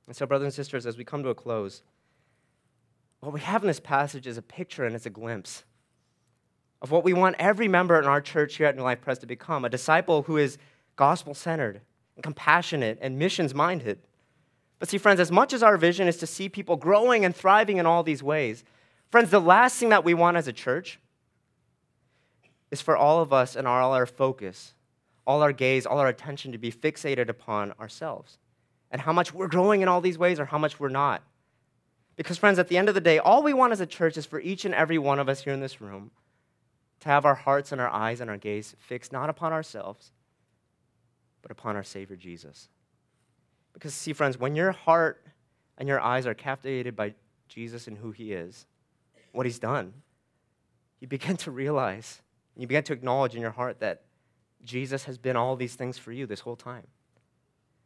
And 0.07 0.15
so, 0.15 0.25
brothers 0.25 0.45
and 0.45 0.53
sisters, 0.53 0.85
as 0.85 0.97
we 0.97 1.05
come 1.05 1.23
to 1.23 1.29
a 1.29 1.35
close, 1.35 1.81
what 3.21 3.33
we 3.33 3.39
have 3.39 3.63
in 3.63 3.67
this 3.67 3.79
passage 3.79 4.27
is 4.27 4.37
a 4.37 4.41
picture 4.41 4.83
and 4.83 4.95
it's 4.95 5.05
a 5.05 5.09
glimpse 5.09 5.63
of 6.81 6.91
what 6.91 7.05
we 7.05 7.13
want 7.13 7.37
every 7.39 7.69
member 7.69 7.97
in 7.97 8.05
our 8.05 8.19
church 8.19 8.57
here 8.57 8.67
at 8.67 8.75
New 8.75 8.83
Life 8.83 8.99
Pres 8.99 9.19
to 9.19 9.25
become 9.25 9.63
a 9.63 9.69
disciple 9.69 10.23
who 10.23 10.37
is 10.37 10.57
gospel 10.97 11.33
centered 11.33 11.79
and 12.15 12.23
compassionate 12.23 12.99
and 13.01 13.17
missions 13.17 13.55
minded. 13.55 13.99
But 14.79 14.89
see, 14.89 14.97
friends, 14.97 15.21
as 15.21 15.31
much 15.31 15.53
as 15.53 15.63
our 15.63 15.77
vision 15.77 16.09
is 16.09 16.17
to 16.17 16.27
see 16.27 16.49
people 16.49 16.75
growing 16.75 17.23
and 17.23 17.33
thriving 17.33 17.77
in 17.77 17.85
all 17.85 18.03
these 18.03 18.21
ways, 18.21 18.65
friends, 19.09 19.29
the 19.29 19.39
last 19.39 19.77
thing 19.77 19.89
that 19.89 20.03
we 20.03 20.13
want 20.13 20.35
as 20.35 20.49
a 20.49 20.53
church 20.53 20.99
is 22.73 22.81
for 22.81 22.97
all 22.97 23.21
of 23.21 23.31
us 23.31 23.55
and 23.55 23.67
all 23.67 23.93
our 23.93 24.07
focus, 24.07 24.73
all 25.27 25.43
our 25.43 25.51
gaze, 25.51 25.85
all 25.85 25.99
our 25.99 26.07
attention 26.07 26.51
to 26.51 26.57
be 26.57 26.71
fixated 26.71 27.29
upon 27.29 27.71
ourselves 27.73 28.39
and 28.89 28.99
how 28.99 29.13
much 29.13 29.31
we're 29.31 29.47
growing 29.47 29.81
in 29.81 29.87
all 29.87 30.01
these 30.01 30.17
ways 30.17 30.39
or 30.39 30.45
how 30.45 30.57
much 30.57 30.79
we're 30.79 30.89
not. 30.89 31.21
Because, 32.15 32.39
friends, 32.39 32.57
at 32.57 32.69
the 32.69 32.77
end 32.79 32.89
of 32.89 32.95
the 32.95 32.99
day, 32.99 33.19
all 33.19 33.43
we 33.43 33.53
want 33.53 33.73
as 33.73 33.79
a 33.79 33.85
church 33.85 34.17
is 34.17 34.25
for 34.25 34.39
each 34.39 34.65
and 34.65 34.73
every 34.73 34.97
one 34.97 35.19
of 35.19 35.29
us 35.29 35.43
here 35.43 35.53
in 35.53 35.59
this 35.59 35.81
room 35.81 36.09
to 37.01 37.09
have 37.09 37.25
our 37.25 37.35
hearts 37.35 37.71
and 37.71 37.79
our 37.79 37.89
eyes 37.89 38.19
and 38.21 38.29
our 38.29 38.37
gaze 38.37 38.75
fixed 38.79 39.11
not 39.11 39.29
upon 39.29 39.53
ourselves, 39.53 40.11
but 41.43 41.51
upon 41.51 41.75
our 41.75 41.83
Savior 41.83 42.15
Jesus. 42.15 42.69
Because, 43.73 43.93
see, 43.93 44.13
friends, 44.13 44.39
when 44.39 44.55
your 44.55 44.71
heart 44.71 45.23
and 45.77 45.87
your 45.87 46.01
eyes 46.01 46.25
are 46.25 46.33
captivated 46.33 46.95
by 46.95 47.13
Jesus 47.47 47.85
and 47.87 47.99
who 47.99 48.09
He 48.09 48.33
is, 48.33 48.65
what 49.31 49.45
He's 49.45 49.59
done, 49.59 49.93
you 50.99 51.07
begin 51.07 51.37
to 51.37 51.51
realize, 51.51 52.22
you 52.57 52.67
begin 52.67 52.83
to 52.83 52.93
acknowledge 52.93 53.35
in 53.35 53.41
your 53.41 53.51
heart 53.51 53.79
that 53.79 54.03
Jesus 54.63 55.05
has 55.05 55.17
been 55.17 55.35
all 55.35 55.55
these 55.55 55.75
things 55.75 55.97
for 55.97 56.11
you 56.11 56.25
this 56.25 56.41
whole 56.41 56.55
time. 56.55 56.87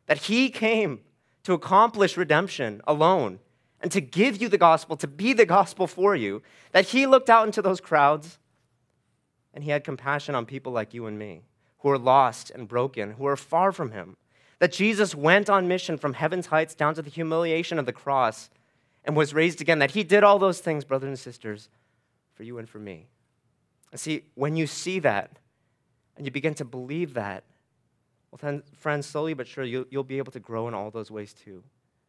That 0.08 0.18
He 0.20 0.50
came 0.50 1.02
to 1.44 1.54
accomplish 1.54 2.18
redemption 2.18 2.82
alone 2.86 3.40
and 3.80 3.92
to 3.92 4.02
give 4.02 4.42
you 4.42 4.50
the 4.50 4.58
gospel, 4.58 4.98
to 4.98 5.08
be 5.08 5.34
the 5.34 5.46
gospel 5.46 5.88
for 5.88 6.16
you, 6.16 6.42
that 6.72 6.88
he 6.88 7.06
looked 7.06 7.30
out 7.30 7.46
into 7.46 7.62
those 7.62 7.80
crowds 7.80 8.40
and 9.54 9.64
he 9.64 9.72
had 9.72 9.84
compassion 9.84 10.36
on 10.36 10.46
people 10.46 10.72
like 10.72 10.94
you 10.94 11.06
and 11.06 11.18
me 11.18 11.44
who 11.80 11.90
are 11.90 11.98
lost 11.98 12.50
and 12.50 12.68
broken, 12.68 13.12
who 13.14 13.26
are 13.26 13.38
far 13.38 13.72
from 13.72 13.92
him. 13.92 14.18
That 14.60 14.72
Jesus 14.72 15.14
went 15.14 15.50
on 15.50 15.68
mission 15.68 15.98
from 15.98 16.14
heaven's 16.14 16.48
heights 16.48 16.74
down 16.74 16.96
to 16.96 17.02
the 17.02 17.10
humiliation 17.10 17.78
of 17.78 17.86
the 17.86 17.94
cross 17.94 18.50
and 19.06 19.16
was 19.16 19.34
raised 19.34 19.62
again. 19.62 19.80
That 19.80 19.92
he 19.92 20.04
did 20.04 20.24
all 20.24 20.40
those 20.40 20.60
things, 20.60 20.84
brothers 20.84 21.08
and 21.08 21.20
sisters, 21.20 21.70
for 22.34 22.44
you 22.44 22.58
and 22.58 22.68
for 22.68 22.80
me. 22.80 23.08
And 23.92 24.00
see, 24.00 24.24
when 24.36 24.56
you 24.56 24.68
see 24.68 25.00
that 25.00 25.40
and 26.16 26.26
you 26.26 26.32
begin 26.32 26.54
to 26.56 26.66
believe 26.66 27.14
that, 27.14 27.44
well, 28.32 28.40
then, 28.42 28.64
friends, 28.76 29.06
slowly 29.06 29.34
but 29.34 29.48
surely, 29.48 29.70
you'll, 29.70 29.86
you'll 29.90 30.04
be 30.04 30.18
able 30.18 30.32
to 30.34 30.40
grow 30.40 30.68
in 30.68 30.74
all 30.74 30.92
those 30.92 31.10
ways 31.10 31.34
too 31.34 31.64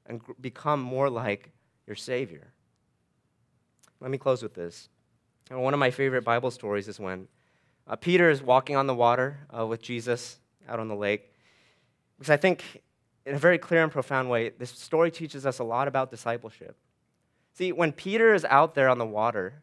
and 0.06 0.20
gr- 0.20 0.32
become 0.40 0.80
more 0.80 1.08
like 1.08 1.52
your 1.86 1.96
Savior. 1.96 2.52
Let 4.00 4.10
me 4.10 4.18
close 4.18 4.42
with 4.42 4.54
this. 4.54 4.88
One 5.50 5.72
of 5.74 5.80
my 5.80 5.90
favorite 5.90 6.22
Bible 6.22 6.50
stories 6.50 6.88
is 6.88 7.00
when 7.00 7.28
uh, 7.86 7.96
Peter 7.96 8.30
is 8.30 8.42
walking 8.42 8.76
on 8.76 8.86
the 8.86 8.94
water 8.94 9.38
uh, 9.56 9.66
with 9.66 9.80
Jesus 9.80 10.38
out 10.68 10.78
on 10.78 10.88
the 10.88 10.96
lake. 10.96 11.32
Because 12.18 12.30
I 12.30 12.36
think, 12.36 12.82
in 13.24 13.34
a 13.34 13.38
very 13.38 13.58
clear 13.58 13.82
and 13.82 13.90
profound 13.90 14.28
way, 14.28 14.50
this 14.50 14.70
story 14.70 15.10
teaches 15.10 15.46
us 15.46 15.58
a 15.58 15.64
lot 15.64 15.88
about 15.88 16.10
discipleship. 16.10 16.76
See, 17.54 17.72
when 17.72 17.92
Peter 17.92 18.34
is 18.34 18.44
out 18.44 18.74
there 18.74 18.88
on 18.88 18.98
the 18.98 19.06
water 19.06 19.62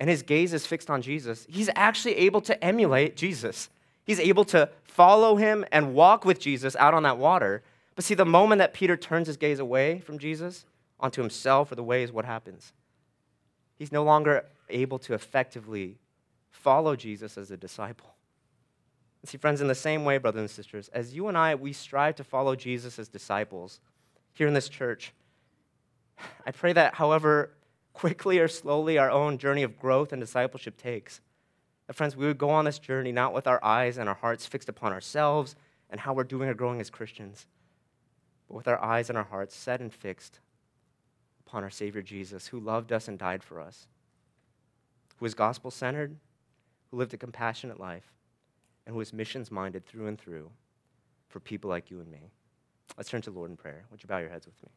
and 0.00 0.08
his 0.08 0.22
gaze 0.22 0.54
is 0.54 0.66
fixed 0.66 0.90
on 0.90 1.02
Jesus, 1.02 1.46
he's 1.48 1.68
actually 1.76 2.16
able 2.16 2.40
to 2.40 2.64
emulate 2.64 3.16
Jesus. 3.16 3.68
He's 4.04 4.18
able 4.18 4.46
to 4.46 4.70
follow 4.82 5.36
him 5.36 5.64
and 5.70 5.94
walk 5.94 6.24
with 6.24 6.40
Jesus 6.40 6.74
out 6.76 6.94
on 6.94 7.02
that 7.04 7.18
water. 7.18 7.62
But 7.94 8.04
see, 8.04 8.14
the 8.14 8.24
moment 8.24 8.60
that 8.60 8.72
Peter 8.72 8.96
turns 8.96 9.26
his 9.26 9.36
gaze 9.36 9.58
away 9.58 10.00
from 10.00 10.18
Jesus, 10.18 10.64
onto 10.98 11.20
himself 11.20 11.70
or 11.70 11.74
the 11.74 11.82
ways, 11.82 12.10
what 12.10 12.24
happens? 12.24 12.72
He's 13.78 13.92
no 13.92 14.02
longer 14.02 14.44
able 14.68 14.98
to 15.00 15.14
effectively 15.14 15.98
follow 16.50 16.96
Jesus 16.96 17.38
as 17.38 17.50
a 17.50 17.56
disciple. 17.56 18.14
see, 19.24 19.38
friends, 19.38 19.60
in 19.60 19.68
the 19.68 19.74
same 19.74 20.04
way, 20.04 20.18
brothers 20.18 20.40
and 20.40 20.50
sisters, 20.50 20.88
as 20.88 21.14
you 21.14 21.28
and 21.28 21.36
I, 21.36 21.54
we 21.54 21.72
strive 21.72 22.16
to 22.16 22.24
follow 22.24 22.56
Jesus 22.56 22.98
as 22.98 23.08
disciples 23.08 23.80
here 24.32 24.46
in 24.46 24.54
this 24.54 24.68
church, 24.68 25.12
I 26.46 26.52
pray 26.52 26.72
that 26.72 26.94
however 26.94 27.50
quickly 28.00 28.38
or 28.38 28.48
slowly 28.48 28.96
our 28.96 29.10
own 29.10 29.36
journey 29.36 29.62
of 29.62 29.78
growth 29.78 30.10
and 30.10 30.22
discipleship 30.22 30.78
takes, 30.78 31.20
that, 31.86 31.92
friends, 31.92 32.16
we 32.16 32.24
would 32.24 32.38
go 32.38 32.48
on 32.48 32.64
this 32.64 32.78
journey 32.78 33.12
not 33.12 33.34
with 33.34 33.46
our 33.46 33.62
eyes 33.62 33.98
and 33.98 34.08
our 34.08 34.14
hearts 34.14 34.46
fixed 34.46 34.70
upon 34.70 34.90
ourselves 34.90 35.54
and 35.90 36.00
how 36.00 36.14
we're 36.14 36.24
doing 36.24 36.48
or 36.48 36.54
growing 36.54 36.80
as 36.80 36.88
Christians, 36.88 37.46
but 38.48 38.54
with 38.54 38.66
our 38.66 38.82
eyes 38.82 39.10
and 39.10 39.18
our 39.18 39.24
hearts 39.24 39.54
set 39.54 39.82
and 39.82 39.92
fixed 39.92 40.40
upon 41.46 41.62
our 41.62 41.68
Savior 41.68 42.00
Jesus, 42.00 42.46
who 42.46 42.58
loved 42.58 42.90
us 42.90 43.06
and 43.06 43.18
died 43.18 43.42
for 43.42 43.60
us, 43.60 43.86
who 45.18 45.26
is 45.26 45.34
gospel 45.34 45.70
centered, 45.70 46.16
who 46.90 46.96
lived 46.96 47.12
a 47.12 47.18
compassionate 47.18 47.78
life, 47.78 48.14
and 48.86 48.94
who 48.94 49.00
is 49.02 49.12
missions 49.12 49.50
minded 49.50 49.84
through 49.84 50.06
and 50.06 50.18
through 50.18 50.48
for 51.28 51.38
people 51.38 51.68
like 51.68 51.90
you 51.90 52.00
and 52.00 52.10
me. 52.10 52.30
Let's 52.96 53.10
turn 53.10 53.20
to 53.20 53.30
the 53.30 53.36
Lord 53.36 53.50
in 53.50 53.58
prayer. 53.58 53.84
Would 53.90 54.02
you 54.02 54.08
bow 54.08 54.18
your 54.18 54.30
heads 54.30 54.46
with 54.46 54.62
me? 54.62 54.70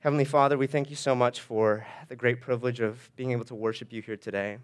Heavenly 0.00 0.24
Father, 0.24 0.56
we 0.56 0.66
thank 0.66 0.88
you 0.88 0.96
so 0.96 1.14
much 1.14 1.40
for 1.40 1.86
the 2.08 2.16
great 2.16 2.40
privilege 2.40 2.80
of 2.80 3.10
being 3.16 3.32
able 3.32 3.44
to 3.44 3.54
worship 3.54 3.92
you 3.92 4.00
here 4.00 4.16
today. 4.16 4.56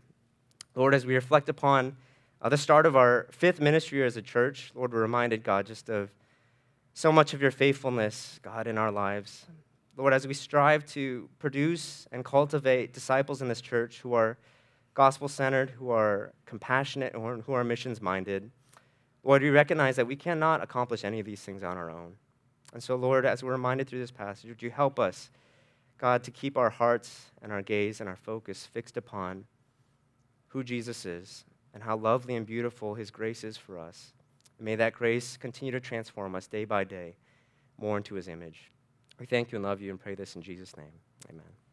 Lord, 0.74 0.94
as 0.94 1.04
we 1.04 1.14
reflect 1.14 1.50
upon 1.50 1.94
uh, 2.40 2.48
the 2.48 2.56
start 2.56 2.86
of 2.86 2.96
our 2.96 3.26
fifth 3.32 3.60
ministry 3.60 4.02
as 4.02 4.16
a 4.16 4.22
church, 4.22 4.72
Lord, 4.74 4.94
we're 4.94 5.02
reminded, 5.02 5.44
God, 5.44 5.66
just 5.66 5.90
of 5.90 6.08
so 6.94 7.12
much 7.12 7.34
of 7.34 7.42
your 7.42 7.50
faithfulness, 7.50 8.40
God, 8.42 8.66
in 8.66 8.78
our 8.78 8.90
lives. 8.90 9.44
Lord, 9.98 10.14
as 10.14 10.26
we 10.26 10.32
strive 10.32 10.86
to 10.92 11.28
produce 11.38 12.08
and 12.10 12.24
cultivate 12.24 12.94
disciples 12.94 13.42
in 13.42 13.48
this 13.48 13.60
church 13.60 14.00
who 14.00 14.14
are 14.14 14.38
gospel 14.94 15.28
centered, 15.28 15.68
who 15.68 15.90
are 15.90 16.32
compassionate, 16.46 17.14
and 17.14 17.42
who 17.42 17.52
are 17.52 17.62
missions 17.62 18.00
minded, 18.00 18.50
Lord, 19.22 19.42
we 19.42 19.50
recognize 19.50 19.96
that 19.96 20.06
we 20.06 20.16
cannot 20.16 20.62
accomplish 20.62 21.04
any 21.04 21.20
of 21.20 21.26
these 21.26 21.42
things 21.42 21.62
on 21.62 21.76
our 21.76 21.90
own. 21.90 22.14
And 22.76 22.82
so, 22.82 22.94
Lord, 22.94 23.24
as 23.24 23.42
we're 23.42 23.52
reminded 23.52 23.88
through 23.88 24.00
this 24.00 24.10
passage, 24.10 24.50
would 24.50 24.60
you 24.60 24.70
help 24.70 25.00
us, 25.00 25.30
God, 25.96 26.22
to 26.24 26.30
keep 26.30 26.58
our 26.58 26.68
hearts 26.68 27.30
and 27.40 27.50
our 27.50 27.62
gaze 27.62 28.00
and 28.00 28.06
our 28.06 28.16
focus 28.16 28.66
fixed 28.66 28.98
upon 28.98 29.46
who 30.48 30.62
Jesus 30.62 31.06
is 31.06 31.46
and 31.72 31.82
how 31.82 31.96
lovely 31.96 32.36
and 32.36 32.44
beautiful 32.44 32.94
his 32.94 33.10
grace 33.10 33.44
is 33.44 33.56
for 33.56 33.78
us. 33.78 34.12
And 34.58 34.66
may 34.66 34.74
that 34.74 34.92
grace 34.92 35.38
continue 35.38 35.72
to 35.72 35.80
transform 35.80 36.34
us 36.34 36.48
day 36.48 36.66
by 36.66 36.84
day 36.84 37.16
more 37.80 37.96
into 37.96 38.14
his 38.14 38.28
image. 38.28 38.70
We 39.18 39.24
thank 39.24 39.52
you 39.52 39.56
and 39.56 39.64
love 39.64 39.80
you 39.80 39.90
and 39.90 39.98
pray 39.98 40.14
this 40.14 40.36
in 40.36 40.42
Jesus' 40.42 40.76
name. 40.76 40.92
Amen. 41.30 41.65